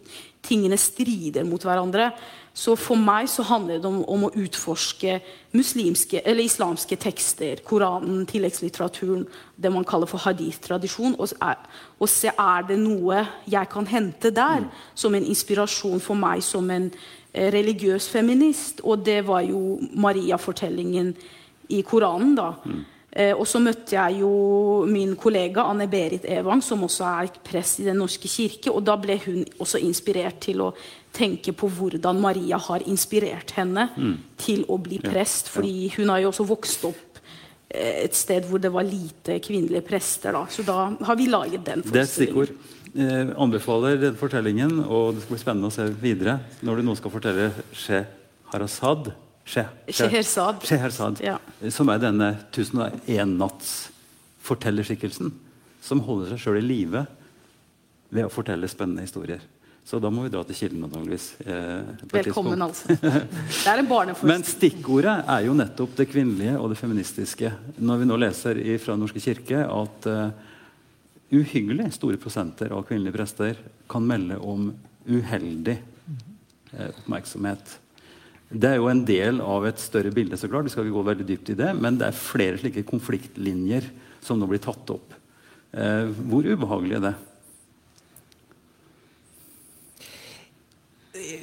tingene 0.46 0.78
strider 0.80 1.44
mot 1.44 1.60
hverandre. 1.60 2.08
Så 2.56 2.72
for 2.80 2.96
meg 2.96 3.28
så 3.28 3.44
handler 3.44 3.82
det 3.82 3.88
om, 3.88 3.98
om 4.08 4.22
å 4.24 4.32
utforske 4.32 5.18
muslimske, 5.52 6.22
eller 6.24 6.46
islamske 6.46 6.96
tekster, 6.96 7.60
Koranen, 7.66 8.22
tilleggslitteraturen, 8.28 9.26
det 9.60 9.72
man 9.72 9.84
kaller 9.84 10.08
for 10.08 10.24
hadith-tradisjon, 10.24 11.18
og, 11.20 11.34
og, 11.98 12.08
se 12.08 12.32
er 12.32 12.64
det 12.70 12.78
noe 12.80 13.26
jeg 13.44 13.72
kan 13.72 13.88
hente 13.90 14.32
der 14.32 14.64
mm. 14.64 14.72
som 14.96 15.16
en 15.16 15.28
inspirasjon 15.28 16.00
for 16.00 16.16
meg 16.16 16.40
som 16.44 16.72
en 16.72 16.88
religiøs 17.36 18.08
feminist. 18.08 18.82
Og 18.84 19.04
det 19.06 19.22
var 19.28 19.44
jo 19.46 19.78
Maria-fortellingen 19.94 21.14
i 21.68 21.82
Koranen, 21.86 22.34
da. 22.38 22.52
Mm. 22.64 22.84
Eh, 23.16 23.32
og 23.32 23.46
så 23.48 23.60
møtte 23.64 23.96
jeg 23.96 24.20
jo 24.20 24.30
min 24.90 25.14
kollega 25.16 25.64
Anne 25.70 25.86
Berit 25.88 26.26
Evang, 26.28 26.60
som 26.62 26.84
også 26.84 27.06
er 27.08 27.30
prest 27.46 27.80
i 27.80 27.86
Den 27.88 27.96
norske 28.02 28.28
kirke. 28.28 28.72
Og 28.72 28.84
da 28.84 28.98
ble 29.00 29.16
hun 29.24 29.40
også 29.56 29.80
inspirert 29.80 30.42
til 30.44 30.60
å 30.66 30.72
tenke 31.16 31.54
på 31.56 31.70
hvordan 31.72 32.20
Maria 32.20 32.58
har 32.60 32.84
inspirert 32.84 33.54
henne 33.56 33.88
mm. 33.96 34.14
til 34.36 34.66
å 34.68 34.76
bli 34.76 35.00
prest. 35.00 35.48
fordi 35.48 35.92
hun 35.96 36.12
har 36.12 36.20
jo 36.20 36.32
også 36.34 36.44
vokst 36.50 36.84
opp 36.90 37.20
eh, 37.70 38.04
et 38.04 38.14
sted 38.14 38.44
hvor 38.50 38.60
det 38.60 38.72
var 38.74 38.84
lite 38.84 39.40
kvinnelige 39.40 39.86
prester. 39.86 40.36
Da. 40.36 40.44
Så 40.52 40.66
da 40.66 40.90
har 41.08 41.16
vi 41.16 41.30
laget 41.32 41.64
den 41.64 41.86
Det 41.86 42.02
er 42.04 42.10
stikkord. 42.10 42.52
Eh, 42.96 43.28
anbefaler 43.36 43.98
denne 44.00 44.16
fortellingen, 44.16 44.78
og 44.88 45.14
det 45.14 45.22
skal 45.24 45.34
bli 45.34 45.42
spennende 45.42 45.68
å 45.68 45.74
se 45.74 45.84
videre 46.00 46.38
når 46.64 46.78
du 46.78 46.86
nå 46.86 46.94
skal 46.96 47.12
fortelle 47.12 47.50
She 47.76 47.98
Harasad 48.54 49.10
Schehersad. 49.46 50.64
Schehersad 50.64 51.20
ja. 51.22 51.36
Som 51.70 51.90
er 51.92 52.00
denne 52.02 52.32
1001 52.48 53.36
natts-fortellerskikkelsen. 53.38 55.30
Som 55.84 56.00
holder 56.06 56.32
seg 56.32 56.40
sjøl 56.42 56.58
i 56.58 56.64
live 56.64 57.04
ved 58.08 58.26
å 58.26 58.32
fortelle 58.32 58.66
spennende 58.70 59.04
historier. 59.04 59.44
Så 59.86 60.00
da 60.02 60.10
må 60.10 60.24
vi 60.24 60.32
dra 60.34 60.42
til 60.48 60.56
kilden. 60.58 60.82
antageligvis. 60.88 61.28
Eh, 61.46 61.84
Velkommen, 62.10 62.64
altså. 62.64 62.96
Det 62.96 63.70
er 63.70 63.78
en 63.84 63.86
barneforestilling. 63.86 64.32
Men 64.32 64.42
stikkordet 64.48 65.14
er 65.36 65.44
jo 65.46 65.54
nettopp 65.54 65.94
det 66.00 66.08
kvinnelige 66.10 66.56
og 66.58 66.72
det 66.72 66.80
feministiske. 66.80 67.52
Når 67.78 68.02
vi 68.02 68.08
nå 68.08 68.18
leser 68.18 68.64
fra 68.82 68.96
Norske 68.98 69.22
kirke 69.22 69.62
at 69.62 70.10
uh, 70.10 70.32
uhyggelig 71.34 71.90
store 71.96 72.20
prosenter 72.22 72.70
av 72.74 72.84
kvinnelige 72.86 73.16
prester 73.16 73.58
kan 73.90 74.06
melde 74.06 74.38
om 74.38 74.70
uheldig 75.06 75.78
eh, 75.78 76.90
oppmerksomhet 76.92 77.78
det 78.46 78.68
er 78.70 78.76
jo 78.78 78.90
en 78.90 79.02
del 79.06 79.40
av 79.42 79.64
et 79.66 79.80
større 79.82 80.12
bilde. 80.14 80.36
så 80.38 80.48
klart, 80.48 80.64
vi 80.64 80.70
skal 80.70 80.86
ikke 80.86 80.94
gå 80.94 81.06
veldig 81.08 81.26
dypt 81.26 81.50
i 81.50 81.58
det, 81.58 81.74
Men 81.74 81.98
det 81.98 82.06
er 82.06 82.12
flere 82.12 82.58
slike 82.58 82.84
konfliktlinjer 82.86 83.90
som 84.22 84.38
nå 84.38 84.46
blir 84.46 84.62
tatt 84.62 84.90
opp. 84.90 85.14
Eh, 85.72 86.06
hvor 86.30 86.46
ubehagelig 86.46 86.96
er 86.96 87.08
det? 87.10 87.14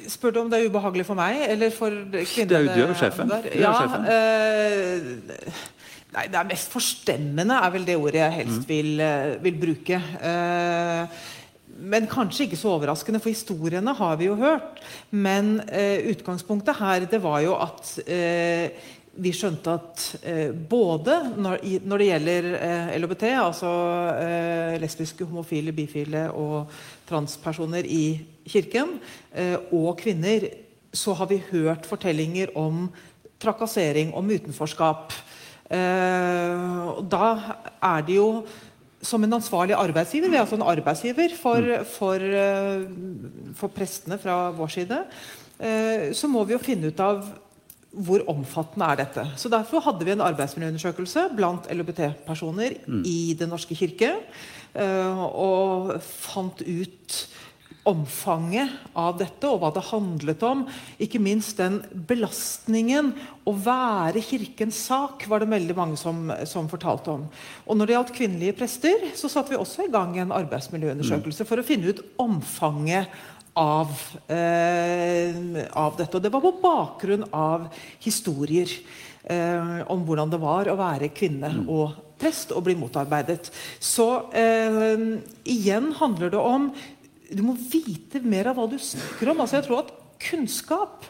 Spør 0.07 0.31
du 0.31 0.39
om 0.39 0.49
det 0.49 0.61
er 0.61 0.69
ubehagelig 0.69 1.05
for 1.05 1.17
meg 1.17 1.43
eller 1.49 1.73
for 1.73 1.89
kvinnene? 1.89 2.47
Det 2.47 2.55
er 2.55 2.63
jo 2.63 2.73
du 2.73 2.83
er 2.85 2.95
sjefen. 2.95 3.31
Ja, 3.59 3.73
sjefen. 3.81 4.05
Øh, 4.15 5.51
nei, 6.13 6.27
det 6.31 6.39
er 6.39 6.49
mest 6.49 6.73
forstemmende 6.73 7.59
er 7.59 7.73
vel 7.73 7.87
det 7.87 7.99
ordet 7.99 8.21
jeg 8.21 8.37
helst 8.41 8.63
mm. 8.63 8.67
vil, 8.69 8.91
eh, 9.03 9.37
vil 9.43 9.61
bruke. 9.61 10.01
Uh, 10.21 11.23
men 11.83 12.05
kanskje 12.09 12.47
ikke 12.47 12.59
så 12.59 12.75
overraskende, 12.75 13.19
for 13.21 13.33
historiene 13.33 13.93
har 13.97 14.17
vi 14.19 14.27
jo 14.29 14.35
hørt. 14.37 14.81
Men 15.09 15.55
eh, 15.67 16.05
utgangspunktet 16.13 16.77
her 16.77 17.07
det 17.09 17.19
var 17.23 17.41
jo 17.43 17.55
at 17.57 17.95
eh, 18.05 18.83
vi 19.13 19.33
skjønte 19.35 19.73
at 19.73 20.03
eh, 20.25 20.51
både 20.53 21.19
når, 21.37 21.59
når, 21.85 22.01
det 22.01 22.09
gjelder 22.09 22.49
eh, 22.57 22.93
LHBT, 22.97 23.25
altså 23.41 23.71
eh, 24.21 24.77
lesbiske, 24.81 25.25
homofile, 25.29 25.73
bifile 25.75 26.27
og 26.31 26.71
transpersoner 27.09 27.89
i 27.89 28.05
kirken, 28.49 28.97
eh, 29.33 29.57
og 29.73 29.97
kvinner, 30.01 30.49
så 30.93 31.15
har 31.17 31.29
vi 31.29 31.41
hørt 31.49 31.87
fortellinger 31.89 32.53
om 32.57 32.87
trakassering, 33.41 34.13
om 34.13 34.29
utenforskap. 34.29 35.13
Da 35.73 37.27
er 37.81 38.05
det 38.05 38.19
jo 38.19 38.27
som 39.03 39.23
en 39.23 39.37
ansvarlig 39.37 39.75
arbeidsgiver, 39.77 40.31
vi 40.31 40.37
er 40.37 40.45
altså 40.45 40.57
en 40.57 40.67
arbeidsgiver 40.73 41.35
for, 41.39 41.59
mm. 41.61 41.87
for, 41.97 42.27
eh, 42.43 43.53
for 43.59 43.73
prestene 43.75 44.17
fra 44.21 44.47
vår 44.55 44.73
side, 44.77 44.99
eh, 45.59 46.11
så 46.15 46.29
må 46.31 46.45
vi 46.47 46.55
jo 46.55 46.63
finne 46.63 46.91
ut 46.91 47.03
av 47.03 47.25
hvor 47.93 48.23
omfattende 48.31 48.87
er 48.89 49.01
dette. 49.03 49.23
Så 49.37 49.51
Derfor 49.53 49.83
hadde 49.85 50.05
vi 50.05 50.15
en 50.15 50.25
arbeidsmiljøundersøkelse 50.25 51.27
blant 51.37 51.67
LHBT-personer 51.69 52.79
mm. 52.87 53.03
i 53.05 53.35
Den 53.37 53.53
norske 53.53 53.77
kirke. 53.77 54.15
Eh, 54.73 55.19
og 55.21 55.99
fant 56.01 56.63
ut 56.65 57.19
omfanget 57.89 58.71
av 58.95 59.17
dette 59.19 59.49
og 59.49 59.59
hva 59.61 59.71
det 59.75 59.83
handlet 59.89 60.43
om. 60.47 60.63
Ikke 61.03 61.21
minst 61.21 61.59
den 61.59 61.81
belastningen 62.07 63.11
å 63.47 63.53
være 63.59 64.23
Kirkens 64.23 64.79
sak, 64.87 65.25
var 65.27 65.43
det 65.43 65.51
veldig 65.51 65.75
mange 65.77 65.99
som, 65.99 66.31
som, 66.49 66.69
fortalte 66.71 67.11
om. 67.11 67.27
Og 67.67 67.77
Når 67.77 67.89
det 67.89 67.97
gjaldt 67.97 68.15
kvinnelige 68.15 68.57
prester, 68.61 69.07
så 69.19 69.31
satte 69.31 69.53
vi 69.53 69.59
også 69.59 69.87
i 69.87 69.93
gang 69.93 70.15
en 70.17 70.35
arbeidsmiljøundersøkelse 70.35 71.47
for 71.49 71.59
å 71.59 71.67
finne 71.67 71.91
ut 71.91 72.03
omfanget 72.23 73.11
av, 73.59 73.91
eh, 74.27 75.35
av 75.71 75.97
dette. 75.97 76.17
Og 76.17 76.23
det 76.23 76.31
var 76.33 76.41
på 76.41 76.55
bakgrunn 76.63 77.27
av 77.35 77.67
historier 78.03 78.71
eh, 79.23 79.83
om 79.91 80.07
hvordan 80.07 80.31
det 80.31 80.41
var 80.41 80.71
å 80.71 80.79
være 80.79 81.13
kvinne 81.15 81.51
mm. 81.59 81.67
og 81.69 81.99
prest 82.23 82.53
og 82.55 82.63
bli 82.67 82.75
motarbeidet. 82.79 83.51
Så 83.83 84.07
eh, 84.37 85.19
igjen 85.49 85.91
handler 85.99 86.33
det 86.33 86.41
om 86.41 86.71
du 87.31 87.43
må 87.45 87.55
vite 87.55 88.21
mer 88.23 88.51
av 88.51 88.57
hva 88.59 88.67
du 88.69 88.79
snakker 88.81 89.31
om. 89.31 89.43
Altså, 89.43 89.59
jeg 89.59 89.67
tror 89.67 89.83
at 89.83 89.93
kunnskap 90.23 91.07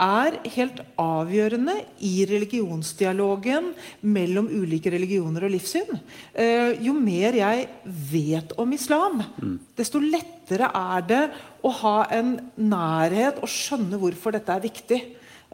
er 0.00 0.40
helt 0.56 0.80
avgjørende 0.98 1.76
i 2.02 2.24
religionsdialogen 2.26 3.70
mellom 4.02 4.48
ulike 4.50 4.90
religioner 4.90 5.46
og 5.46 5.54
livssyn. 5.54 6.00
Eh, 6.34 6.80
jo 6.82 6.96
mer 6.98 7.38
jeg 7.38 7.68
vet 8.10 8.56
om 8.58 8.72
islam, 8.74 9.22
mm. 9.38 9.58
desto 9.78 10.02
lettere 10.02 10.70
er 10.74 11.06
det 11.06 11.22
å 11.62 11.70
ha 11.82 11.98
en 12.14 12.36
nærhet 12.58 13.38
og 13.38 13.50
skjønne 13.50 14.00
hvorfor 14.02 14.34
dette 14.34 14.56
er 14.56 14.66
viktig. 14.66 15.00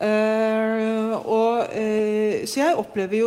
Uh, 0.01 1.12
og, 1.28 1.66
uh, 1.76 2.36
så 2.48 2.62
jeg 2.62 2.76
opplever 2.80 3.18
jo 3.18 3.26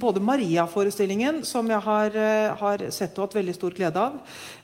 både 0.00 0.22
Maria-forestillingen, 0.24 1.44
som 1.46 1.68
jeg 1.70 1.78
har, 1.84 2.16
uh, 2.16 2.56
har, 2.58 2.82
sett 2.90 3.14
og 3.18 3.28
hatt 3.28 3.36
veldig 3.38 3.54
stor 3.54 3.76
glede 3.76 4.08
av, 4.08 4.16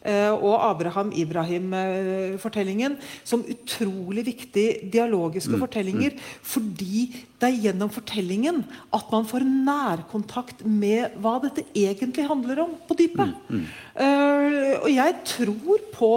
og 0.07 0.53
Abraham 0.62 1.09
Ibrahim-fortellingen 1.18 2.92
som 3.26 3.40
utrolig 3.42 4.22
viktige 4.28 4.86
dialogiske 4.92 5.57
mm. 5.57 5.62
fortellinger. 5.64 6.14
Mm. 6.14 6.28
Fordi 6.47 7.01
det 7.40 7.49
er 7.49 7.64
gjennom 7.64 7.90
fortellingen 7.90 8.61
at 8.94 9.11
man 9.11 9.26
får 9.26 9.42
nærkontakt 9.42 10.62
med 10.62 11.16
hva 11.18 11.40
dette 11.42 11.66
egentlig 11.74 12.28
handler 12.30 12.62
om 12.68 12.76
på 12.86 12.94
dypet. 13.01 13.34
Mm. 13.51 13.64
Mm. 13.64 13.66
og 14.84 14.88
jeg 14.94 15.18
tror 15.32 15.82
på 15.97 16.12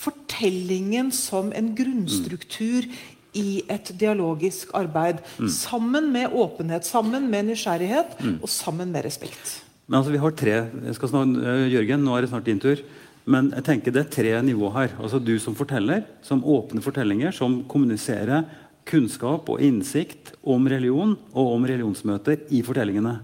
fortellingen 0.00 1.12
som 1.12 1.52
en 1.52 1.74
grunnstruktur 1.76 2.88
i 3.36 3.60
et 3.72 3.92
dialogisk 4.00 4.72
arbeid. 4.76 5.22
Mm. 5.38 5.50
Sammen 5.52 6.10
med 6.14 6.32
åpenhet, 6.32 6.88
sammen 6.88 7.28
med 7.32 7.50
nysgjerrighet 7.50 8.18
mm. 8.20 8.36
og 8.40 8.52
sammen 8.52 8.92
med 8.94 9.06
respekt. 9.06 9.58
Men 9.86 10.00
altså, 10.00 10.14
vi 10.14 10.22
har 10.22 10.34
tre, 10.34 10.54
jeg 10.88 10.98
skal 10.98 11.12
snart, 11.12 11.36
uh, 11.38 11.66
Jørgen, 11.70 12.02
nå 12.02 12.16
er 12.16 12.24
det 12.24 12.32
snart 12.32 12.48
din 12.48 12.62
tur. 12.62 12.80
Men 13.26 13.50
jeg 13.54 13.64
tenker 13.66 13.94
det 13.94 14.02
er 14.04 14.14
tre 14.14 14.42
nivå 14.46 14.70
her. 14.74 14.90
Altså 15.02 15.18
Du 15.18 15.38
som 15.42 15.54
forteller, 15.58 16.00
som 16.22 16.44
åpner 16.46 16.82
fortellinger, 16.82 17.30
som 17.34 17.64
kommuniserer 17.66 18.44
kunnskap 18.86 19.48
og 19.50 19.60
innsikt 19.62 20.32
om 20.46 20.66
religion 20.70 21.16
og 21.34 21.54
om 21.56 21.64
religionsmøter 21.66 22.36
i 22.54 22.62
fortellingene. 22.66 23.20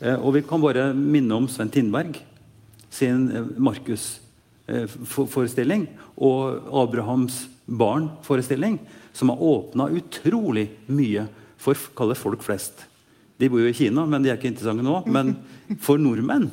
Eh, 0.00 0.14
og 0.14 0.34
vi 0.36 0.42
kan 0.46 0.60
bare 0.62 0.94
minne 0.94 1.34
om 1.36 1.48
Sven 1.50 1.70
Tindberg 1.74 2.14
sin 2.90 3.30
eh, 3.34 3.44
Markus-forestilling 3.58 5.88
og 6.16 6.62
Abrahams 6.82 7.48
barn-forestilling, 7.70 8.78
som 9.12 9.30
har 9.32 9.42
åpna 9.42 9.88
utrolig 9.94 10.68
mye 10.90 11.26
for 11.60 11.78
folk 12.18 12.42
flest. 12.42 12.86
De 13.40 13.48
bor 13.48 13.62
jo 13.62 13.70
i 13.70 13.76
Kina, 13.76 14.04
men 14.06 14.22
de 14.22 14.32
er 14.32 14.38
ikke 14.38 14.50
interessante 14.50 14.84
nå. 14.84 14.98
Men 15.08 15.36
for 15.80 16.00
nordmenn 16.00 16.50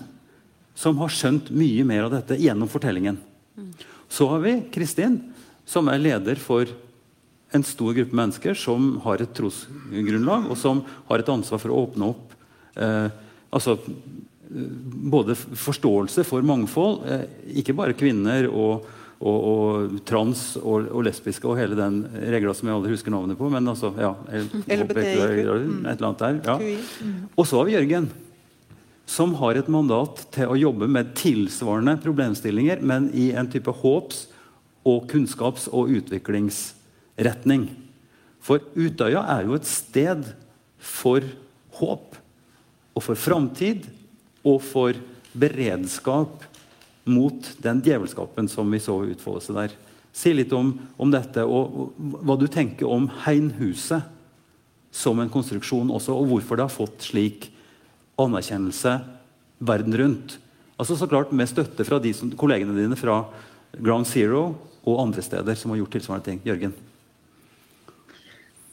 som 0.78 0.99
har 1.01 1.11
skjønt 1.11 1.49
mye 1.57 1.86
mer 1.88 2.05
av 2.05 2.13
dette 2.13 2.38
gjennom 2.39 2.70
fortellingen. 2.70 3.18
Så 4.07 4.28
har 4.30 4.43
vi 4.43 4.59
Kristin, 4.72 5.18
som 5.68 5.89
er 5.91 5.99
leder 5.99 6.39
for 6.39 6.70
en 7.55 7.63
stor 7.65 7.95
gruppe 7.95 8.15
mennesker 8.15 8.55
som 8.59 8.97
har 9.03 9.24
et 9.24 9.34
trosgrunnlag, 9.36 10.47
og 10.51 10.59
som 10.59 10.84
har 11.09 11.24
et 11.24 11.32
ansvar 11.34 11.61
for 11.63 11.74
å 11.74 11.82
åpne 11.88 12.11
opp 12.11 12.36
eh, 12.76 13.07
altså, 13.49 13.78
både 14.47 15.36
forståelse 15.36 16.24
for 16.28 16.45
mangfold, 16.45 17.01
eh, 17.07 17.26
ikke 17.63 17.76
bare 17.76 17.97
kvinner 17.97 18.47
og, 18.51 18.88
og, 19.18 19.38
og 19.49 19.97
trans 20.05 20.43
og, 20.59 20.89
og, 20.91 21.01
lesbiske 21.07 21.47
og 21.49 21.57
hele 21.57 21.78
den 21.78 22.03
regla 22.30 22.53
som 22.53 22.70
jeg 22.70 22.78
aldri 22.78 22.93
husker 22.93 23.13
navnet 23.13 23.39
på. 23.39 23.49
men 23.49 23.68
altså, 23.68 23.91
ja, 23.97 24.13
LBT, 24.30 24.97
Et 25.03 25.41
eller 25.41 26.07
annet 26.11 26.24
der. 26.24 26.39
Ja. 26.45 26.57
Og 27.36 27.47
så 27.49 27.59
har 27.59 27.70
vi 27.70 27.78
Jørgen, 27.78 28.11
som 29.07 29.34
har 29.39 29.57
et 29.57 29.72
mandat 29.72 30.26
til 30.36 30.51
å 30.51 30.59
jobbe 30.59 30.89
med 30.91 31.15
tilsvarende 31.18 31.95
problemstillinger, 32.03 32.84
men 32.86 33.09
i 33.15 33.32
en 33.32 33.49
type 33.49 33.72
håps- 33.82 34.28
og 34.88 35.09
kunnskaps- 35.11 35.68
og 35.72 35.89
utviklingsretning. 35.97 37.68
For 38.43 38.63
Utøya 38.78 39.26
er 39.34 39.47
jo 39.47 39.57
et 39.57 39.68
sted 39.68 40.30
for 40.78 41.26
håp 41.80 42.15
og 42.95 43.03
for 43.03 43.20
framtid 43.20 43.88
og 44.47 44.61
for 44.63 44.97
beredskap 45.38 46.45
mot 47.08 47.51
den 47.64 47.82
djevelskapen 47.86 48.49
som 48.51 48.72
vi 48.72 48.80
så 48.84 48.99
utfolde 49.08 49.43
seg 49.45 49.60
der. 49.62 49.76
Si 50.18 50.34
litt 50.34 50.53
om, 50.55 50.74
om 50.97 51.12
dette, 51.14 51.43
og, 51.45 51.93
hva 51.97 52.38
du 52.39 52.47
tenker 52.51 52.89
om 52.89 53.10
Heinhuset 53.26 54.14
som 54.91 55.20
en 55.22 55.32
konstruksjon 55.32 55.91
også, 55.93 56.16
og 56.16 56.32
hvorfor 56.32 56.58
det 56.58 56.66
har 56.66 56.74
fått 56.74 57.10
slik 57.12 57.51
anerkjennelse 58.18 58.97
verden 59.68 59.97
rundt. 59.97 60.38
Altså 60.78 60.97
så 60.97 61.08
klart 61.10 61.32
Med 61.34 61.49
støtte 61.49 61.86
fra 61.86 61.99
de 62.01 62.14
som, 62.14 62.32
kollegene 62.38 62.76
dine 62.78 62.97
fra 62.97 63.24
Ground 63.78 64.08
Zero 64.10 64.55
og 64.88 65.01
andre 65.01 65.22
steder 65.26 65.58
som 65.58 65.74
har 65.74 65.82
gjort 65.82 65.97
tilsvarende 65.97 66.26
ting. 66.26 66.41
Jørgen? 66.47 66.74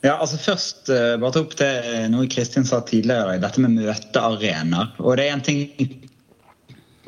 Ja, 0.05 0.19
altså 0.21 0.39
Først 0.39 0.91
uh, 0.93 1.17
bare 1.21 1.33
ta 1.33 1.43
opp 1.43 1.55
til 1.57 2.09
noe 2.13 2.29
Kristin 2.31 2.67
sa 2.69 2.83
tidligere, 2.85 3.39
dette 3.41 3.63
med 3.65 3.79
møtearenaer. 3.79 4.93
Og 5.01 5.17
det 5.17 5.29
er 5.29 5.37
en 5.37 5.45
ting 5.45 5.65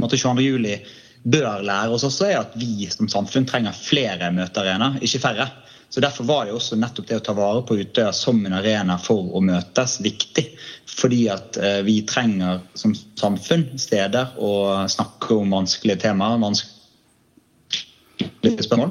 måte 0.01 0.17
22. 0.17 0.45
juli 0.45 0.79
bør 1.27 1.63
lære 1.67 1.95
oss 1.95 2.05
også, 2.07 2.29
er 2.31 2.39
at 2.45 2.55
vi 2.59 2.87
som 2.93 3.09
samfunn 3.11 3.47
trenger 3.49 3.75
flere 3.77 4.31
møtearenaer, 4.35 5.01
ikke 5.03 5.23
færre. 5.25 5.49
Så 5.89 6.01
Derfor 6.03 6.25
var 6.27 6.45
det 6.45 6.53
også 6.55 6.77
nettopp 6.79 7.07
det 7.09 7.17
å 7.21 7.25
ta 7.25 7.33
vare 7.37 7.63
på 7.67 7.77
Utøya 7.79 8.13
som 8.15 8.47
en 8.47 8.57
arena 8.59 8.99
for 8.99 9.31
å 9.39 9.41
møtes 9.45 10.01
viktig. 10.03 10.45
Fordi 10.97 11.29
at 11.33 11.57
uh, 11.63 11.81
vi 11.87 12.01
trenger 12.09 12.61
som 12.79 12.95
samfunn 13.19 13.79
steder 13.79 14.27
å 14.43 14.87
snakke 14.91 15.35
om 15.37 15.55
vanskelige 15.55 16.03
temaer. 16.09 16.43
vanskelige 16.43 16.73
spørsmål. 18.67 18.91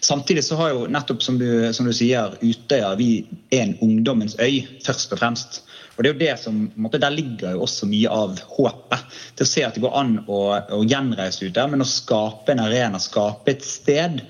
Samtidig 0.00 0.44
så 0.44 0.56
har 0.56 0.70
jo 0.72 0.86
nettopp 0.88 1.22
som 1.22 1.38
du, 1.38 1.72
som 1.76 1.86
du 1.86 1.92
sier, 1.92 2.32
Utøya 2.40 2.94
vi 2.96 3.26
en 3.52 3.74
ungdommens 3.84 4.36
øy, 4.40 4.64
først 4.86 5.12
og 5.12 5.20
fremst. 5.20 5.60
Og 5.96 6.04
det 6.04 6.08
er 6.08 6.14
jo 6.14 6.22
det 6.22 6.36
som, 6.40 6.70
måte, 6.80 6.98
Der 6.98 7.12
ligger 7.12 7.52
jo 7.52 7.62
også 7.66 7.86
mye 7.90 8.08
av 8.08 8.40
håpet. 8.56 9.18
Til 9.36 9.44
å 9.44 9.50
se 9.50 9.64
at 9.66 9.74
det 9.76 9.84
går 9.84 9.98
an 10.00 10.14
å, 10.24 10.56
å 10.72 10.80
gjenreise 10.88 11.50
der, 11.52 11.68
men 11.68 11.84
å 11.84 11.88
skape 11.88 12.52
en 12.54 12.64
arena, 12.64 12.98
skape 13.02 13.50
et 13.52 13.64
sted 13.66 14.22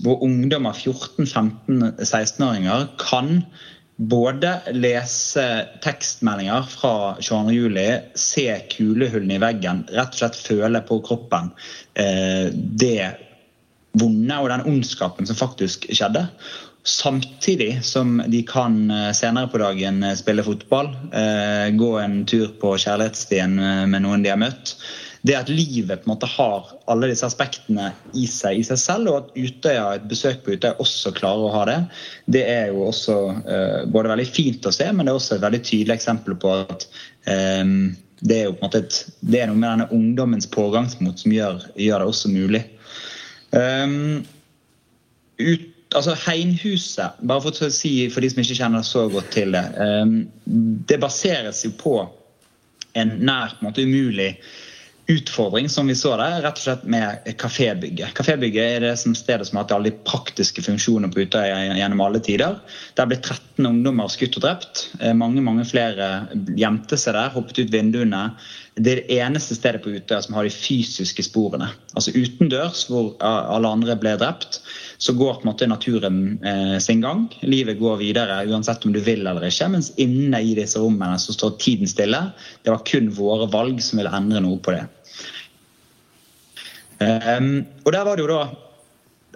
hvor 0.00 0.22
ungdommer, 0.24 0.72
14-15-16-åringer, 0.76 2.88
kan 3.00 3.42
både 4.00 4.54
lese 4.72 5.44
tekstmeldinger 5.84 6.64
fra 6.72 7.16
22.07, 7.20 8.16
se 8.16 8.46
kulehullene 8.72 9.36
i 9.36 9.42
veggen, 9.42 9.84
rett 9.92 10.14
og 10.14 10.18
slett 10.22 10.38
føle 10.40 10.80
på 10.88 11.02
kroppen 11.04 11.50
eh, 12.00 12.48
det 12.54 13.29
vonde 13.98 14.36
og 14.38 14.50
den 14.52 14.66
ondskapen 14.70 15.26
som 15.26 15.38
faktisk 15.38 15.88
skjedde. 15.90 16.26
Samtidig 16.82 17.84
som 17.84 18.22
de 18.26 18.40
kan 18.48 18.90
eh, 18.90 19.10
senere 19.12 19.50
på 19.52 19.60
dagen 19.60 20.02
eh, 20.02 20.16
spille 20.16 20.44
fotball, 20.46 20.88
eh, 21.12 21.68
gå 21.76 21.92
en 22.00 22.22
tur 22.24 22.54
på 22.60 22.72
kjærlighetsstien 22.80 23.58
med 23.90 24.00
noen 24.06 24.24
de 24.24 24.32
har 24.32 24.40
møtt. 24.40 24.76
Det 25.20 25.36
at 25.36 25.50
livet 25.52 26.00
på 26.00 26.08
en 26.08 26.14
måte 26.14 26.28
har 26.32 26.70
alle 26.88 27.10
disse 27.10 27.28
aspektene 27.28 27.90
i 28.16 28.24
seg 28.24 28.62
i 28.62 28.64
seg 28.64 28.80
selv, 28.80 29.10
og 29.10 29.18
at 29.18 29.34
Utøya, 29.36 29.98
et 29.98 30.06
besøk 30.08 30.40
på 30.46 30.54
Utøya 30.56 30.78
også 30.80 31.12
klarer 31.18 31.44
å 31.44 31.52
ha 31.52 31.66
det, 31.68 31.78
det 32.32 32.46
er 32.48 32.70
jo 32.72 32.86
også 32.86 33.18
både 33.92 34.14
veldig 34.14 34.26
fint 34.32 34.64
å 34.64 34.72
se, 34.72 34.88
men 34.88 35.04
det 35.04 35.12
er 35.12 35.20
også 35.20 35.36
et 35.36 35.44
veldig 35.44 35.60
tydelig 35.60 35.98
eksempel 35.98 36.38
på 36.40 36.54
at 36.62 36.88
um, 37.28 37.90
det 38.24 38.38
er 38.38 38.48
jo 38.48 38.54
på 38.54 38.62
en 38.62 38.70
måte 38.70 38.80
et, 38.80 38.96
det 39.20 39.42
er 39.42 39.52
noe 39.52 39.60
med 39.60 39.68
denne 39.68 39.90
ungdommens 39.92 40.48
pågangsmot 40.56 41.20
som 41.20 41.36
gjør, 41.36 41.68
gjør 41.76 42.00
det 42.00 42.10
også 42.14 42.32
mulig. 42.32 42.64
Um, 43.50 44.22
ut, 45.40 45.68
altså 45.96 46.14
Heinhuset, 46.26 47.18
bare 47.26 47.42
for 47.42 47.66
å 47.66 47.70
si 47.74 47.94
for 48.12 48.22
de 48.22 48.30
som 48.30 48.42
ikke 48.44 48.58
kjenner 48.60 48.86
så 48.86 49.06
godt 49.10 49.32
til 49.34 49.56
det, 49.56 49.64
um, 49.76 50.16
det 50.90 51.00
baseres 51.02 51.64
jo 51.66 51.72
på 51.80 51.96
en 52.98 53.16
nær 53.22 53.56
på 53.56 53.64
en 53.64 53.70
måte 53.70 53.86
umulig 53.86 54.34
utfordring 55.10 55.68
som 55.68 55.88
vi 55.90 55.94
så 55.98 56.12
der, 56.20 56.38
rett 56.44 56.58
og 56.58 56.62
slett 56.62 56.84
med 56.90 57.26
kafébygget. 57.40 58.12
Kafébygget 58.14 58.76
er 58.76 58.84
det 58.84 58.92
som 59.00 59.14
stedet 59.18 59.48
som 59.48 59.58
har 59.58 59.66
hatt 59.66 59.74
alle 59.74 59.90
de 59.90 60.02
praktiske 60.06 60.62
funksjoner 60.62 61.10
på 61.10 61.24
Utøya 61.24 61.58
gjennom 61.78 62.02
alle 62.04 62.20
tider. 62.22 62.58
Der 62.98 63.08
ble 63.10 63.18
13 63.18 63.66
ungdommer 63.66 64.10
skutt 64.12 64.38
og 64.38 64.46
drept. 64.46 64.84
Eh, 65.00 65.14
mange 65.16 65.42
mange 65.42 65.66
flere 65.66 66.28
gjemte 66.58 66.98
seg 67.00 67.18
der, 67.18 67.32
hoppet 67.34 67.64
ut 67.64 67.74
vinduene. 67.74 68.28
Det 68.74 69.12
eneste 69.12 69.56
stedet 69.56 69.82
på 69.82 69.90
Utøya 69.90 70.20
som 70.22 70.36
har 70.36 70.46
de 70.46 70.52
fysiske 70.54 71.24
sporene. 71.26 71.66
Altså 71.98 72.12
Utendørs, 72.14 72.84
hvor 72.88 73.16
alle 73.20 73.68
andre 73.68 73.96
ble 73.98 74.14
drept, 74.20 74.60
så 75.02 75.14
går 75.16 75.40
på 75.40 75.44
en 75.44 75.50
måte 75.50 75.68
naturen 75.68 76.20
eh, 76.46 76.76
sin 76.82 77.02
gang. 77.02 77.26
Livet 77.42 77.80
går 77.80 77.98
videre 78.00 78.38
uansett 78.46 78.86
om 78.86 78.94
du 78.94 79.00
vil 79.02 79.26
eller 79.26 79.48
ikke. 79.48 79.68
Mens 79.74 79.90
inne 80.00 80.42
i 80.44 80.54
disse 80.58 80.80
rommene 80.80 81.18
så 81.18 81.34
står 81.34 81.58
tiden 81.60 81.90
stille. 81.90 82.22
Det 82.62 82.72
var 82.72 82.86
kun 82.86 83.10
våre 83.16 83.50
valg 83.50 83.82
som 83.84 84.00
ville 84.00 84.14
endre 84.16 84.44
noe 84.44 84.60
på 84.62 84.76
det. 84.76 84.86
Um, 87.00 87.62
og 87.86 87.94
der 87.94 88.04
var 88.04 88.18
det 88.18 88.26
jo 88.26 88.32
da 88.32 88.42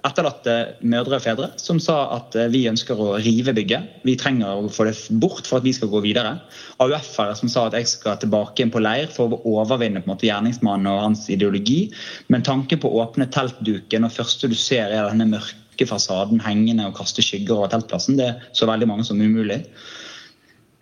etterlatte 0.04 0.54
mødre 0.84 1.18
og 1.18 1.24
fedre 1.24 1.48
som 1.60 1.78
sa 1.82 1.96
at 2.16 2.36
eh, 2.38 2.50
vi 2.52 2.64
ønsker 2.68 2.98
å 3.00 3.14
rive 3.24 3.54
bygget. 3.56 4.02
Vi 4.04 4.16
trenger 4.20 4.66
å 4.66 4.70
få 4.72 4.86
det 4.88 4.94
bort 5.22 5.48
for 5.48 5.60
at 5.60 5.66
vi 5.66 5.72
skal 5.76 5.90
gå 5.92 6.02
videre. 6.04 6.36
AUF-ere 6.84 7.36
som 7.38 7.50
sa 7.52 7.66
at 7.68 7.76
jeg 7.78 7.88
skal 7.90 8.18
tilbake 8.20 8.64
inn 8.64 8.72
på 8.74 8.82
leir 8.84 9.08
for 9.12 9.32
å 9.32 9.40
overvinne 9.56 10.02
på 10.02 10.10
en 10.10 10.14
måte 10.14 10.28
gjerningsmannen 10.28 10.90
og 10.92 11.02
hans 11.06 11.26
ideologi. 11.32 11.86
Men 12.32 12.44
tanken 12.46 12.82
på 12.82 12.90
å 12.90 13.04
åpne 13.06 13.30
teltduken 13.32 14.06
og 14.06 14.14
første 14.14 14.50
du 14.52 14.56
ser 14.58 14.92
er 14.92 15.08
denne 15.08 15.30
mørke 15.32 15.88
fasaden 15.88 16.42
hengende 16.44 16.90
og 16.90 16.98
kaste 17.00 17.24
skygger 17.24 17.56
over 17.56 17.72
teltplassen, 17.72 18.20
det 18.20 18.34
så 18.54 18.68
veldig 18.70 18.90
mange 18.92 19.08
som 19.08 19.22
umulig. 19.22 19.62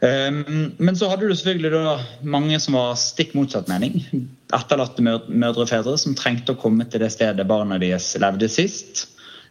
Ehm, 0.03 0.73
men 0.83 0.97
så 0.99 1.09
hadde 1.11 1.29
du 1.31 1.35
selvfølgelig 1.37 2.27
mange 2.27 2.59
som 2.63 2.75
var 2.79 2.99
stikk 2.99 3.37
motsatt 3.39 3.71
mening. 3.71 4.01
Etterlatte 4.53 5.05
mødre 5.05 5.65
og 5.65 5.71
fedre 5.71 5.95
som 6.01 6.17
trengte 6.19 6.57
å 6.57 6.59
komme 6.59 6.89
til 6.91 7.05
det 7.05 7.13
stedet 7.15 7.47
barna 7.49 7.79
deres 7.83 8.11
levde 8.21 8.51
sist. 8.51 9.07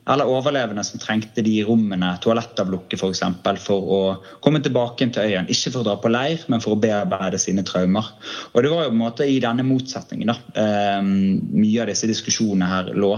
Eller 0.10 0.28
overlevende 0.28 0.82
som 0.84 1.00
trengte 1.00 1.44
de 1.46 1.60
rommene, 1.64 2.10
toalettavlukket 2.24 2.98
f.eks., 2.98 3.02
for, 3.04 3.14
eksempel, 3.14 3.60
for 3.62 3.92
å 3.96 4.00
komme 4.44 4.60
tilbake 4.66 5.06
til 5.14 5.30
øyen. 5.30 5.50
Ikke 5.54 5.72
for 5.72 5.84
å 5.84 5.88
dra 5.88 5.98
på 6.02 6.12
leir, 6.12 6.42
men 6.50 6.64
for 6.64 6.74
å 6.74 6.82
bearbeide 6.82 7.40
sine 7.40 7.64
traumer. 7.68 8.10
Og 8.52 8.66
Det 8.66 8.72
var 8.74 8.88
jo 8.88 8.92
på 8.92 8.98
en 8.98 9.04
måte 9.04 9.30
i 9.30 9.38
denne 9.44 9.66
motsetningen 9.68 10.34
da, 10.34 10.40
ehm, 10.58 11.12
mye 11.54 11.84
av 11.84 11.94
disse 11.94 12.10
diskusjonene 12.10 12.72
her 12.74 12.92
lå. 12.98 13.14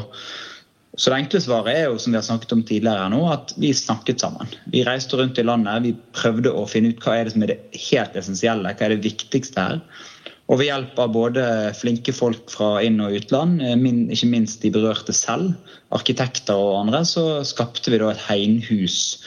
Så 0.94 1.10
det 1.10 1.24
enkle 1.24 1.39
svaret 1.41 1.74
er 1.74 1.86
jo, 1.88 1.98
som 1.98 2.14
vi 2.14 2.20
har 2.20 2.26
snakket 2.26 2.52
om 2.54 2.62
tidligere 2.70 3.08
nå, 3.10 3.24
at 3.34 3.56
vi 3.58 3.72
snakket 3.74 4.22
sammen. 4.22 4.52
Vi 4.70 4.84
reiste 4.86 5.18
rundt 5.18 5.39
i 5.41 5.46
landet, 5.46 5.88
vi 5.88 5.94
prøvde 6.14 6.52
å 6.54 6.68
finne 6.70 6.91
ut 6.94 7.02
hva 7.02 7.16
er 7.18 7.26
det 7.26 7.34
som 7.34 7.46
er 7.46 7.56
det 7.56 7.86
helt 7.88 8.18
essensielle, 8.20 8.76
hva 8.78 8.86
er 8.86 8.94
det 8.94 9.06
viktigste 9.08 9.64
her. 9.64 9.80
Og 10.52 10.60
ved 10.60 10.68
hjelp 10.68 11.00
av 11.00 11.16
både 11.16 11.46
flinke 11.80 12.14
folk 12.14 12.52
fra 12.52 12.76
inn- 12.86 13.02
og 13.02 13.16
utland, 13.18 13.64
eh, 13.64 13.74
ikke 14.14 14.30
minst 14.30 14.62
de 14.62 14.70
berørte 14.76 15.16
selv, 15.18 15.56
arkitekter 15.96 16.54
og 16.54 16.84
andre, 16.84 17.02
så 17.08 17.41
skapte 17.48 17.89
vi 17.89 17.98
da 17.98 18.12
et 18.12 18.26
hegnhus. 18.28 19.18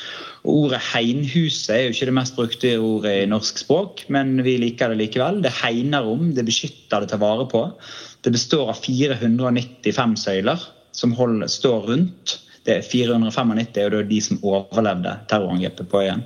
Ordet 0.46 0.78
hegnhuset 0.92 1.72
er 1.74 1.82
jo 1.86 1.96
ikke 1.96 2.10
det 2.12 2.16
mest 2.20 2.36
brukte 2.36 2.76
ordet 2.78 3.16
i 3.24 3.26
norsk 3.26 3.58
språk, 3.64 4.04
men 4.08 4.36
vi 4.46 4.54
liker 4.62 4.94
det 4.94 5.00
likevel. 5.00 5.42
Det 5.42 5.50
hegner 5.64 6.06
om, 6.06 6.30
det 6.36 6.46
beskytter, 6.46 7.02
det 7.02 7.10
tar 7.10 7.24
vare 7.24 7.48
på. 7.50 7.66
Det 8.22 8.30
består 8.30 8.70
av 8.70 8.78
495 8.78 10.14
søyler 10.22 10.62
som 10.96 11.14
hold, 11.16 11.44
står 11.52 11.88
rundt 11.92 12.40
Det 12.66 12.80
er 12.80 12.82
495 12.82 13.50
og 13.52 13.58
det 13.76 13.82
er 13.86 14.06
de 14.08 14.20
som 14.24 14.40
overlevde 14.42 15.12
terrorangrepet 15.30 15.86
på 15.86 16.00
øyen. 16.02 16.24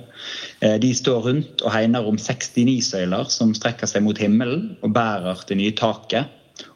Eh, 0.65 0.79
de 0.81 0.89
står 0.97 1.19
rundt 1.27 1.61
og 1.61 1.69
hegner 1.69 2.07
om 2.07 2.17
69 2.17 2.79
søyler 2.87 3.29
som 3.29 3.51
strekker 3.53 3.85
seg 3.85 4.01
mot 4.01 4.17
himmelen 4.17 4.71
og 4.81 4.95
bærer 4.95 5.43
det 5.47 5.59
nye 5.59 5.75
taket. 5.77 6.31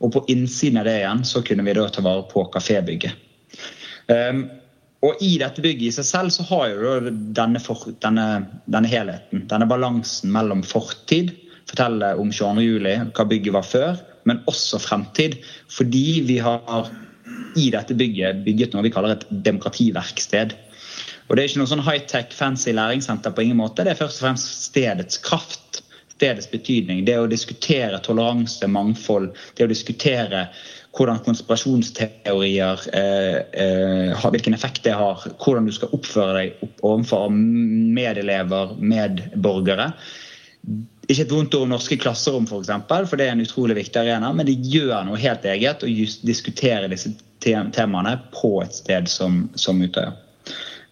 Og 0.05 0.13
på 0.13 0.21
innsiden 0.29 0.77
av 0.77 0.85
det 0.85 0.99
igjen 0.99 1.23
så 1.25 1.41
kunne 1.45 1.65
vi 1.65 1.73
da 1.73 1.87
ta 1.89 2.03
vare 2.05 2.27
på 2.29 2.45
kafébygget. 2.53 3.17
Um, 4.05 4.45
og 5.05 5.21
i 5.21 5.35
dette 5.41 5.61
bygget 5.61 5.89
i 5.89 5.95
seg 5.97 6.07
selv 6.07 6.33
så 6.33 6.45
har 6.49 6.69
jo 6.71 6.93
denne, 7.09 7.61
for, 7.61 7.89
denne, 8.05 8.45
denne 8.71 8.89
helheten, 8.89 9.45
denne 9.49 9.67
balansen 9.69 10.33
mellom 10.33 10.63
fortid, 10.65 11.33
fortelle 11.69 12.13
om 12.21 12.31
22.07, 12.33 13.11
hva 13.17 13.25
bygget 13.29 13.57
var 13.57 13.65
før, 13.65 14.01
men 14.29 14.41
også 14.49 14.79
fremtid. 14.81 15.37
Fordi 15.73 16.21
vi 16.25 16.39
har 16.41 16.89
i 17.55 17.69
dette 17.73 17.95
bygget 17.97 18.43
bygget 18.45 18.75
noe 18.75 18.85
vi 18.85 18.93
kaller 18.93 19.15
et 19.15 19.25
demokrativerksted. 19.45 20.55
Og 21.25 21.35
Det 21.35 21.41
er 21.41 21.49
ikke 21.49 21.61
noe 21.63 21.71
sånn 21.71 21.85
high-tech, 21.85 22.33
fancy 22.37 22.73
læringssenter 22.75 23.33
på 23.33 23.45
ingen 23.45 23.57
måte. 23.57 23.83
Det 23.83 23.95
er 23.95 24.01
først 24.01 24.21
og 24.21 24.27
fremst 24.27 24.65
stedets 24.67 25.17
kraft, 25.25 25.81
stedets 26.13 26.49
betydning. 26.51 27.01
Det 27.07 27.17
å 27.17 27.29
diskutere 27.29 27.97
toleranse, 28.05 28.69
mangfold, 28.69 29.31
det 29.57 29.65
å 29.65 29.71
diskutere 29.71 30.45
hvordan 30.95 31.23
konspirasjonsteorier 31.25 32.85
eh, 32.95 33.39
eh, 33.63 34.27
Hvilken 34.31 34.55
effekt 34.55 34.85
det 34.85 34.93
har. 34.95 35.25
Hvordan 35.41 35.65
du 35.67 35.73
skal 35.75 35.91
oppføre 35.97 36.37
deg 36.37 36.61
opp 36.63 36.85
overfor 36.91 37.33
medelever, 37.33 38.77
medborgere. 38.79 39.89
Ikke 41.05 41.21
et 41.21 41.33
vondt 41.33 41.53
ord 41.53 41.69
norske 41.69 41.97
klasserom, 42.01 42.47
for, 42.49 42.63
eksempel, 42.63 43.05
for 43.05 43.21
det 43.21 43.27
er 43.27 43.35
en 43.35 43.43
utrolig 43.43 43.75
viktig 43.77 44.01
arena, 44.01 44.31
men 44.33 44.47
det 44.47 44.55
gjør 44.65 45.03
noe 45.05 45.21
helt 45.21 45.45
eget 45.45 45.83
å 45.85 45.89
diskutere 46.25 46.89
disse 46.89 47.11
temaene 47.45 48.15
på 48.33 48.55
et 48.63 48.73
sted 48.73 49.11
som, 49.11 49.43
som 49.53 49.83
Utøya. 49.85 50.15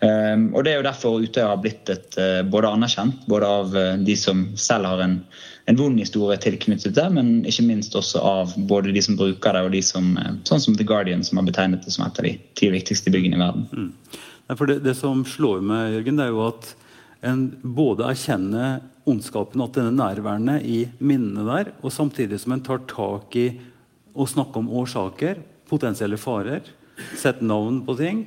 Um, 0.03 0.49
og 0.51 0.65
Det 0.65 0.73
er 0.73 0.81
jo 0.81 0.85
derfor 0.85 1.23
Utøya 1.23 1.47
har 1.53 1.61
blitt 1.63 1.89
et, 1.89 2.19
uh, 2.19 2.43
både 2.43 2.73
anerkjent 2.75 3.23
både 3.31 3.49
av 3.49 3.73
uh, 3.73 3.93
de 4.03 4.15
som 4.19 4.45
selv 4.59 4.89
har 4.91 5.01
en 5.01 5.21
en 5.65 5.75
vond 5.79 5.99
historie 5.99 6.37
tilknyttet 6.37 6.95
det, 6.95 7.05
men 7.15 7.43
ikke 7.47 7.63
minst 7.63 7.95
også 7.95 8.19
av 8.19 8.53
både 8.69 8.91
de 8.91 9.01
som 9.03 9.15
bruker 9.19 9.55
det, 9.55 9.63
og 9.63 9.71
de 9.71 9.81
som, 9.85 10.13
uh, 10.19 10.33
sånn 10.47 10.61
som 10.63 10.77
The 10.77 10.87
Guardian, 10.87 11.23
som 11.23 11.39
har 11.39 11.47
betegnet 11.47 11.85
det 11.85 11.95
som 11.95 12.05
et 12.05 12.19
av 12.19 12.27
de 12.27 12.33
ti 12.59 12.71
viktigste 12.73 13.13
byggene 13.13 13.39
i 13.39 13.43
verden. 13.43 13.67
Mm. 13.71 13.91
Det, 14.53 14.79
det, 14.83 14.95
som 14.99 15.23
slår 15.25 15.63
meg, 15.65 15.93
Jørgen, 15.95 16.19
det 16.19 16.25
er 16.25 16.33
jo 16.33 16.47
at 16.49 16.73
en 17.23 17.47
både 17.61 18.05
erkjenne 18.11 18.67
ondskapen, 19.09 19.61
at 19.63 19.75
den 19.77 19.97
nærværende 19.99 20.59
i 20.63 20.83
minnene 20.99 21.45
der, 21.47 21.73
og 21.81 21.93
samtidig 21.93 22.39
som 22.41 22.55
en 22.55 22.63
tar 22.63 22.83
tak 22.89 23.35
i 23.39 23.47
å 24.13 24.27
snakke 24.29 24.59
om 24.59 24.71
årsaker, 24.81 25.41
potensielle 25.69 26.19
farer, 26.21 26.67
sette 27.17 27.45
navn 27.45 27.81
på 27.87 27.95
ting, 27.99 28.25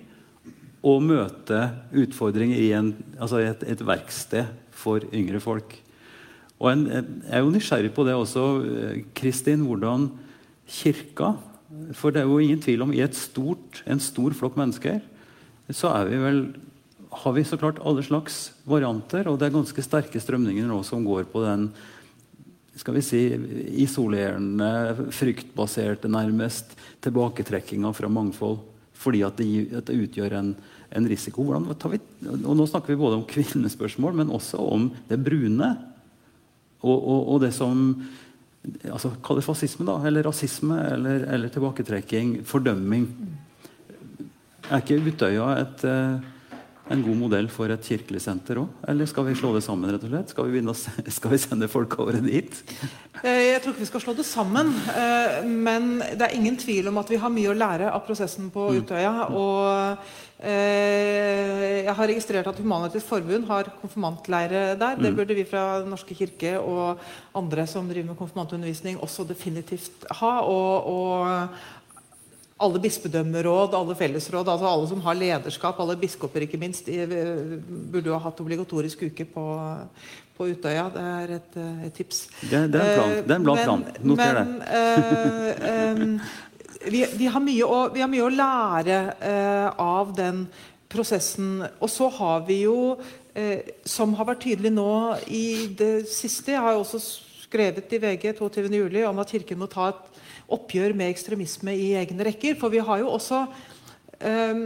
og 0.87 1.03
møte 1.03 1.61
utfordringer 1.97 2.61
i, 2.63 2.71
en, 2.77 2.93
altså 3.19 3.41
et, 3.43 3.65
et 3.67 3.83
verksted 3.87 4.53
for 4.77 5.03
yngre 5.15 5.41
folk. 5.43 5.75
Og 6.61 6.71
en, 6.71 6.87
jeg 6.89 7.35
er 7.35 7.43
jo 7.43 7.53
nysgjerrig 7.53 7.93
på 7.95 8.05
det 8.07 8.15
også, 8.17 8.47
Kristin, 9.19 9.67
hvordan 9.69 10.09
kirka 10.67 11.37
For 11.95 12.11
det 12.15 12.23
er 12.23 12.31
jo 12.31 12.39
ingen 12.43 12.63
tvil 12.63 12.83
om 12.83 12.93
i 12.95 13.03
stort, 13.15 13.83
en 13.87 14.01
stor 14.01 14.35
flokk 14.35 14.57
mennesker 14.59 15.03
så 15.75 15.91
er 15.99 16.11
vi 16.11 16.19
vel, 16.23 16.41
har 17.23 17.35
vi 17.37 17.45
så 17.45 17.59
klart 17.61 17.81
alle 17.85 18.05
slags 18.07 18.51
varianter. 18.69 19.29
Og 19.31 19.39
det 19.39 19.49
er 19.49 19.57
ganske 19.57 19.85
sterke 19.85 20.21
strømninger 20.23 20.69
nå 20.69 20.81
som 20.87 21.05
går 21.07 21.29
på 21.33 21.45
den 21.45 21.71
skal 22.77 22.99
vi 22.99 23.03
si, 23.05 23.21
isolerende, 23.81 25.09
fryktbaserte, 25.17 26.11
nærmest 26.13 26.75
tilbaketrekkinga 27.05 27.93
fra 27.97 28.11
mangfold. 28.13 28.61
Fordi 28.97 29.23
at 29.25 29.41
det, 29.41 29.49
at 29.81 29.89
det 29.89 29.97
utgjør 30.05 30.37
en, 30.37 30.53
en 30.93 31.09
risiko. 31.09 31.45
Vi, 31.47 32.01
og 32.37 32.53
nå 32.57 32.67
snakker 32.69 32.93
vi 32.93 33.01
både 33.01 33.21
om 33.21 33.27
kvinnespørsmål, 33.29 34.21
men 34.21 34.33
også 34.33 34.61
om 34.61 34.91
det 35.09 35.21
brune. 35.25 35.73
Og, 36.85 36.97
og, 36.97 37.21
og 37.33 37.43
det 37.45 37.53
som 37.57 37.89
altså, 38.85 39.15
Kall 39.25 39.41
det 39.41 39.47
fascisme, 39.47 39.87
da, 39.89 39.97
eller 40.09 40.27
rasisme, 40.29 40.79
eller, 40.93 41.27
eller 41.33 41.53
tilbaketrekking, 41.53 42.39
fordømming. 42.49 43.09
Er 44.67 44.83
ikke 44.83 45.01
Utøya 45.01 45.53
et, 45.63 45.85
eh, 45.87 46.33
en 46.93 47.03
god 47.03 47.19
modell 47.19 47.49
for 47.51 47.73
et 47.75 47.89
kirkelig 47.89 48.21
senter 48.23 48.61
òg? 48.63 48.85
Eller 48.91 49.09
skal 49.11 49.27
vi 49.27 49.35
slå 49.39 49.53
det 49.57 49.65
sammen? 49.67 49.91
rett 49.91 50.05
og 50.07 50.13
slett? 50.13 50.35
Skal 50.35 50.51
vi, 50.53 50.63
å, 50.63 50.75
skal 51.19 51.35
vi 51.35 51.41
sende 51.43 51.69
folk 51.71 51.99
over 52.03 52.21
dit? 52.23 52.61
Eh, 53.23 53.43
jeg 53.51 53.63
tror 53.63 53.75
ikke 53.75 53.85
vi 53.85 53.91
skal 53.91 54.05
slå 54.05 54.15
det 54.19 54.27
sammen. 54.29 54.71
Eh, 54.93 55.41
men 55.47 55.97
det 56.05 56.29
er 56.29 56.37
ingen 56.39 56.59
tvil 56.61 56.93
om 56.93 57.03
at 57.03 57.11
vi 57.11 57.19
har 57.23 57.33
mye 57.33 57.51
å 57.51 57.59
lære 57.59 57.91
av 57.91 58.07
prosessen 58.07 58.53
på 58.55 58.71
mm. 58.71 58.81
Utøya. 58.83 59.15
og 59.35 60.25
Eh, 60.37 61.87
jeg 61.87 61.93
har 61.97 62.09
registrert 62.11 62.49
at 62.51 62.59
Humanitisk 62.61 63.09
Forbund 63.09 63.47
har 63.49 63.71
konfirmantleire 63.81 64.75
der. 64.77 64.99
Det 65.01 65.09
mm. 65.09 65.17
burde 65.17 65.37
vi 65.37 65.47
fra 65.49 65.81
Den 65.81 65.89
norske 65.95 66.15
kirke 66.15 66.59
og 66.61 67.01
andre 67.35 67.65
som 67.67 67.89
driver 67.89 68.11
med 68.11 68.19
konfirmantundervisning, 68.19 69.01
også 69.01 69.25
definitivt 69.25 70.05
ha. 70.21 70.35
Og, 70.45 70.91
og 70.93 71.49
alle 72.57 72.81
bispedømmeråd, 72.81 73.75
alle 73.77 73.95
fellesråd, 73.97 74.49
altså 74.49 74.69
alle 74.71 74.89
som 74.89 75.01
har 75.05 75.19
lederskap, 75.19 75.81
alle 75.81 75.97
biskoper 76.01 76.47
ikke 76.47 76.61
minst, 76.61 76.89
burde 76.89 78.09
jo 78.09 78.17
ha 78.17 78.23
hatt 78.25 78.41
obligatorisk 78.41 79.03
uke 79.11 79.27
på, 79.29 79.45
på 80.39 80.49
Utøya. 80.55 80.87
Det 80.95 81.03
er 81.11 81.35
et, 81.37 81.59
et 81.89 81.99
tips. 81.99 82.23
Det, 82.41 82.63
det, 82.73 82.81
er 82.81 82.87
en 82.87 82.97
plan. 82.97 83.13
Det 83.27 83.35
er 83.35 83.37
en 83.37 83.49
bra 83.49 83.59
plan. 83.61 83.85
Noter 84.01 84.41
det. 84.41 84.47
Men, 86.01 86.17
uh, 86.17 86.33
vi, 86.87 87.05
vi, 87.19 87.29
har 87.29 87.45
å, 87.67 87.83
vi, 87.93 88.05
har 88.05 88.11
mye 88.15 88.25
å, 88.25 88.33
lære 88.33 88.99
uh, 89.21 89.69
av 89.85 90.17
den 90.17 90.47
prosessen. 90.89 91.61
Og 91.77 91.93
så 91.93 92.09
har 92.23 92.49
vi 92.49 92.63
jo, 92.65 92.97
uh, 92.97 93.73
som 93.85 94.17
har 94.17 94.33
vært 94.33 94.47
tydelig 94.49 94.73
nå 94.73 94.91
i 95.29 95.47
det 95.77 96.07
siste 96.09 96.57
Jeg 96.57 96.65
har 96.65 96.81
også 96.81 97.05
skrevet 97.45 97.93
i 97.93 98.01
VG 98.01 98.31
22.07. 98.41 99.03
om 99.13 99.21
at 99.21 99.37
Kirken 99.37 99.61
må 99.61 99.69
ta 99.69 99.93
et 99.93 100.16
oppgjør 100.53 100.95
med 100.97 101.11
ekstremisme 101.11 101.75
i 101.75 101.95
egne 101.99 102.29
rekker. 102.29 102.59
For 102.61 102.73
vi 102.73 102.83
har 102.85 103.03
jo 103.03 103.15
også 103.17 103.45
eh, 104.21 104.61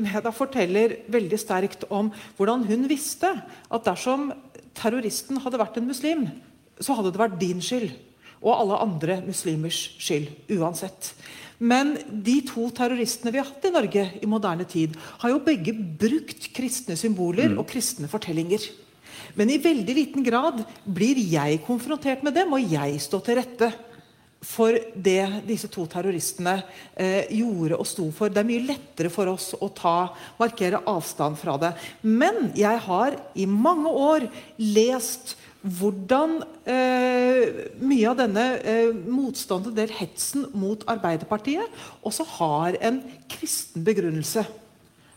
Meda 0.00 0.32
forteller 0.32 0.98
veldig 1.12 1.38
sterkt 1.40 1.86
om 1.92 2.10
hvordan 2.38 2.64
hun 2.68 2.86
visste 2.90 3.30
at 3.36 3.86
dersom 3.86 4.30
terroristen 4.76 5.40
hadde 5.44 5.60
vært 5.60 5.78
en 5.80 5.88
muslim, 5.88 6.26
så 6.80 6.96
hadde 6.96 7.12
det 7.12 7.20
vært 7.20 7.40
din 7.40 7.62
skyld 7.64 7.90
og 8.42 8.52
alle 8.52 8.78
andre 8.84 9.20
muslimers 9.24 9.78
skyld. 10.02 10.28
Uansett. 10.56 11.12
Men 11.58 11.94
de 12.06 12.40
to 12.44 12.68
terroristene 12.76 13.32
vi 13.32 13.40
har 13.40 13.48
hatt 13.48 13.64
i 13.64 13.72
Norge 13.72 14.02
i 14.20 14.28
moderne 14.28 14.66
tid, 14.68 14.96
har 15.22 15.32
jo 15.32 15.44
begge 15.44 15.72
brukt 15.72 16.50
kristne 16.56 16.98
symboler 17.00 17.54
mm. 17.54 17.60
og 17.62 17.68
kristne 17.70 18.10
fortellinger. 18.12 18.66
Men 19.36 19.50
i 19.52 19.60
veldig 19.60 19.96
liten 19.96 20.24
grad 20.24 20.62
blir 20.84 21.18
jeg 21.20 21.62
konfrontert 21.64 22.22
med 22.24 22.36
dem, 22.36 22.52
og 22.52 22.72
jeg 22.72 23.00
står 23.00 23.24
til 23.24 23.40
rette 23.40 23.70
for 24.44 24.76
det 24.94 25.22
disse 25.46 25.68
to 25.72 25.86
terroristene 25.90 26.58
eh, 26.94 27.24
gjorde 27.38 27.78
og 27.80 27.88
sto 27.88 28.10
for. 28.14 28.30
Det 28.30 28.42
er 28.42 28.48
mye 28.48 28.66
lettere 28.68 29.10
for 29.12 29.32
oss 29.32 29.52
å 29.58 29.70
ta, 29.74 30.12
markere 30.38 30.82
avstand 30.86 31.38
fra 31.40 31.56
det. 31.60 31.72
Men 32.02 32.52
jeg 32.58 32.84
har 32.86 33.18
i 33.34 33.48
mange 33.48 33.90
år 33.90 34.28
lest 34.60 35.36
hvordan 35.66 36.38
eh, 36.68 37.64
mye 37.82 38.10
av 38.12 38.20
denne 38.20 38.44
eh, 38.60 38.92
motstanden, 38.92 39.74
del 39.74 39.90
hetsen 39.96 40.46
mot 40.54 40.84
Arbeiderpartiet, 40.90 41.72
også 42.06 42.28
har 42.36 42.78
en 42.86 43.00
kristen 43.32 43.86
begrunnelse. 43.86 44.46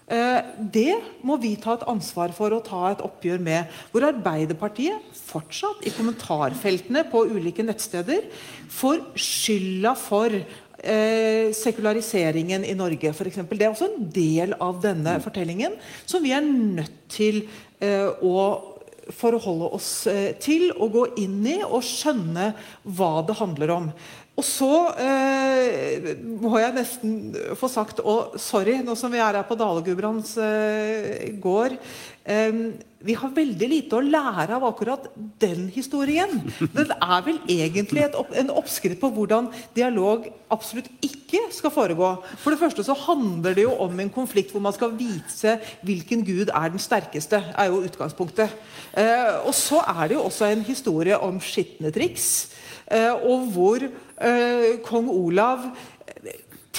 Eh, 0.10 0.40
det 0.58 0.96
må 1.22 1.38
vi 1.42 1.54
ta 1.62 1.76
et 1.78 1.86
ansvar 1.90 2.34
for 2.34 2.56
å 2.56 2.64
ta 2.66 2.88
et 2.90 3.04
oppgjør 3.06 3.44
med. 3.46 3.76
Hvor 3.92 4.08
Arbeiderpartiet 4.08 5.20
fortsatt 5.30 5.86
i 5.86 5.94
kommentarfeltene 5.94 7.06
på 7.12 7.28
ulike 7.30 7.66
nettsteder 7.66 8.26
får 8.74 9.04
skylda 9.14 9.94
for 10.00 10.34
eh, 10.34 11.54
sekulariseringen 11.54 12.66
i 12.66 12.74
Norge. 12.78 13.14
For 13.14 13.30
eksempel. 13.30 13.60
det 13.60 13.70
er 13.70 13.76
også 13.76 13.92
en 13.92 14.10
del 14.16 14.58
av 14.58 14.82
denne 14.82 15.20
fortellingen 15.22 15.78
som 16.10 16.26
vi 16.26 16.34
er 16.34 16.46
nødt 16.46 17.06
til 17.14 17.44
eh, 17.78 18.10
å 18.10 18.76
forholde 19.16 19.70
oss 19.74 19.92
eh, 20.10 20.36
til 20.42 20.70
og 20.76 20.94
gå 20.94 21.06
inn 21.24 21.42
i 21.50 21.58
og 21.66 21.82
skjønne 21.86 22.52
hva 22.98 23.12
det 23.26 23.38
handler 23.40 23.74
om. 23.74 23.92
Og 24.40 24.46
så 24.46 24.74
eh, 24.96 26.14
må 26.40 26.60
jeg 26.62 26.76
nesten 26.78 27.16
få 27.60 27.70
sagt 27.72 28.00
Og 28.04 28.38
sorry, 28.40 28.80
nå 28.86 28.96
som 29.00 29.12
vi 29.12 29.20
er 29.20 29.42
her 29.42 29.48
på 29.48 29.58
Dale 29.60 29.84
Gudbrands 29.84 30.36
eh, 30.40 31.28
gård 31.44 31.76
eh, 31.76 32.62
Vi 33.04 33.16
har 33.20 33.34
veldig 33.36 33.70
lite 33.72 33.98
å 33.98 34.04
lære 34.04 34.56
av 34.56 34.66
akkurat 34.70 35.10
den 35.40 35.68
historien. 35.72 36.34
Den 36.60 36.92
er 36.92 37.22
vel 37.24 37.38
egentlig 37.48 38.04
et, 38.04 38.16
en 38.42 38.52
oppskrift 38.60 39.00
på 39.00 39.12
hvordan 39.16 39.48
dialog 39.76 40.28
absolutt 40.52 40.90
ikke 41.06 41.46
skal 41.56 41.72
foregå. 41.72 42.10
For 42.42 42.52
det 42.52 42.60
første 42.60 42.84
så 42.84 42.98
handler 43.06 43.56
det 43.56 43.64
jo 43.64 43.72
om 43.86 44.04
en 44.04 44.12
konflikt 44.12 44.52
hvor 44.52 44.64
man 44.66 44.76
skal 44.76 44.98
vise 45.00 45.56
hvilken 45.88 46.26
gud 46.28 46.52
er 46.52 46.74
den 46.74 46.84
sterkeste. 46.84 47.40
er 47.56 47.72
jo 47.72 47.86
utgangspunktet. 47.88 48.52
Eh, 48.92 49.48
og 49.48 49.56
så 49.56 49.80
er 49.88 50.10
det 50.10 50.20
jo 50.20 50.26
også 50.28 50.52
en 50.52 50.68
historie 50.68 51.16
om 51.24 51.40
skitne 51.40 51.96
triks. 51.96 52.50
Eh, 52.90 53.14
og 53.14 53.50
hvor 53.54 53.86
eh, 53.86 54.80
kong 54.86 55.10
Olav 55.14 55.70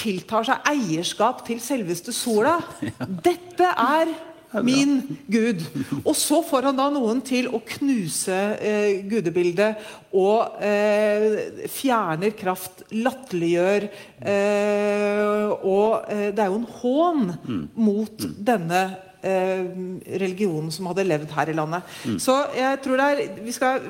tiltar 0.01 0.45
seg 0.47 0.67
eierskap 0.71 1.45
til 1.47 1.61
selveste 1.63 2.13
sola. 2.15 2.57
Dette 3.27 3.71
er 3.71 4.11
min 4.59 4.97
gud. 5.31 5.61
Og 6.03 6.15
så 6.17 6.41
får 6.43 6.67
han 6.69 6.79
da 6.79 6.89
noen 6.91 7.21
til 7.23 7.47
å 7.53 7.61
knuse 7.63 8.39
eh, 8.59 9.03
gudebildet 9.07 9.79
og 10.17 10.59
eh, 10.63 11.67
fjerner 11.71 12.35
kraft, 12.35 12.83
latterliggjør 12.91 13.87
eh, 13.87 15.47
Og 15.47 16.11
eh, 16.11 16.27
det 16.35 16.43
er 16.43 16.51
jo 16.51 16.59
en 16.59 16.67
hån 16.81 17.23
mm. 17.31 17.63
mot 17.79 18.27
mm. 18.27 18.35
denne 18.51 18.83
religionen 19.21 20.71
som 20.73 20.87
hadde 20.89 21.05
levd 21.05 21.33
her 21.35 21.51
i 21.51 21.55
landet. 21.57 21.93
Mm. 22.05 22.17
Så 22.23 22.35
jeg 22.57 22.79
tror 22.81 22.97
det 22.97 23.09
er 23.11 23.43
vi 23.45 23.53
skal, 23.53 23.85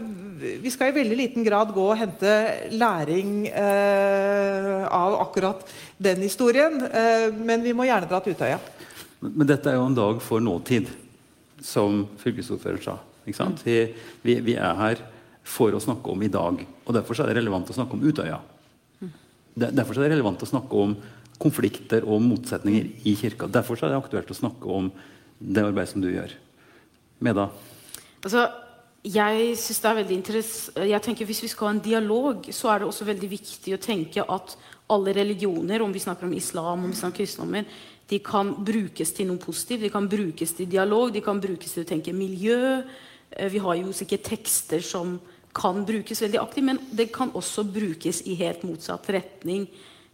vi 0.63 0.73
skal, 0.73 0.91
i 0.91 0.97
veldig 0.97 1.17
liten 1.19 1.45
grad 1.47 1.71
gå 1.75 1.85
og 1.93 1.99
hente 1.99 2.33
læring 2.75 3.47
eh, 3.47 4.83
av 4.87 5.19
akkurat 5.21 5.63
den 6.01 6.23
historien, 6.25 6.81
men 7.45 7.61
vi 7.63 7.75
må 7.77 7.85
gjerne 7.85 8.09
dra 8.09 8.19
til 8.23 8.33
Utøya. 8.35 8.57
Men 9.21 9.45
dette 9.45 9.69
er 9.69 9.77
jo 9.77 9.85
en 9.85 9.97
dag 9.97 10.21
for 10.25 10.41
nåtid, 10.41 10.89
som 11.61 12.07
fylkesordføreren 12.23 12.81
sa. 12.81 12.97
Vi, 13.63 13.75
vi, 14.25 14.39
vi, 14.41 14.55
er 14.57 14.79
her 14.79 15.03
for 15.45 15.73
å 15.77 15.81
snakke 15.81 16.09
om 16.09 16.23
i 16.25 16.31
dag. 16.31 16.63
og 16.85 16.95
Derfor 16.95 17.21
er 17.21 17.29
det 17.29 17.37
relevant 17.37 17.69
å 17.69 17.75
snakke 17.77 17.97
om 17.97 18.01
Utøya. 18.01 18.39
Derfor 19.53 19.97
er 19.97 20.07
det 20.07 20.13
relevant 20.15 20.41
å 20.41 20.49
snakke 20.49 20.79
om 20.79 20.95
konflikter 21.41 22.05
og 22.07 22.21
motsetninger 22.23 23.07
i 23.07 23.15
kirka. 23.19 23.49
Derfor 23.51 23.79
er 23.79 23.91
det 23.91 23.99
aktuelt 24.01 24.31
å 24.31 24.37
snakke 24.37 24.69
om 24.71 24.89
det 25.41 25.63
arbeidet 25.65 25.91
som 25.91 26.03
du 26.03 26.09
gjør. 26.11 26.33
Meda? 27.21 27.47
Altså, 28.21 28.45
jeg 29.01 29.55
synes 29.57 29.79
det 29.81 29.89
er 29.89 29.97
veldig 29.97 30.17
jeg 30.91 31.01
tenker 31.01 31.25
Hvis 31.25 31.41
vi 31.41 31.47
skal 31.49 31.67
ha 31.67 31.73
en 31.73 31.85
dialog, 31.85 32.45
så 32.53 32.69
er 32.69 32.79
det 32.79 32.87
også 32.87 33.05
veldig 33.05 33.29
viktig 33.29 33.73
å 33.73 33.81
tenke 33.81 34.21
at 34.21 34.57
alle 34.91 35.13
religioner, 35.15 35.81
om 35.81 35.93
vi 35.93 36.03
snakker 36.03 36.27
om 36.27 36.33
islam, 36.35 36.83
om 36.83 36.91
vi 36.91 36.97
snakker 36.99 37.15
om 37.15 37.17
kristendommen, 37.17 37.65
de 38.11 38.19
kan 38.19 38.51
brukes 38.65 39.13
til 39.15 39.29
noe 39.29 39.39
positivt. 39.39 39.85
De 39.85 39.89
kan 39.89 40.07
brukes 40.11 40.51
til 40.53 40.67
dialog, 40.69 41.13
de 41.13 41.21
kan 41.23 41.39
brukes 41.39 41.71
til 41.71 41.85
å 41.85 41.87
tenke 41.87 42.13
miljø. 42.13 42.81
Eh, 43.31 43.47
vi 43.49 43.61
har 43.63 43.77
jo 43.79 43.93
sikkert 43.95 44.27
tekster 44.27 44.83
som 44.83 45.15
kan 45.55 45.85
brukes 45.87 46.21
veldig 46.21 46.41
aktivt, 46.41 46.67
men 46.67 46.81
det 46.91 47.11
kan 47.15 47.31
også 47.31 47.63
brukes 47.63 48.21
i 48.27 48.35
helt 48.39 48.65
motsatt 48.67 49.07
retning 49.15 49.65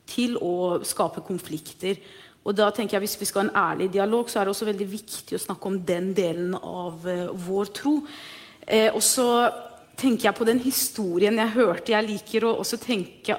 til 0.07 0.37
å 0.37 0.79
skape 0.85 1.25
konflikter. 1.25 1.97
Og 2.47 2.55
da 2.55 2.69
tenker 2.71 2.97
jeg 2.97 3.03
Hvis 3.03 3.19
vi 3.19 3.27
skal 3.27 3.43
ha 3.43 3.47
en 3.49 3.59
ærlig 3.71 3.91
dialog, 3.93 4.29
så 4.29 4.39
er 4.39 4.47
det 4.47 4.55
også 4.55 4.69
veldig 4.69 4.89
viktig 4.91 5.35
å 5.35 5.43
snakke 5.43 5.67
om 5.67 5.79
den 5.83 6.13
delen 6.15 6.55
av 6.55 7.03
uh, 7.03 7.27
vår 7.47 7.73
tro. 7.75 7.99
Eh, 8.67 8.89
og 8.93 9.03
så 9.03 9.27
tenker 9.97 10.29
jeg 10.29 10.37
på 10.37 10.47
den 10.47 10.59
historien 10.63 11.39
jeg 11.39 11.55
hørte. 11.55 11.91
Jeg 11.91 12.07
liker 12.07 12.47
å 12.47 12.57
også 12.61 12.79
tenke 12.79 13.37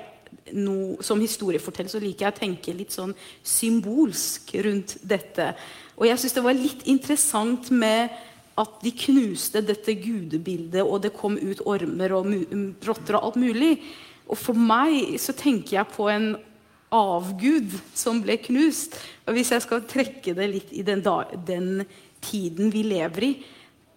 no, 0.53 0.97
som 1.05 1.21
historieforteller 1.21 1.93
så 1.93 2.01
liker 2.03 2.27
jeg 2.27 2.35
å 2.35 2.41
tenke 2.41 2.75
litt 2.77 2.95
sånn 2.95 3.15
symbolsk 3.47 4.55
rundt 4.67 4.97
dette. 5.03 5.53
Og 5.99 6.09
jeg 6.09 6.21
syns 6.21 6.37
det 6.37 6.45
var 6.45 6.59
litt 6.59 6.85
interessant 6.91 7.71
med 7.71 8.13
at 8.59 8.81
de 8.83 8.91
knuste 9.05 9.63
dette 9.63 9.95
gudebildet, 10.01 10.83
og 10.83 11.05
det 11.05 11.15
kom 11.15 11.37
ut 11.39 11.63
ormer 11.69 12.15
og 12.17 12.33
rotter 12.89 13.19
og 13.19 13.29
alt 13.29 13.39
mulig. 13.39 13.77
Og 14.29 14.37
for 14.41 14.59
meg 14.59 15.15
så 15.23 15.33
tenker 15.37 15.79
jeg 15.79 15.95
på 15.95 16.09
en 16.11 16.33
avgud 16.95 17.75
som 17.95 18.23
ble 18.25 18.39
knust. 18.45 18.97
Og 19.27 19.37
hvis 19.37 19.53
jeg 19.53 19.65
skal 19.65 19.87
trekke 19.89 20.35
det 20.37 20.49
litt 20.51 20.73
i 20.73 20.85
den, 20.87 21.03
da, 21.05 21.23
den 21.47 21.85
tiden 22.25 22.73
vi 22.73 22.83
lever 22.87 23.29
i, 23.29 23.33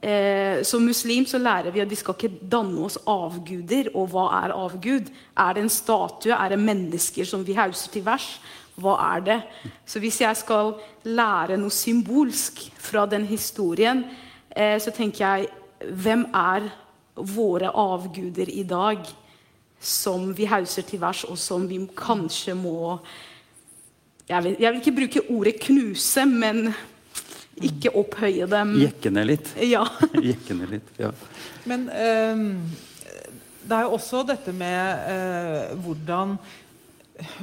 Eh, 0.02 0.64
som 0.64 0.82
muslim 0.82 1.28
så 1.30 1.38
lærer 1.38 1.70
vi 1.70 1.82
at 1.84 1.90
vi 1.90 1.98
skal 2.00 2.16
ikke 2.18 2.48
danne 2.50 2.88
oss 2.88 2.98
avguder. 3.06 3.92
Og 3.94 4.10
hva 4.10 4.26
er 4.40 4.56
avgud? 4.56 5.12
Er 5.38 5.54
det 5.54 5.62
en 5.62 5.70
statue? 5.70 6.34
Er 6.34 6.50
det 6.50 6.60
mennesker 6.60 7.28
som 7.28 7.46
vi 7.46 7.54
hauser 7.54 7.94
til 7.94 8.06
vers? 8.06 8.40
Hva 8.82 8.96
er 9.12 9.26
det? 9.28 9.40
Så 9.86 10.02
hvis 10.02 10.18
jeg 10.24 10.40
skal 10.40 10.74
lære 11.06 11.60
noe 11.62 11.74
symbolsk 11.74 12.64
fra 12.82 13.06
den 13.06 13.28
historien, 13.30 14.06
eh, 14.50 14.80
så 14.82 14.92
tenker 14.92 15.26
jeg 15.26 15.50
Hvem 15.82 16.28
er 16.38 16.68
våre 17.16 17.72
avguder 17.74 18.50
i 18.54 18.62
dag 18.62 19.00
som 19.82 20.30
vi 20.38 20.46
hauser 20.46 20.86
til 20.86 21.02
vers, 21.02 21.24
og 21.26 21.40
som 21.42 21.68
vi 21.70 21.80
kanskje 21.98 22.56
må 22.58 23.00
jeg 24.30 24.44
vil, 24.46 24.56
jeg 24.60 24.72
vil 24.72 24.80
ikke 24.80 24.96
bruke 24.96 25.22
ordet 25.34 25.54
knuse, 25.60 26.24
men 26.30 26.70
ikke 27.60 27.92
opphøye 28.00 28.48
dem. 28.48 28.78
Jekke 28.80 29.12
ned 29.12 29.28
litt. 29.28 29.50
Ja. 29.68 29.84
Ned 30.62 30.70
litt, 30.72 30.94
ja. 31.02 31.12
Men 31.68 31.90
um, 31.92 32.46
det 33.68 33.76
er 33.76 33.86
jo 33.86 33.98
også 33.98 34.24
dette 34.28 34.54
med 34.56 35.04
uh, 35.12 35.76
hvordan 35.84 36.38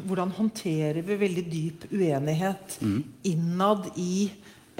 hvordan 0.08 0.32
håndterer 0.34 1.04
vi 1.06 1.16
veldig 1.20 1.44
dyp 1.46 1.84
uenighet 1.92 2.78
mm. 2.82 2.96
innad 3.30 3.84
i 3.94 4.26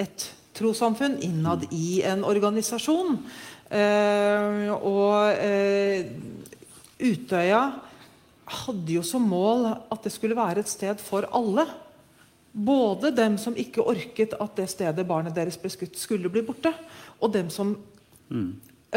et 0.01 0.25
trossamfunn, 0.59 1.21
innad 1.23 1.69
mm. 1.69 1.77
i 1.77 2.01
en 2.09 2.25
organisasjon? 2.27 3.21
Uh, 3.69 4.73
og 4.81 5.39
uh, 5.39 6.09
Utøya 6.99 7.63
hadde 8.49 8.95
jo 8.97 9.05
som 9.07 9.25
mål 9.29 9.69
at 9.77 10.05
det 10.05 10.13
skulle 10.15 10.39
være 10.39 10.65
et 10.65 10.71
sted 10.71 11.01
for 11.03 11.29
alle. 11.37 11.67
Både 12.53 13.13
dem 13.15 13.37
som 13.39 13.57
ikke 13.59 13.85
orket 13.85 14.35
at 14.41 14.57
det 14.57 14.71
stedet 14.73 15.07
barnet 15.07 15.37
deres 15.37 15.59
ble 15.61 15.71
skutt, 15.73 15.99
skulle 16.01 16.31
bli 16.33 16.43
borte, 16.47 16.73
og 17.21 17.33
dem 17.35 17.53
som 17.53 17.75
mm. 18.33 18.49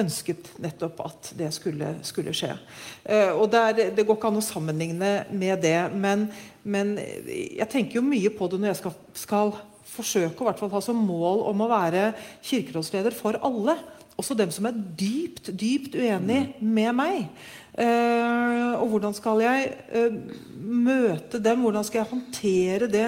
ønsket 0.02 0.54
nettopp 0.64 1.04
at 1.04 1.34
det 1.38 1.52
skulle, 1.54 1.94
skulle 2.08 2.34
skje. 2.36 2.56
Eh, 3.04 3.34
og 3.36 3.52
det, 3.52 3.62
er, 3.62 3.94
det, 3.98 4.06
går 4.08 4.18
ikke 4.18 4.32
an 4.32 4.42
å 4.42 4.46
sammenligne 4.46 5.12
med 5.30 5.62
det, 5.66 5.78
men, 5.94 6.30
men, 6.64 6.96
jeg 6.98 7.70
tenker 7.70 8.00
jo 8.00 8.08
mye 8.08 8.32
på 8.34 8.50
det 8.50 8.62
når 8.62 8.72
jeg 8.72 8.82
skal, 8.82 8.98
skal 9.20 9.56
forsøke 9.92 10.48
å 10.48 10.72
ha 10.72 10.84
som 10.84 10.98
mål 11.04 11.44
om 11.52 11.66
å 11.66 11.72
være 11.72 12.14
kirkerådsleder 12.48 13.18
for 13.18 13.38
alle. 13.44 13.76
Også 14.20 14.36
dem 14.38 14.52
som 14.54 14.68
er 14.70 14.78
dypt, 14.78 15.52
dypt 15.52 15.98
uenig 16.00 16.46
mm. 16.56 16.72
med 16.72 16.96
meg. 16.96 17.26
Uh, 17.72 18.82
og 18.82 18.90
hvordan 18.92 19.14
skal 19.16 19.40
jeg 19.46 19.70
uh, 19.96 20.16
møte 20.60 21.40
dem? 21.40 21.64
Hvordan 21.64 21.86
skal 21.88 22.02
jeg 22.02 22.10
håndtere 22.10 22.90
det 22.92 23.06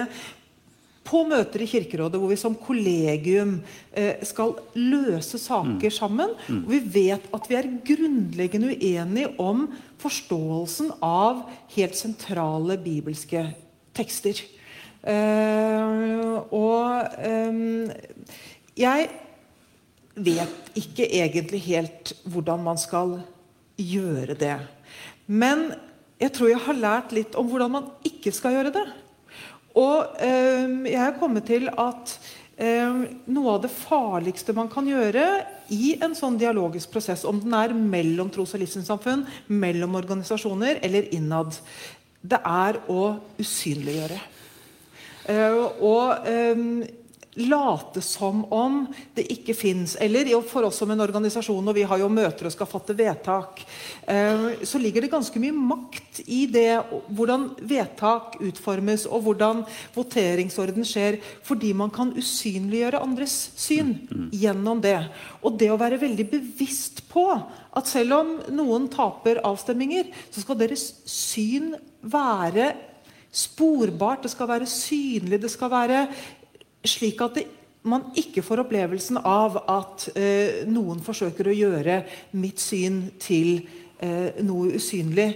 på 1.04 1.20
møter 1.28 1.60
i 1.60 1.68
Kirkerådet 1.68 2.16
hvor 2.16 2.30
vi 2.30 2.38
som 2.40 2.56
kollegium 2.56 3.58
uh, 3.60 4.14
skal 4.24 4.54
løse 4.78 5.36
saker 5.42 5.90
mm. 5.90 5.92
sammen? 5.92 6.32
Mm. 6.48 6.62
Og 6.62 6.72
vi 6.72 6.80
vet 6.96 7.28
at 7.36 7.50
vi 7.50 7.58
er 7.58 7.68
grunnleggende 7.90 8.72
uenige 8.72 9.34
om 9.36 9.66
forståelsen 10.00 10.94
av 11.04 11.44
helt 11.76 12.00
sentrale 12.00 12.78
bibelske 12.80 13.50
tekster. 13.94 14.40
og 16.50 17.18
um, 17.20 17.90
jeg 18.74 19.08
vet 20.16 20.72
ikke 20.80 21.04
egentlig 21.04 21.60
helt 21.68 22.12
hvordan 22.24 22.64
man 22.64 22.80
skal 22.80 23.18
gjøre 23.80 24.36
det. 24.38 24.56
Men 25.26 25.70
jeg 26.20 26.34
tror 26.34 26.50
jeg 26.52 26.62
har 26.66 26.78
lært 26.78 27.14
litt 27.16 27.34
om 27.38 27.48
hvordan 27.50 27.72
man 27.74 27.90
ikke 28.06 28.32
skal 28.34 28.56
gjøre 28.56 28.72
det. 28.74 28.86
Og 29.74 30.16
eh, 30.22 30.70
jeg 30.92 31.02
er 31.02 31.18
kommet 31.18 31.48
til 31.48 31.66
at 31.68 32.14
eh, 32.56 33.00
noe 33.26 33.56
av 33.56 33.64
det 33.64 33.72
farligste 33.74 34.54
man 34.56 34.70
kan 34.70 34.86
gjøre 34.86 35.24
i 35.74 35.96
en 36.04 36.14
sånn 36.14 36.38
dialogisk 36.38 36.92
prosess, 36.94 37.24
om 37.26 37.40
den 37.42 37.56
er 37.58 37.74
mellom 37.74 38.30
tros- 38.32 38.54
og 38.54 38.62
livssynssamfunn, 38.62 39.26
mellom 39.50 39.98
organisasjoner 39.98 40.78
eller 40.86 41.10
innad, 41.16 41.58
det 42.24 42.38
er 42.38 42.78
å 42.88 43.16
usynliggjøre. 43.40 44.20
Eh, 45.24 45.58
og 45.82 46.28
um, 46.28 46.84
late 47.34 48.02
som 48.04 48.44
om 48.54 48.84
det 49.14 49.26
ikke 49.32 49.54
fins. 49.56 49.96
Eller 50.00 50.30
for 50.46 50.66
oss 50.68 50.78
som 50.80 50.90
en 50.90 51.02
organisasjon, 51.02 51.68
og 51.68 51.76
vi 51.76 51.86
har 51.88 52.00
jo 52.00 52.10
møter 52.12 52.48
og 52.48 52.54
skal 52.54 52.68
fatte 52.70 52.96
vedtak, 52.96 53.64
eh, 54.06 54.62
så 54.62 54.78
ligger 54.78 55.04
det 55.04 55.12
ganske 55.12 55.40
mye 55.42 55.54
makt 55.54 56.22
i 56.26 56.44
det 56.46 56.78
hvordan 57.14 57.48
vedtak 57.60 58.38
utformes, 58.44 59.06
og 59.06 59.26
hvordan 59.26 59.64
voteringsorden 59.96 60.86
skjer, 60.86 61.18
fordi 61.42 61.72
man 61.74 61.92
kan 61.94 62.14
usynliggjøre 62.14 63.02
andres 63.02 63.36
syn 63.58 63.96
gjennom 64.32 64.82
det. 64.84 64.98
Og 65.42 65.58
det 65.58 65.72
å 65.72 65.80
være 65.80 66.00
veldig 66.02 66.28
bevisst 66.30 67.04
på 67.10 67.28
at 67.34 67.90
selv 67.90 68.20
om 68.20 68.34
noen 68.54 68.88
taper 68.92 69.42
avstemminger, 69.44 70.10
så 70.30 70.44
skal 70.44 70.60
deres 70.60 70.90
syn 71.10 71.74
være 72.00 72.72
sporbart, 73.34 74.22
det 74.22 74.30
skal 74.30 74.50
være 74.50 74.70
synlig, 74.70 75.40
det 75.42 75.50
skal 75.50 75.72
være 75.72 76.06
slik 76.88 77.22
at 77.24 77.38
det, 77.38 77.46
man 77.84 78.06
ikke 78.16 78.42
får 78.44 78.64
opplevelsen 78.64 79.20
av 79.28 79.58
at 79.68 80.06
eh, 80.16 80.62
noen 80.70 81.02
forsøker 81.04 81.50
å 81.50 81.56
gjøre 81.56 81.98
mitt 82.40 82.62
syn 82.62 83.02
til 83.20 83.58
eh, 84.00 84.40
noe 84.44 84.78
usynlig. 84.78 85.28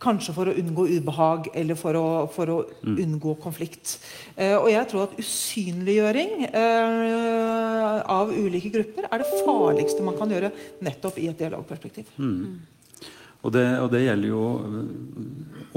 Kanskje 0.00 0.32
for 0.32 0.48
å 0.48 0.54
unngå 0.56 0.86
ubehag 0.96 1.50
eller 1.60 1.76
for 1.76 1.98
å, 2.00 2.06
for 2.32 2.52
å 2.54 2.56
mm. 2.64 2.94
unngå 3.04 3.34
konflikt. 3.42 3.98
Eh, 4.32 4.54
og 4.56 4.70
jeg 4.72 4.88
tror 4.88 5.04
at 5.04 5.18
usynliggjøring 5.20 6.46
eh, 6.48 8.00
av 8.08 8.32
ulike 8.32 8.72
grupper 8.72 9.10
er 9.10 9.20
det 9.20 9.42
farligste 9.44 10.06
man 10.06 10.16
kan 10.16 10.32
gjøre 10.32 10.54
nettopp 10.80 11.20
i 11.20 11.28
et 11.28 11.44
dialogperspektiv. 11.44 12.08
Mm. 12.16 12.62
Og 13.44 13.52
det, 13.52 13.66
og 13.80 13.92
det 13.92 14.02
gjelder 14.06 14.32
jo 14.32 14.40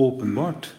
åpenbart 0.04 0.72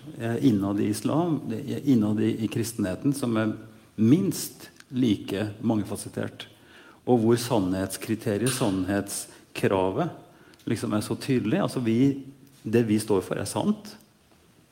innad 0.45 0.81
i 0.85 0.91
islam, 0.93 1.39
innad 1.85 2.21
i, 2.21 2.35
i 2.45 2.49
kristenheten, 2.53 3.13
som 3.17 3.37
er 3.41 3.55
minst 3.97 4.69
like 4.95 5.49
mangefasettert. 5.61 6.47
Og 7.05 7.21
hvor 7.21 7.41
sannhetskriteriet, 7.41 8.53
sannhetskravet, 8.55 10.15
liksom 10.69 10.95
er 10.97 11.05
så 11.05 11.17
tydelig. 11.21 11.61
Altså 11.61 11.83
vi, 11.85 12.25
det 12.63 12.87
vi 12.89 12.99
står 13.03 13.25
for, 13.27 13.41
er 13.41 13.49
sant. 13.49 13.95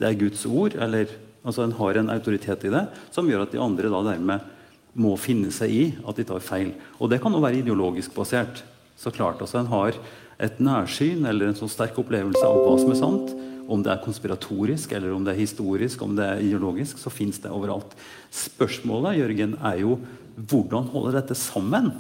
Det 0.01 0.09
er 0.09 0.19
Guds 0.19 0.47
ord. 0.47 0.75
eller 0.75 1.11
altså 1.45 1.67
En 1.67 1.77
har 1.77 1.99
en 1.99 2.11
autoritet 2.11 2.65
i 2.65 2.73
det 2.73 2.87
som 3.11 3.29
gjør 3.29 3.45
at 3.47 3.53
de 3.53 3.61
andre 3.61 3.91
da 3.93 4.03
dermed 4.13 4.51
må 4.93 5.15
finne 5.17 5.53
seg 5.55 5.73
i 5.73 5.85
at 6.05 6.17
de 6.17 6.25
tar 6.29 6.45
feil. 6.45 6.75
Og 7.01 7.11
det 7.11 7.21
kan 7.23 7.33
jo 7.33 7.41
være 7.43 7.63
ideologisk 7.63 8.15
basert. 8.15 8.63
Så 8.99 9.13
klart. 9.15 9.41
Altså 9.41 9.61
En 9.61 9.71
har 9.73 9.99
et 10.43 10.61
nærsyn 10.61 11.27
eller 11.29 11.51
en 11.51 11.59
så 11.59 11.69
sterk 11.71 11.99
opplevelse 12.03 12.43
av 12.43 12.61
hva 12.63 12.77
som 12.81 12.93
er 12.93 13.01
sant. 13.01 13.35
Om 13.73 13.85
det 13.85 13.93
er 13.93 14.03
konspiratorisk, 14.03 14.93
eller 14.93 15.13
om 15.15 15.25
det 15.25 15.35
er 15.35 15.45
historisk, 15.45 16.03
om 16.03 16.17
det 16.19 16.25
er 16.27 16.43
ideologisk, 16.43 16.99
så 16.99 17.13
fins 17.15 17.39
det 17.41 17.53
overalt. 17.55 17.95
Spørsmålet 18.35 19.21
Jørgen, 19.21 19.55
er 19.63 19.79
jo 19.85 20.01
hvordan 20.37 20.91
holde 20.93 21.15
dette 21.15 21.37
sammen? 21.39 21.93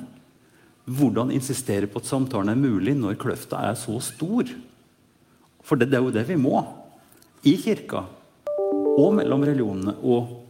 Hvordan 0.84 1.30
insistere 1.30 1.86
på 1.86 2.02
at 2.02 2.08
samtalen 2.08 2.50
er 2.50 2.58
mulig 2.58 2.96
når 2.98 3.20
kløfta 3.22 3.60
er 3.68 3.78
så 3.78 4.00
stor? 4.02 4.50
For 5.62 5.78
det, 5.78 5.92
det 5.92 6.00
er 6.00 6.02
jo 6.02 6.14
det 6.14 6.26
vi 6.26 6.40
må. 6.40 6.64
I 7.46 7.54
kirka 7.62 8.04
og 8.98 9.14
mellom 9.16 9.44
religionene, 9.46 9.94
og 10.02 10.42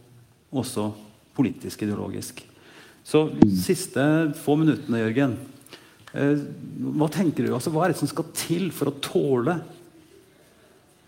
også 0.53 0.89
politisk 1.37 1.85
ideologisk. 1.85 2.41
Så 3.03 3.27
siste 3.59 4.03
få 4.43 4.55
minuttene, 4.59 5.01
Jørgen. 5.01 5.37
Eh, 6.13 6.41
hva 6.93 7.09
tenker 7.09 7.45
du? 7.45 7.53
Altså, 7.55 7.73
hva 7.73 7.85
er 7.85 7.93
det 7.93 7.99
som 8.01 8.09
skal 8.09 8.29
til 8.37 8.69
for 8.75 8.91
å 8.91 8.97
tåle 9.01 9.57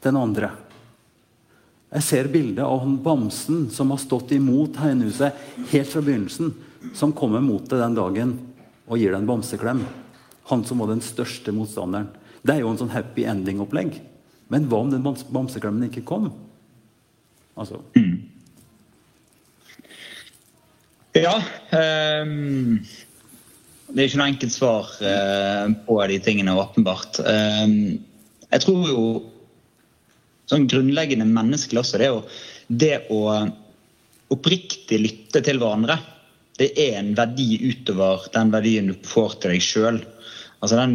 den 0.05 0.17
andre? 0.17 0.51
Jeg 1.95 2.03
ser 2.03 2.31
bildet 2.33 2.65
av 2.65 2.81
han 2.81 2.97
bamsen 3.03 3.69
som 3.71 3.93
har 3.93 4.01
stått 4.01 4.33
imot 4.35 4.81
Heinehuset 4.81 5.37
helt 5.71 5.91
fra 5.91 6.01
begynnelsen, 6.03 6.51
som 6.97 7.13
kommer 7.15 7.43
mot 7.45 7.63
deg 7.69 7.79
den 7.79 7.95
dagen 7.97 8.33
og 8.85 8.99
gir 8.99 9.13
deg 9.13 9.21
en 9.21 9.29
bamseklem. 9.29 9.85
Han 10.49 10.65
som 10.65 10.81
var 10.81 10.91
den 10.91 11.05
største 11.05 11.53
motstanderen. 11.55 12.09
Det 12.45 12.57
er 12.57 12.61
jo 12.61 12.73
en 12.73 12.81
sånn 12.81 12.93
happy 12.93 13.25
ending-opplegg. 13.29 13.95
Men 14.53 14.67
hva 14.69 14.83
om 14.83 14.91
den 14.91 15.05
bamseklemmen 15.05 15.87
ikke 15.87 16.05
kom? 16.05 16.27
Altså 17.55 17.79
mm. 17.95 18.15
Ja. 21.15 21.37
Um, 21.71 22.81
det 23.91 24.01
er 24.01 24.09
ikke 24.09 24.21
noe 24.21 24.31
enkelt 24.33 24.55
svar 24.55 24.89
uh, 25.01 25.67
på 25.85 25.99
de 26.09 26.17
tingene, 26.25 26.57
åpenbart. 26.57 27.21
Um, 27.21 27.77
jeg 28.49 28.63
tror 28.63 28.89
jo 28.89 29.05
sånn 30.49 30.67
grunnleggende 30.69 31.27
menneskelig 31.29 31.81
også, 31.81 32.01
det, 32.01 32.09
å, 32.13 32.23
det 32.69 32.97
å 33.13 33.21
oppriktig 34.33 34.99
lytte 35.01 35.41
til 35.45 35.61
hverandre, 35.61 35.99
det 36.59 36.71
er 36.79 36.99
en 37.01 37.13
verdi 37.17 37.57
utover 37.67 38.29
den 38.33 38.51
verdien 38.53 38.89
du 38.89 38.95
får 39.05 39.39
til 39.41 39.55
deg 39.55 39.63
sjøl. 39.63 39.97
Altså 40.63 40.85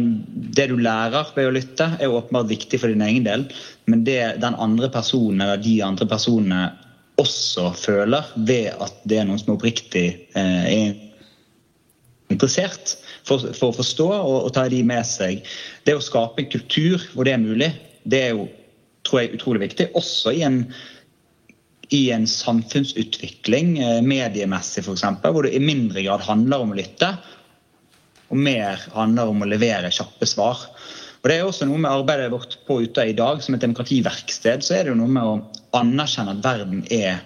det 0.57 0.65
du 0.71 0.79
lærer 0.81 1.29
ved 1.35 1.47
å 1.47 1.53
lytte, 1.55 1.87
er 2.01 2.11
åpenbart 2.11 2.49
viktig 2.49 2.79
for 2.81 2.91
din 2.91 3.03
egen 3.05 3.27
del. 3.27 3.45
Men 3.87 4.01
det 4.07 4.19
den 4.41 4.57
andre 4.59 4.89
personen 4.91 5.43
eller 5.45 5.61
de 5.61 5.77
andre 5.85 6.07
personene 6.09 6.63
også 7.21 7.69
føler 7.77 8.33
ved 8.47 8.71
at 8.81 8.97
det 9.07 9.21
er 9.21 9.29
noen 9.29 9.39
som 9.39 9.53
er 9.53 9.59
oppriktig 9.59 10.05
eh, 10.33 10.65
er 10.65 10.97
interessert 12.31 12.95
for, 13.27 13.43
for, 13.53 13.69
å 13.69 13.77
forstå 13.77 14.07
og, 14.15 14.37
og 14.47 14.53
ta 14.55 14.65
de 14.71 14.81
med 14.87 15.05
seg, 15.07 15.45
det 15.87 15.97
å 15.97 16.03
skape 16.03 16.43
en 16.43 16.51
kultur 16.51 17.03
hvor 17.13 17.27
det 17.27 17.35
er 17.35 17.43
mulig, 17.43 17.71
det 18.03 18.25
er 18.25 18.33
jo 18.35 18.47
tror 19.07 19.23
jeg, 19.23 19.35
utrolig 19.37 19.65
viktig. 19.65 19.89
Også 19.97 20.33
i 20.35 20.43
en, 20.45 20.63
i 21.93 22.03
en 22.15 22.27
samfunnsutvikling, 22.29 23.75
eh, 23.81 23.99
mediemessig 24.05 24.85
f.eks., 24.85 25.05
hvor 25.23 25.45
det 25.47 25.55
i 25.57 25.63
mindre 25.63 26.03
grad 26.05 26.25
handler 26.27 26.65
om 26.65 26.73
å 26.73 26.79
lytte, 26.79 27.13
og 28.31 28.39
mer 28.39 28.79
handler 28.93 29.31
om 29.31 29.43
å 29.43 29.49
levere 29.49 29.91
kjappe 29.91 30.27
svar. 30.29 30.69
Og 31.21 31.29
det 31.29 31.37
er 31.37 31.45
også 31.45 31.67
noe 31.69 31.81
med 31.81 31.91
arbeidet 31.91 32.31
vårt 32.33 32.55
på 32.65 32.79
Utøya 32.85 33.11
i 33.11 33.17
dag, 33.17 33.43
som 33.43 33.57
et 33.57 33.61
demokrativerksted, 33.63 34.63
så 34.65 34.77
er 34.77 34.85
det 34.85 34.93
jo 34.93 35.01
noe 35.01 35.11
med 35.11 35.27
å 35.27 35.35
anerkjenne 35.77 36.37
at 36.37 36.45
verden 36.45 36.85
er 36.89 37.19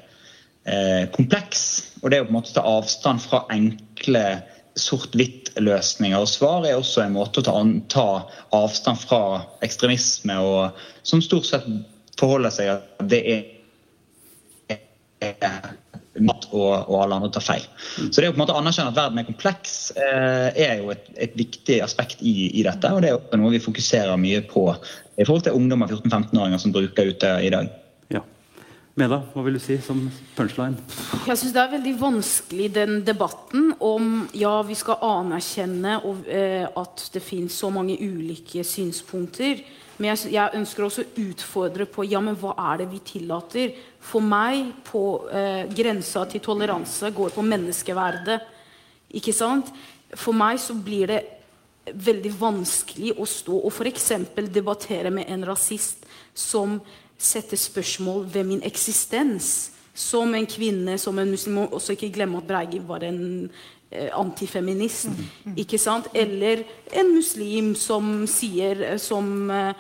eh, 0.66 1.06
kompleks. 1.14 1.94
Og 2.02 2.12
det 2.12 2.24
å 2.24 2.28
på 2.28 2.34
en 2.34 2.40
måte 2.40 2.56
ta 2.56 2.66
avstand 2.68 3.24
fra 3.24 3.46
enkle 3.54 4.26
sort-hvitt-løsninger 4.76 6.20
og 6.20 6.30
svar 6.30 6.66
er 6.68 6.78
også 6.78 7.06
en 7.06 7.16
måte 7.16 7.42
å 7.42 7.46
ta, 7.48 7.56
ta, 7.92 8.08
avstand 8.56 9.00
fra 9.00 9.22
ekstremisme, 9.66 10.36
og 10.36 11.08
som 11.08 11.24
stort 11.24 11.48
sett 11.48 11.68
forholder 12.20 12.54
seg 12.54 12.72
at 12.76 13.06
det 13.12 13.22
er, 13.32 13.44
og, 16.16 16.74
og, 16.88 16.98
alle 17.02 17.18
andre 17.18 17.32
tar 17.34 17.44
feil. 17.44 17.64
Så 18.12 18.22
det 18.22 18.30
å 18.30 18.36
på 18.36 18.38
en 18.38 18.44
måte 18.44 18.56
anerkjenne 18.56 18.92
at 18.92 19.00
verden 19.00 19.20
er 19.20 19.28
kompleks, 19.28 19.78
eh, 20.00 20.50
er 20.68 20.84
jo 20.84 20.92
et, 20.94 21.08
et, 21.16 21.34
viktig 21.40 21.80
aspekt 21.84 22.22
i, 22.22 22.52
i, 22.52 22.64
dette. 22.68 22.92
Og 22.92 23.04
det 23.04 23.12
er 23.16 23.42
noe 23.42 23.56
vi 23.56 23.64
fokuserer 23.64 24.20
mye 24.20 24.44
på 24.48 24.68
i 24.72 25.24
forhold 25.24 25.48
til 25.48 25.58
ungdommer 25.58 25.92
14-15-åringer 25.92 26.62
som 26.62 26.76
bruker 26.76 27.12
ute 27.16 27.34
i 27.44 27.52
dag. 27.54 27.72
Meda, 28.96 29.18
hva 29.34 29.42
vil 29.44 29.58
du 29.58 29.60
si 29.60 29.76
som 29.84 29.98
punchline? 30.38 30.80
Jeg 31.28 31.36
syns 31.36 31.52
det 31.52 31.60
er 31.60 31.72
veldig 31.74 31.92
vanskelig 32.00 32.70
den 32.78 33.02
debatten 33.04 33.74
om 33.84 34.22
ja, 34.32 34.54
vi 34.64 34.78
skal 34.80 35.04
anerkjenne 35.04 35.98
og, 36.08 36.22
eh, 36.32 36.64
at 36.64 37.04
det 37.12 37.24
finnes 37.26 37.58
så 37.60 37.68
mange 37.76 37.98
ulike 38.00 38.64
synspunkter. 38.64 39.66
Men 39.98 40.14
jeg, 40.14 40.32
jeg, 40.38 40.62
ønsker 40.62 40.88
også 40.88 41.04
å 41.04 41.26
utfordre 41.26 41.90
på 41.92 42.08
ja, 42.08 42.24
men 42.24 42.40
hva 42.40 42.56
er 42.72 42.86
det 42.86 42.90
vi 42.94 43.04
tillater. 43.12 43.76
For 44.00 44.24
meg 44.24 44.72
på 44.88 45.04
eh, 45.28 45.68
grensa 45.76 46.24
til 46.32 46.48
toleranse 46.48 47.12
går 47.20 47.36
på 47.36 47.44
menneskeverdet. 47.52 48.42
Ikke 49.20 49.36
sant? 49.36 49.76
For 50.16 50.32
meg 50.32 50.64
så 50.64 50.80
blir 50.80 51.12
det 51.12 51.24
veldig 51.92 52.32
vanskelig 52.40 53.18
å 53.20 53.28
stå 53.28 53.60
og 53.60 53.74
f.eks. 53.76 54.14
debattere 54.56 55.12
med 55.12 55.28
en 55.28 55.44
rasist 55.52 56.08
som 56.32 56.80
sette 57.18 57.58
spørsmål 57.58 58.28
ved 58.34 58.44
min 58.44 58.64
eksistens 58.64 59.72
som 59.96 60.36
en 60.36 60.48
kvinne, 60.48 60.98
som 61.00 61.20
en 61.20 61.32
muslim. 61.32 61.64
Og 61.64 61.80
også 61.80 61.96
ikke 61.96 62.12
glemme 62.18 62.42
at 62.42 62.48
Breigi 62.48 62.82
var 62.84 63.04
en 63.08 63.50
eh, 63.92 64.10
antifeminist. 64.14 65.08
Mm, 65.08 65.28
mm. 65.46 65.60
ikke 65.64 65.80
sant? 65.80 66.10
Eller 66.14 66.66
en 66.94 67.14
muslim 67.16 67.76
som 67.76 68.26
sier 68.28 68.84
eh, 68.92 68.98
Som 69.00 69.50
eh, 69.52 69.72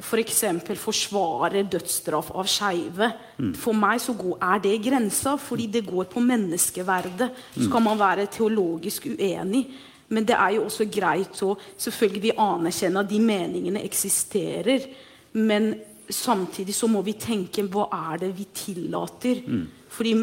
f.eks. 0.00 0.40
For 0.66 0.80
forsvarer 0.88 1.68
dødsstraff 1.68 2.30
av 2.36 2.48
skeive. 2.48 3.10
Mm. 3.38 3.52
For 3.56 3.76
meg 3.76 4.00
så 4.04 4.16
er 4.36 4.64
det 4.64 4.78
grensa, 4.84 5.36
fordi 5.36 5.66
det 5.66 5.86
går 5.86 6.08
på 6.12 6.20
menneskeverdet. 6.20 7.30
Så 7.56 7.70
kan 7.72 7.84
man 7.84 8.00
være 8.00 8.26
teologisk 8.32 9.06
uenig. 9.06 9.66
Men 10.08 10.24
det 10.24 10.36
er 10.36 10.56
jo 10.56 10.64
også 10.64 10.86
greit 10.88 11.36
å 11.44 11.54
selvfølgelig 11.76 12.38
anerkjenne 12.40 13.00
at 13.04 13.10
de 13.10 13.20
meningene 13.20 13.84
eksisterer. 13.84 14.88
Men 15.36 15.74
samtidig 16.08 16.74
så 16.74 16.88
må 16.90 17.02
vi 17.06 17.16
tenke 17.20 17.64
hva 17.68 17.88
er 18.12 18.24
det 18.24 18.32
vi 18.36 18.46
tillater? 18.54 19.42
Mm. 19.44 19.64
Fordi 19.92 20.14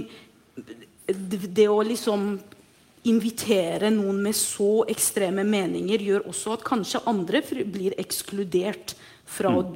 det, 1.06 1.68
å 1.70 1.82
liksom 1.86 2.28
invitere 3.06 3.92
noen 3.94 4.22
med 4.24 4.36
så 4.38 4.86
ekstreme 4.90 5.46
meninger 5.46 6.02
gjør 6.02 6.26
også 6.32 6.56
at 6.56 6.66
kanskje 6.66 7.04
andre 7.10 7.44
blir 7.46 7.94
ekskludert 8.02 8.96
fra, 9.26 9.52
mm. 9.54 9.76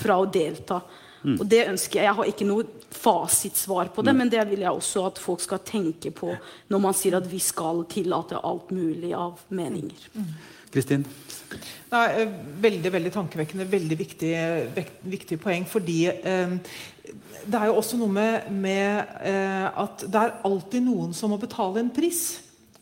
fra 0.00 0.16
å, 0.22 0.28
delta. 0.32 0.80
Mm. 1.20 1.34
Og 1.36 1.44
det 1.44 1.66
ønsker 1.68 2.00
Jeg 2.00 2.06
Jeg 2.08 2.16
har 2.16 2.30
ikke 2.30 2.46
noe 2.48 2.64
fasitsvar 2.90 3.90
på 3.92 4.02
det, 4.02 4.14
mm. 4.14 4.18
men 4.18 4.32
det 4.32 4.46
vil 4.48 4.64
jeg 4.64 4.72
også 4.72 5.04
at 5.10 5.20
folk 5.20 5.44
skal 5.44 5.60
tenke 5.60 6.10
på 6.16 6.32
når 6.72 6.80
man 6.80 6.96
sier 6.96 7.18
at 7.18 7.28
vi 7.28 7.42
skal 7.44 7.84
tillate 7.84 8.40
alt 8.40 8.72
mulig 8.72 9.12
av 9.12 9.44
meninger. 9.48 10.08
Kristin? 10.72 11.04
Mm. 11.04 11.79
Nei, 11.90 12.06
eh, 12.22 12.34
veldig 12.62 12.92
veldig 12.94 13.12
tankevekkende, 13.14 13.66
veldig 13.70 13.96
viktig, 13.98 14.34
viktig 15.10 15.38
poeng. 15.42 15.66
Fordi 15.66 15.98
eh, 16.10 16.52
det 17.44 17.58
er 17.58 17.70
jo 17.70 17.78
også 17.80 17.98
noe 17.98 18.12
med, 18.14 18.50
med 18.54 19.16
eh, 19.26 19.66
at 19.66 20.04
det 20.06 20.20
er 20.20 20.36
alltid 20.46 20.86
noen 20.86 21.16
som 21.16 21.34
må 21.34 21.40
betale 21.42 21.82
en 21.82 21.90
pris 21.94 22.22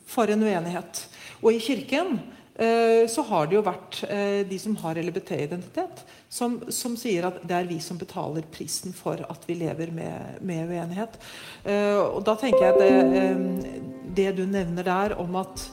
for 0.09 0.28
en 0.28 0.44
uenighet. 0.44 1.06
Og 1.40 1.54
i 1.54 1.62
Kirken 1.62 2.18
eh, 2.59 3.09
så 3.09 3.24
har 3.30 3.48
det 3.48 3.56
jo 3.56 3.64
vært 3.64 4.02
eh, 4.11 4.44
de 4.48 4.61
som 4.61 4.76
har 4.82 5.00
LBT-identitet, 5.00 6.04
som, 6.28 6.59
som, 6.68 6.96
sier 7.00 7.30
at 7.30 7.40
det 7.48 7.56
er 7.56 7.68
vi 7.70 7.78
som 7.80 8.00
betaler 8.00 8.44
prisen 8.52 8.92
for 8.96 9.22
at 9.24 9.48
vi 9.48 9.56
lever 9.62 9.92
med, 9.94 10.40
med 10.44 10.68
uenighet. 10.68 11.16
Eh, 11.64 11.96
og 11.96 12.20
da 12.28 12.36
tenker 12.40 12.68
jeg 12.68 12.80
det, 12.82 13.72
det 14.20 14.32
du 14.36 14.44
nevner 14.44 14.84
der 14.84 15.16
om 15.20 15.40
at 15.40 15.68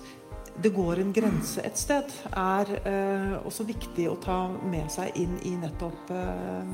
det 0.61 0.71
går 0.75 0.99
en 0.99 1.11
grense 1.13 1.61
et 1.65 1.77
sted, 1.77 2.11
er 2.31 2.71
eh, 2.87 3.33
også 3.43 3.65
viktig 3.67 4.07
å 4.09 4.15
ta 4.21 4.45
med 4.63 4.87
seg 4.93 5.15
inn 5.19 5.35
i 5.43 5.55
nettopp 5.59 6.13
eh, 6.15 6.71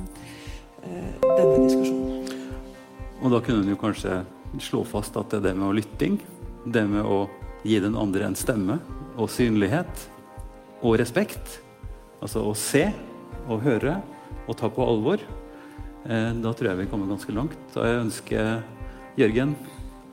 eh 0.86 1.10
denne 1.26 1.58
diskusjonen. 1.66 2.30
Og 3.22 3.34
da 3.34 3.42
kunne 3.46 3.66
en 3.66 3.74
jo 3.74 3.80
kanskje 3.82 4.22
slå 4.62 4.84
fast 4.88 5.18
at 5.18 5.32
det 5.32 5.42
er 5.42 5.50
det 5.50 5.56
med 5.58 5.70
å 5.70 5.76
lytting, 5.78 6.20
det 6.66 6.86
med 6.90 7.06
å 7.06 7.26
gi 7.66 7.78
den 7.82 7.98
andre 7.98 8.30
en 8.30 8.38
stemme 8.38 8.80
og 9.18 9.30
synlighet 9.30 10.08
og 10.82 10.98
respekt, 11.02 11.60
altså 12.22 12.46
å 12.50 12.56
se 12.58 12.88
og 13.48 13.62
høre 13.66 14.00
og 14.48 14.58
ta 14.58 14.70
på 14.70 14.86
alvor, 14.86 15.22
eh, 16.06 16.32
da 16.38 16.54
tror 16.54 16.72
jeg 16.72 16.84
vi 16.84 16.90
kommer 16.92 17.10
ganske 17.10 17.34
langt. 17.34 17.62
Og 17.76 17.86
jeg 17.86 18.02
ønsker 18.06 18.64
Jørgen 19.20 19.56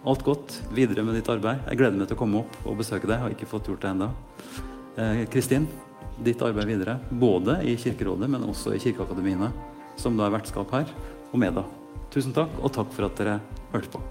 alt 0.05 0.23
godt 0.23 0.55
videre 0.75 1.03
med 1.03 1.19
ditt 1.19 1.29
arbeid. 1.31 1.65
Jeg 1.67 1.81
gleder 1.81 1.99
meg 1.99 2.09
til 2.11 2.17
å 2.19 2.21
komme 2.21 2.43
opp 2.43 2.55
og 2.65 2.79
besøke 2.79 3.09
deg. 3.09 3.17
Jeg 3.17 3.25
har 3.25 3.35
ikke 3.35 3.51
fått 3.51 3.71
gjort 3.71 3.83
det 3.83 3.91
ennå. 3.91 4.11
Kristin, 5.33 5.67
ditt 6.27 6.43
arbeid 6.43 6.67
videre, 6.71 6.99
både 7.11 7.61
i 7.67 7.77
Kirkerådet, 7.79 8.29
men 8.31 8.47
også 8.47 8.75
i 8.75 8.83
Kirkeakademiene, 8.83 9.53
som 9.99 10.19
da 10.19 10.27
er 10.27 10.35
vertskap 10.35 10.71
her, 10.75 10.91
og 11.31 11.39
med 11.39 11.59
da. 11.59 11.67
Tusen 12.15 12.35
takk, 12.35 12.51
og 12.63 12.73
takk 12.75 12.91
for 12.95 13.07
at 13.07 13.19
dere 13.21 13.39
hørte 13.75 13.93
på. 13.93 14.03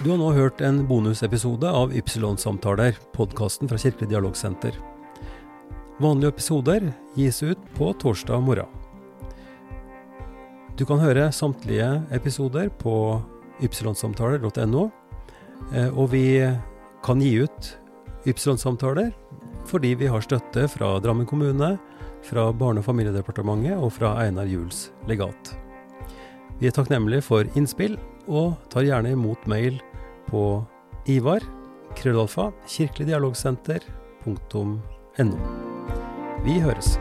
Du 0.00 0.08
har 0.08 0.16
nå 0.16 0.30
hørt 0.32 0.62
en 0.64 0.80
bonusepisode 0.88 1.68
av 1.68 1.92
Ypsilon-samtaler, 1.92 2.96
podkasten 3.12 3.68
fra 3.68 3.76
Kirkelig 3.80 4.08
dialogsenter. 4.14 4.78
Vanlige 6.00 6.32
episoder 6.32 6.92
gis 7.12 7.42
ut 7.44 7.60
på 7.76 7.92
torsdag 8.00 8.40
morgen. 8.40 8.79
Du 10.78 10.86
kan 10.88 11.02
høre 11.02 11.28
samtlige 11.32 11.88
episoder 12.14 12.70
på 12.80 12.94
ypsilonsamtaler.no, 13.62 14.88
eh, 15.74 15.90
og 15.90 16.10
vi 16.14 16.24
kan 17.04 17.20
gi 17.20 17.34
ut 17.44 17.76
Ypsilon-samtaler 18.28 19.12
fordi 19.68 19.94
vi 19.96 20.08
har 20.10 20.20
støtte 20.24 20.66
fra 20.68 20.98
Drammen 21.00 21.26
kommune, 21.28 21.78
fra 22.26 22.50
Barne- 22.52 22.80
og 22.80 22.84
familiedepartementet 22.84 23.78
og 23.78 23.92
fra 23.92 24.24
Einar 24.24 24.48
Juels 24.48 24.90
legat. 25.08 25.56
Vi 26.60 26.68
er 26.68 26.74
takknemlige 26.76 27.24
for 27.24 27.44
innspill, 27.56 27.96
og 28.28 28.52
tar 28.70 28.84
gjerne 28.84 29.10
imot 29.14 29.46
mail 29.48 29.80
på 30.28 30.66
Ivar, 31.08 31.40
krøllalfa, 31.96 32.52
kirkeligdialogsenter.no. 32.68 35.36
Vi 36.44 36.60
høres. 36.60 36.98